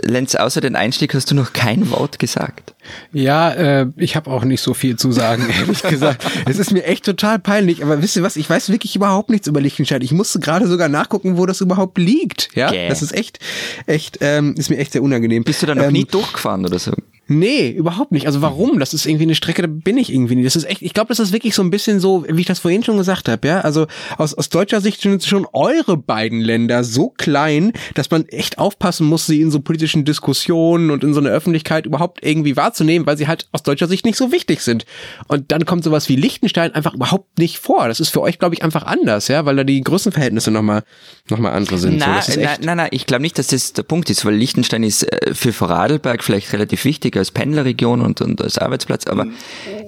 Lenz, 0.03 0.35
außer 0.35 0.61
den 0.61 0.75
Einstieg 0.75 1.13
hast 1.13 1.29
du 1.29 1.35
noch 1.35 1.53
kein 1.53 1.89
Wort 1.91 2.17
gesagt. 2.17 2.73
Ja, 3.13 3.51
äh, 3.51 3.87
ich 3.97 4.15
habe 4.15 4.31
auch 4.31 4.43
nicht 4.43 4.61
so 4.61 4.73
viel 4.73 4.95
zu 4.95 5.11
sagen, 5.11 5.47
ehrlich 5.59 5.83
gesagt. 5.83 6.25
Es 6.49 6.57
ist 6.57 6.71
mir 6.71 6.83
echt 6.85 7.05
total 7.05 7.37
peinlich, 7.37 7.83
aber 7.83 8.01
wisst 8.01 8.15
ihr 8.15 8.23
was, 8.23 8.35
ich 8.35 8.49
weiß 8.49 8.71
wirklich 8.71 8.95
überhaupt 8.95 9.29
nichts 9.29 9.47
über 9.47 9.61
Liechtenstein. 9.61 10.01
Ich 10.01 10.11
musste 10.11 10.39
gerade 10.39 10.67
sogar 10.67 10.89
nachgucken, 10.89 11.37
wo 11.37 11.45
das 11.45 11.61
überhaupt 11.61 11.97
liegt. 11.97 12.49
Ja, 12.55 12.69
okay. 12.69 12.89
das 12.89 13.03
ist 13.03 13.13
echt, 13.13 13.39
echt, 13.85 14.17
ähm, 14.21 14.55
ist 14.57 14.69
mir 14.69 14.77
echt 14.77 14.93
sehr 14.93 15.03
unangenehm. 15.03 15.43
Bist 15.43 15.61
du 15.61 15.67
da 15.67 15.75
noch 15.75 15.85
ähm, 15.85 15.93
nie 15.93 16.05
durchgefahren 16.05 16.65
oder 16.65 16.79
so? 16.79 16.93
Nee, 17.31 17.69
überhaupt 17.69 18.11
nicht. 18.11 18.25
Also 18.25 18.41
warum? 18.41 18.77
Das 18.77 18.93
ist 18.93 19.05
irgendwie 19.05 19.23
eine 19.23 19.35
Strecke, 19.35 19.61
da 19.61 19.67
bin 19.69 19.97
ich 19.97 20.11
irgendwie 20.11 20.35
nicht. 20.35 20.45
Das 20.45 20.57
ist 20.57 20.65
echt, 20.65 20.81
ich 20.81 20.93
glaube, 20.93 21.07
das 21.07 21.19
ist 21.19 21.31
wirklich 21.31 21.55
so 21.55 21.63
ein 21.63 21.69
bisschen 21.69 22.01
so, 22.01 22.25
wie 22.27 22.41
ich 22.41 22.47
das 22.47 22.59
vorhin 22.59 22.83
schon 22.83 22.97
gesagt 22.97 23.29
habe, 23.29 23.47
ja. 23.47 23.61
Also 23.61 23.87
aus, 24.17 24.33
aus 24.33 24.49
deutscher 24.49 24.81
Sicht 24.81 24.99
sind 24.99 25.23
schon 25.23 25.47
eure 25.53 25.95
beiden 25.95 26.41
Länder 26.41 26.83
so 26.83 27.09
klein, 27.09 27.71
dass 27.93 28.11
man 28.11 28.25
echt 28.25 28.57
aufpassen 28.57 29.07
muss, 29.07 29.27
sie 29.27 29.39
in 29.39 29.49
so 29.49 29.61
politischen 29.61 30.03
Diskussionen 30.03 30.91
und 30.91 31.05
in 31.05 31.13
so 31.13 31.21
einer 31.21 31.29
Öffentlichkeit 31.29 31.85
überhaupt 31.85 32.19
irgendwie 32.21 32.57
wahrzunehmen, 32.57 33.07
weil 33.07 33.17
sie 33.17 33.29
halt 33.29 33.47
aus 33.53 33.63
deutscher 33.63 33.87
Sicht 33.87 34.03
nicht 34.03 34.17
so 34.17 34.33
wichtig 34.33 34.59
sind. 34.59 34.85
Und 35.29 35.53
dann 35.53 35.65
kommt 35.65 35.85
sowas 35.85 36.09
wie 36.09 36.17
Liechtenstein 36.17 36.75
einfach 36.75 36.93
überhaupt 36.93 37.39
nicht 37.39 37.59
vor. 37.59 37.87
Das 37.87 38.01
ist 38.01 38.09
für 38.09 38.21
euch, 38.21 38.39
glaube 38.39 38.55
ich, 38.55 38.63
einfach 38.63 38.83
anders, 38.83 39.29
ja, 39.29 39.45
weil 39.45 39.55
da 39.55 39.63
die 39.63 39.79
Größenverhältnisse 39.79 40.51
nochmal 40.51 40.83
noch 41.29 41.39
mal 41.39 41.51
andere 41.51 41.77
sind. 41.77 41.97
Na, 41.97 42.21
so, 42.21 42.37
na, 42.37 42.57
na, 42.59 42.75
na, 42.75 42.87
ich 42.91 43.05
glaube 43.05 43.21
nicht, 43.21 43.39
dass 43.39 43.47
das 43.47 43.71
der 43.71 43.83
Punkt 43.83 44.09
ist, 44.09 44.25
weil 44.25 44.35
Liechtenstein 44.35 44.83
ist 44.83 45.03
äh, 45.03 45.33
für 45.33 45.53
Vorarlberg 45.53 46.23
vielleicht 46.25 46.51
relativ 46.51 46.83
wichtig 46.83 47.20
als 47.21 47.31
Pendlerregion 47.31 48.01
und, 48.01 48.21
und 48.21 48.41
als 48.41 48.57
Arbeitsplatz, 48.57 49.07
aber 49.07 49.23
und 49.23 49.35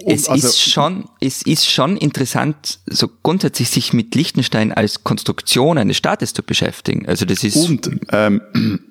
es 0.06 0.30
also, 0.30 0.48
ist 0.48 0.62
schon, 0.62 1.06
es 1.19 1.41
ist 1.41 1.69
schon 1.69 1.98
interessant, 1.98 2.80
so 2.86 3.10
grundsätzlich 3.24 3.69
sich 3.69 3.93
mit 3.93 4.15
Liechtenstein 4.15 4.72
als 4.72 5.04
Konstruktion 5.04 5.78
eines 5.78 5.98
Staates 5.98 6.34
zu 6.34 6.43
beschäftigen. 6.43 7.08
Also 7.08 7.26
das 7.26 7.43
ist 7.43 7.56
und 7.56 7.89
ähm, 8.12 8.41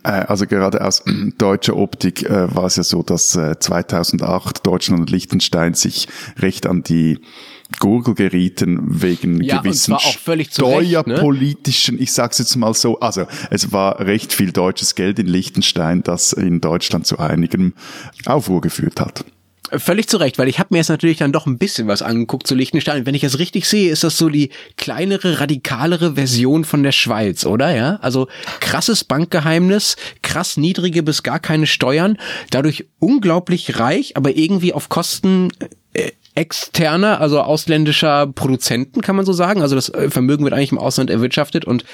äh, 0.05 0.09
also 0.09 0.47
gerade 0.47 0.85
aus 0.85 1.03
deutscher 1.39 1.77
Optik 1.77 2.23
äh, 2.25 2.55
war 2.55 2.65
es 2.65 2.77
ja 2.77 2.83
so, 2.83 3.03
dass 3.03 3.35
äh, 3.37 3.59
2008 3.59 4.67
Deutschland 4.67 5.01
und 5.01 5.11
Liechtenstein 5.11 5.75
sich 5.75 6.09
recht 6.39 6.67
an 6.67 6.83
die 6.83 7.21
Gurgel 7.79 8.15
gerieten 8.15 8.81
wegen 8.83 9.43
ja, 9.43 9.59
gewissen 9.59 9.97
steuerpolitischen, 9.99 11.97
ne? 11.97 12.03
ich 12.03 12.13
sag's 12.13 12.39
jetzt 12.39 12.57
mal 12.57 12.75
so, 12.75 13.01
also 13.01 13.27
es 13.51 13.73
war 13.73 14.01
recht 14.01 14.33
viel 14.33 14.53
deutsches 14.53 14.95
Geld 14.95 15.19
in 15.19 15.27
Liechtenstein, 15.27 16.03
das 16.03 16.33
in 16.33 16.61
Deutschland 16.61 17.07
zu 17.07 17.19
einigem 17.19 17.75
Aufruhr 18.27 18.61
geführt 18.61 19.01
hat. 19.01 19.25
Völlig 19.79 20.07
zu 20.07 20.19
Recht, 20.19 20.37
weil 20.39 20.49
ich 20.49 20.59
habe 20.59 20.69
mir 20.73 20.79
jetzt 20.79 20.91
natürlich 20.91 21.19
dann 21.19 21.33
doch 21.33 21.47
ein 21.47 21.57
bisschen 21.57 21.89
was 21.89 22.03
angeguckt 22.03 22.47
zu 22.47 22.55
Liechtenstein. 22.55 23.07
Wenn 23.07 23.15
ich 23.15 23.23
das 23.23 23.39
richtig 23.39 23.67
sehe, 23.67 23.91
ist 23.91 24.05
das 24.05 24.19
so 24.19 24.29
die 24.29 24.51
kleinere, 24.77 25.41
radikalere 25.41 26.15
Version 26.15 26.65
von 26.65 26.83
der 26.83 26.93
Schweiz, 26.93 27.47
oder? 27.47 27.75
Ja, 27.75 27.97
also 28.03 28.29
krasses 28.61 29.03
Bankgeheimnis, 29.05 29.97
krass 30.21 30.59
niedrige 30.59 31.03
bis 31.03 31.23
gar 31.23 31.39
keine 31.39 31.67
Steuern, 31.67 32.19
dadurch 32.51 32.85
unglaublich 32.99 33.79
reich, 33.79 34.17
aber 34.19 34.37
irgendwie 34.37 34.75
auf 34.75 34.91
Kosten 34.91 35.49
äh, 35.95 36.11
externer, 36.35 37.21
also 37.21 37.40
ausländischer 37.40 38.27
Produzenten, 38.27 39.03
kann 39.03 39.16
man 39.16 39.27
so 39.27 39.33
sagen. 39.33 39.62
Also 39.62 39.75
das 39.75 39.88
äh, 39.90 40.11
Vermögen 40.11 40.45
wird 40.45 40.55
eigentlich 40.55 40.73
im 40.73 40.79
Ausland 40.79 41.11
erwirtschaftet 41.11 41.64
und 41.64 41.85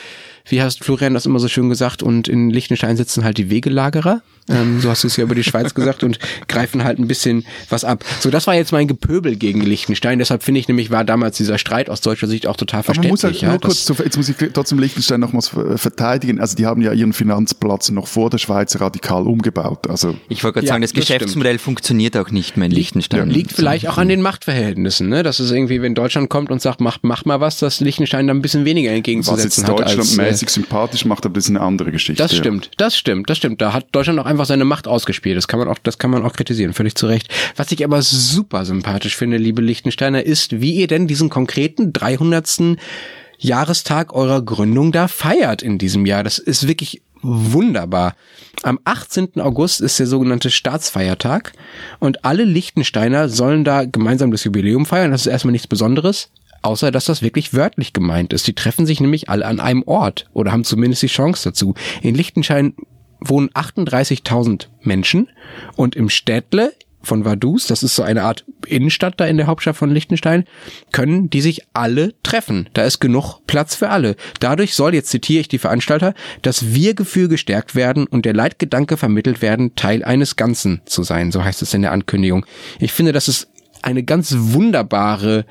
wie 0.47 0.63
hast 0.63 0.85
Florian 0.85 1.15
das 1.15 1.27
immer 1.27 1.39
so 1.39 1.49
schön 1.49 1.69
gesagt, 1.69 2.03
und 2.03 2.29
in 2.29 2.51
Liechtenstein 2.51 2.97
sitzen 2.97 3.25
halt 3.25 3.39
die 3.39 3.51
Wegelagerer. 3.51 4.23
Ähm, 4.51 4.81
so 4.81 4.89
hast 4.89 5.05
du 5.05 5.09
es 5.09 5.17
ja 5.17 5.25
über 5.25 5.35
die 5.35 5.45
Schweiz 5.45 5.75
gesagt 5.75 6.03
und 6.03 6.19
greifen 6.49 6.85
halt 6.85 6.99
ein 6.99 7.07
bisschen 7.07 7.45
was 7.69 7.85
ab. 7.85 8.05
So, 8.21 8.31
das 8.31 8.47
war 8.47 8.55
jetzt 8.55 8.73
mein 8.73 8.89
Gepöbel 8.89 9.37
gegen 9.37 9.61
Liechtenstein. 9.61 10.19
Deshalb 10.19 10.43
finde 10.43 10.61
ich 10.61 10.69
nämlich, 10.69 10.91
war 10.91 11.05
damals 11.05 11.37
dieser 11.37 11.59
Streit 11.59 11.91
aus 11.91 12.01
deutscher 12.01 12.27
Sicht 12.27 12.47
auch 12.47 12.57
total 12.57 12.83
verständlich. 12.83 13.11
muss 13.11 13.25
halt 13.25 13.37
ja, 13.41 13.51
nur 13.51 13.61
kurz, 13.61 13.85
zu, 13.85 13.95
jetzt 13.95 14.17
muss 14.17 14.29
ich 14.29 14.37
trotzdem 14.53 14.79
Liechtenstein 14.79 15.21
nochmals 15.21 15.51
verteidigen. 15.77 16.41
Also 16.41 16.57
die 16.57 16.67
haben 16.67 16.81
ja 16.81 16.93
ihren 16.93 17.13
Finanzplatz 17.13 17.91
noch 17.91 18.07
vor 18.07 18.31
der 18.31 18.39
Schweiz 18.39 18.81
radikal 18.81 19.27
umgebaut. 19.27 19.89
Also 19.89 20.17
ich 20.29 20.43
wollte 20.43 20.55
gerade 20.55 20.67
ja, 20.67 20.73
sagen, 20.73 20.83
das, 20.83 20.93
das 20.93 21.01
Geschäftsmodell 21.01 21.55
stimmt. 21.55 21.65
funktioniert 21.65 22.17
auch 22.17 22.31
nicht 22.31 22.57
mehr 22.57 22.67
in 22.67 22.73
Liechtenstein. 22.73 23.29
Liegt 23.29 23.53
vielleicht 23.53 23.89
auch 23.89 23.99
an 23.99 24.09
den 24.09 24.23
Machtverhältnissen. 24.23 25.09
Ne? 25.09 25.23
Das 25.23 25.41
ist 25.41 25.51
irgendwie, 25.51 25.83
wenn 25.83 25.95
Deutschland 25.95 26.31
kommt 26.31 26.51
und 26.51 26.63
sagt, 26.63 26.81
mach, 26.81 26.99
mach 27.03 27.27
mal 27.27 27.41
was, 27.41 27.59
dass 27.59 27.81
Liechtenstein 27.81 28.27
da 28.27 28.33
ein 28.33 28.41
bisschen 28.41 28.65
weniger 28.65 28.93
entgegenzusetzen 28.93 29.65
was 29.65 29.69
jetzt 29.69 29.99
Deutschland 29.99 30.09
hat. 30.09 30.28
Mäßig 30.31 30.51
sympathisch 30.51 31.05
macht, 31.05 31.27
aber 31.27 31.35
das 31.35 31.45
ist 31.45 31.51
eine 31.51 31.61
andere 31.61 31.93
Geschichte. 31.93 32.23
Das 32.23 32.35
stimmt, 32.35 32.71
das 32.77 32.97
stimmt, 32.97 33.29
das 33.29 33.37
stimmt. 33.37 33.61
Da 33.61 33.73
hat 33.73 33.87
Deutschland 33.93 34.19
auch 34.21 34.27
einfach 34.27 34.47
seine 34.47 34.65
Macht 34.65 34.87
ausgespielt 34.89 35.19
gespielt. 35.19 35.37
Das 35.37 35.49
kann 35.49 35.59
man 35.59 35.69
auch, 35.69 35.79
das 35.83 35.99
kann 35.99 36.11
man 36.11 36.25
auch 36.25 36.33
kritisieren, 36.33 36.73
völlig 36.73 36.95
zu 36.95 37.07
Recht. 37.07 37.29
Was 37.57 37.73
ich 37.73 37.85
aber 37.85 38.03
super 38.03 38.65
sympathisch 38.65 39.17
finde, 39.17 39.37
liebe 39.37 39.63
Lichtensteiner, 39.63 40.23
ist, 40.23 40.61
wie 40.61 40.75
ihr 40.75 40.87
denn 40.87 41.09
diesen 41.09 41.29
konkreten 41.29 41.93
300. 41.93 42.77
Jahrestag 43.41 44.15
eurer 44.15 44.43
Gründung 44.43 44.91
da 44.91 45.07
feiert 45.07 45.63
in 45.63 45.79
diesem 45.79 46.07
Jahr. 46.07 46.25
Das 46.25 46.39
ist 46.39 46.67
wirklich 46.67 47.03
wunderbar. 47.23 48.15
Am 48.63 48.81
18. 48.85 49.41
August 49.41 49.81
ist 49.81 49.99
der 49.99 50.09
sogenannte 50.09 50.51
Staatsfeiertag 50.51 51.53
und 52.01 52.25
alle 52.25 52.45
Lichtensteiner 52.45 53.29
sollen 53.29 53.65
da 53.65 53.85
gemeinsam 53.85 54.33
das 54.33 54.43
Jubiläum 54.43 54.87
feiern. 54.87 55.13
Das 55.13 55.23
ist 55.23 55.29
erstmal 55.29 55.53
nichts 55.53 55.69
Besonderes, 55.69 56.31
außer 56.63 56.91
dass 56.91 57.07
das 57.07 57.23
wirklich 57.23 57.55
wörtlich 57.55 57.93
gemeint 57.93 58.33
ist. 58.33 58.47
Die 58.47 58.55
treffen 58.55 58.87
sich 58.87 59.01
nämlich 59.01 59.29
alle 59.29 59.47
an 59.47 59.61
einem 59.61 59.83
Ort 59.85 60.29
oder 60.33 60.53
haben 60.53 60.65
zumindest 60.65 61.03
die 61.03 61.09
Chance 61.09 61.51
dazu. 61.51 61.75
In 62.03 62.15
Lichtenstein 62.15 62.75
wohnen 63.21 63.51
38.000 63.51 64.67
Menschen 64.83 65.29
und 65.77 65.97
im 65.97 66.09
Städtle 66.09 66.73
von 67.01 67.25
Vaduz, 67.25 67.67
das 67.67 67.83
ist 67.83 67.95
so 67.95 68.03
eine 68.03 68.23
Art 68.23 68.45
Innenstadt 68.67 69.15
da 69.19 69.27
in 69.27 69.37
der 69.37 69.47
Hauptstadt 69.47 69.77
von 69.77 69.91
Liechtenstein, 69.91 70.45
können 70.93 71.31
die 71.31 71.41
sich 71.41 71.63
alle 71.73 72.15
treffen. 72.23 72.69
Da 72.75 72.83
ist 72.83 73.01
genug 73.01 73.41
Platz 73.47 73.75
für 73.75 73.89
alle. 73.89 74.17
Dadurch 74.41 74.75
soll, 74.75 74.95
jetzt 74.95 75.11
zitiere 75.11 75.41
ich 75.41 75.49
die 75.49 75.59
Veranstalter, 75.59 76.15
das 76.43 76.75
Wir-Gefühl 76.75 77.29
gestärkt 77.29 77.75
werden 77.75 78.07
und 78.07 78.25
der 78.25 78.35
Leitgedanke 78.35 78.97
vermittelt 78.97 79.43
werden, 79.43 79.75
Teil 79.75 80.05
eines 80.05 80.37
Ganzen 80.37 80.83
zu 80.87 81.03
sein. 81.03 81.33
So 81.33 81.45
heißt 81.45 81.63
es 81.63 81.73
in 81.75 81.83
der 81.83 81.93
Ankündigung. 81.93 82.45
Ich 82.81 82.93
finde, 82.93 83.13
das 83.13 83.29
ist 83.29 83.49
eine 83.83 84.03
ganz 84.03 84.35
wunderbare, 84.37 85.45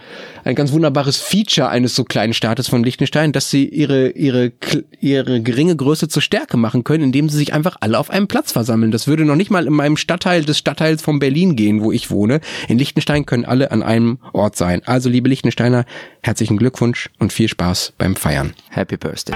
ein 0.43 0.55
ganz 0.55 0.71
wunderbares 0.71 1.17
Feature 1.17 1.69
eines 1.69 1.95
so 1.95 2.03
kleinen 2.03 2.33
Staates 2.33 2.67
von 2.67 2.83
Liechtenstein, 2.83 3.31
dass 3.31 3.49
sie 3.49 3.67
ihre, 3.67 4.09
ihre, 4.09 4.51
ihre 4.99 5.41
geringe 5.41 5.75
Größe 5.75 6.07
zur 6.07 6.21
Stärke 6.21 6.57
machen 6.57 6.83
können, 6.83 7.03
indem 7.03 7.29
sie 7.29 7.37
sich 7.37 7.53
einfach 7.53 7.77
alle 7.79 7.99
auf 7.99 8.09
einem 8.09 8.27
Platz 8.27 8.51
versammeln. 8.51 8.91
Das 8.91 9.07
würde 9.07 9.25
noch 9.25 9.35
nicht 9.35 9.51
mal 9.51 9.67
in 9.67 9.73
meinem 9.73 9.97
Stadtteil 9.97 10.43
des 10.45 10.57
Stadtteils 10.57 11.01
von 11.01 11.19
Berlin 11.19 11.55
gehen, 11.55 11.81
wo 11.81 11.91
ich 11.91 12.11
wohne. 12.11 12.41
In 12.67 12.77
Liechtenstein 12.77 13.25
können 13.25 13.45
alle 13.45 13.71
an 13.71 13.83
einem 13.83 14.19
Ort 14.33 14.55
sein. 14.55 14.81
Also, 14.85 15.09
liebe 15.09 15.29
Liechtensteiner, 15.29 15.85
herzlichen 16.21 16.57
Glückwunsch 16.57 17.09
und 17.19 17.33
viel 17.33 17.47
Spaß 17.47 17.93
beim 17.97 18.15
Feiern. 18.15 18.53
Happy 18.69 18.97
Birthday. 18.97 19.35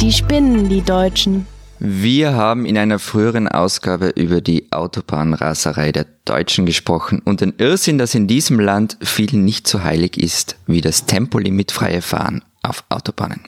Die 0.00 0.12
spinnen, 0.12 0.68
die 0.68 0.82
Deutschen. 0.82 1.46
Wir 1.80 2.34
haben 2.34 2.66
in 2.66 2.78
einer 2.78 2.98
früheren 2.98 3.48
Ausgabe 3.48 4.08
über 4.10 4.40
die 4.40 4.70
Autobahnraserei 4.70 5.90
der 5.90 6.06
Deutschen 6.24 6.66
gesprochen 6.66 7.20
und 7.24 7.40
den 7.40 7.54
Irrsinn, 7.58 7.98
dass 7.98 8.14
in 8.14 8.28
diesem 8.28 8.60
Land 8.60 8.96
vielen 9.02 9.44
nicht 9.44 9.66
so 9.66 9.82
heilig 9.82 10.16
ist 10.16 10.56
wie 10.66 10.80
das 10.80 11.06
Tempolimit 11.06 11.72
freie 11.72 12.00
Fahren 12.00 12.42
auf 12.62 12.84
Autobahnen. 12.88 13.40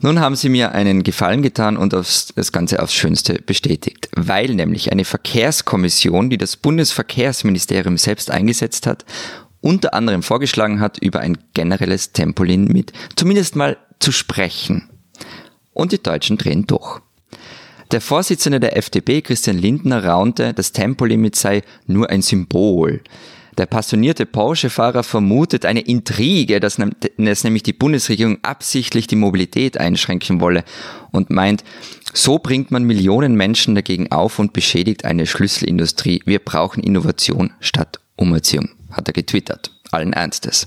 Nun 0.00 0.20
haben 0.20 0.36
sie 0.36 0.48
mir 0.48 0.72
einen 0.72 1.02
Gefallen 1.02 1.42
getan 1.42 1.76
und 1.76 1.92
das 1.92 2.34
Ganze 2.52 2.82
aufs 2.82 2.92
Schönste 2.92 3.34
bestätigt, 3.34 4.10
weil 4.14 4.54
nämlich 4.54 4.92
eine 4.92 5.04
Verkehrskommission, 5.04 6.28
die 6.28 6.36
das 6.36 6.56
Bundesverkehrsministerium 6.56 7.96
selbst 7.96 8.30
eingesetzt 8.30 8.86
hat, 8.86 9.06
unter 9.62 9.94
anderem 9.94 10.22
vorgeschlagen 10.22 10.80
hat, 10.80 10.98
über 10.98 11.20
ein 11.20 11.38
generelles 11.54 12.12
Tempolimit 12.12 12.92
zumindest 13.16 13.56
mal 13.56 13.78
zu 13.98 14.12
sprechen. 14.12 14.90
Und 15.72 15.92
die 15.92 16.02
Deutschen 16.02 16.36
drehen 16.36 16.66
durch. 16.66 17.00
Der 17.90 18.00
Vorsitzende 18.00 18.60
der 18.60 18.76
FDP, 18.76 19.22
Christian 19.22 19.58
Lindner, 19.58 20.04
raunte, 20.04 20.54
das 20.54 20.72
Tempolimit 20.72 21.36
sei 21.36 21.62
nur 21.86 22.10
ein 22.10 22.22
Symbol. 22.22 23.02
Der 23.58 23.66
passionierte 23.66 24.26
Porsche-Fahrer 24.26 25.04
vermutet 25.04 25.64
eine 25.64 25.80
Intrige, 25.80 26.58
dass, 26.58 26.78
dass 27.18 27.44
nämlich 27.44 27.62
die 27.62 27.72
Bundesregierung 27.72 28.38
absichtlich 28.42 29.06
die 29.06 29.16
Mobilität 29.16 29.78
einschränken 29.78 30.40
wolle 30.40 30.64
und 31.12 31.30
meint, 31.30 31.62
so 32.12 32.38
bringt 32.38 32.70
man 32.70 32.84
Millionen 32.84 33.36
Menschen 33.36 33.74
dagegen 33.74 34.10
auf 34.10 34.38
und 34.38 34.52
beschädigt 34.52 35.04
eine 35.04 35.26
Schlüsselindustrie. 35.26 36.22
Wir 36.24 36.40
brauchen 36.40 36.82
Innovation 36.82 37.52
statt 37.60 38.00
Umerziehung, 38.16 38.70
hat 38.90 39.08
er 39.08 39.12
getwittert. 39.12 39.70
Allen 39.92 40.12
Ernstes. 40.12 40.66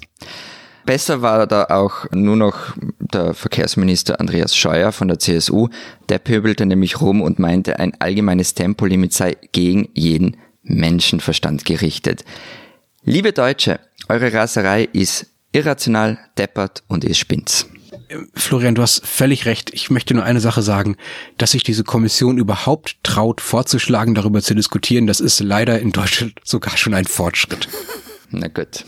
Besser 0.86 1.22
war 1.22 1.48
da 1.48 1.66
auch 1.66 2.10
nur 2.12 2.38
noch 2.38 2.78
der 3.14 3.34
Verkehrsminister 3.34 4.20
Andreas 4.20 4.56
Scheuer 4.56 4.92
von 4.92 5.08
der 5.08 5.20
CSU. 5.20 5.70
Der 6.10 6.20
pöbelte 6.20 6.66
nämlich 6.66 7.02
rum 7.02 7.22
und 7.22 7.40
meinte, 7.40 7.80
ein 7.80 7.94
allgemeines 8.00 8.54
Tempolimit 8.54 9.14
sei 9.14 9.38
gegen 9.52 9.90
jeden 9.94 10.38
Menschenverstand 10.64 11.66
gerichtet. 11.66 12.24
Liebe 13.04 13.32
Deutsche, 13.32 13.80
eure 14.10 14.34
Raserei 14.34 14.84
ist 14.92 15.28
irrational, 15.52 16.20
deppert 16.38 16.84
und 16.88 17.04
ist 17.04 17.20
spinnt's. 17.20 17.68
Florian, 18.34 18.76
du 18.76 18.82
hast 18.82 19.06
völlig 19.06 19.46
recht. 19.46 19.74
Ich 19.74 19.90
möchte 19.90 20.14
nur 20.14 20.24
eine 20.24 20.40
Sache 20.40 20.62
sagen, 20.62 20.96
dass 21.38 21.52
sich 21.52 21.64
diese 21.64 21.84
Kommission 21.84 22.38
überhaupt 22.38 22.98
traut, 23.04 23.42
vorzuschlagen, 23.42 24.16
darüber 24.16 24.42
zu 24.42 24.56
diskutieren, 24.56 25.08
das 25.08 25.20
ist 25.20 25.40
leider 25.40 25.80
in 25.80 25.92
Deutschland 25.92 26.34
sogar 26.44 26.78
schon 26.78 26.94
ein 26.94 27.06
Fortschritt. 27.06 27.68
Na 28.30 28.48
gut. 28.48 28.86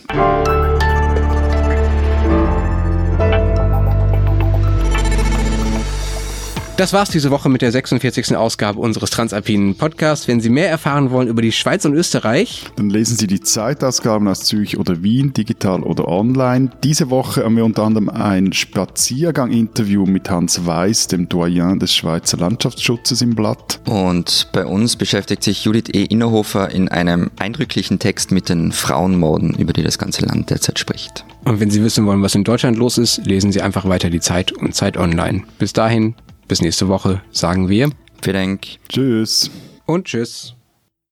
Das 6.80 6.94
war's 6.94 7.10
diese 7.10 7.30
Woche 7.30 7.50
mit 7.50 7.60
der 7.60 7.72
46. 7.72 8.34
Ausgabe 8.34 8.80
unseres 8.80 9.10
Transalpinen 9.10 9.74
Podcasts. 9.74 10.26
Wenn 10.28 10.40
Sie 10.40 10.48
mehr 10.48 10.70
erfahren 10.70 11.10
wollen 11.10 11.28
über 11.28 11.42
die 11.42 11.52
Schweiz 11.52 11.84
und 11.84 11.92
Österreich, 11.92 12.64
dann 12.76 12.88
lesen 12.88 13.18
Sie 13.18 13.26
die 13.26 13.40
Zeitausgaben 13.40 14.26
aus 14.26 14.44
Zürich 14.44 14.78
oder 14.78 15.02
Wien, 15.02 15.34
digital 15.34 15.82
oder 15.82 16.08
online. 16.08 16.70
Diese 16.82 17.10
Woche 17.10 17.44
haben 17.44 17.54
wir 17.58 17.66
unter 17.66 17.82
anderem 17.82 18.08
ein 18.08 18.54
Spaziergang-Interview 18.54 20.06
mit 20.06 20.30
Hans 20.30 20.64
Weiß, 20.64 21.08
dem 21.08 21.28
Doyen 21.28 21.78
des 21.80 21.94
Schweizer 21.94 22.38
Landschaftsschutzes 22.38 23.20
im 23.20 23.34
Blatt. 23.34 23.80
Und 23.84 24.48
bei 24.54 24.64
uns 24.64 24.96
beschäftigt 24.96 25.44
sich 25.44 25.62
Judith 25.66 25.90
E. 25.92 26.04
Innerhofer 26.04 26.70
in 26.70 26.88
einem 26.88 27.30
eindrücklichen 27.38 27.98
Text 27.98 28.32
mit 28.32 28.48
den 28.48 28.72
Frauenmorden, 28.72 29.52
über 29.52 29.74
die 29.74 29.82
das 29.82 29.98
ganze 29.98 30.24
Land 30.24 30.48
derzeit 30.48 30.78
spricht. 30.78 31.26
Und 31.44 31.60
wenn 31.60 31.70
Sie 31.70 31.84
wissen 31.84 32.06
wollen, 32.06 32.22
was 32.22 32.34
in 32.34 32.44
Deutschland 32.44 32.78
los 32.78 32.96
ist, 32.96 33.26
lesen 33.26 33.52
Sie 33.52 33.60
einfach 33.60 33.86
weiter 33.86 34.08
die 34.08 34.20
Zeit 34.20 34.52
und 34.52 34.74
Zeit 34.74 34.96
online. 34.96 35.42
Bis 35.58 35.74
dahin, 35.74 36.14
bis 36.50 36.60
nächste 36.60 36.88
Woche 36.88 37.22
sagen 37.30 37.68
wir. 37.68 37.90
Vielen 38.22 38.34
Dank. 38.34 38.66
Tschüss. 38.88 39.50
Und 39.86 40.06
tschüss. 40.06 40.56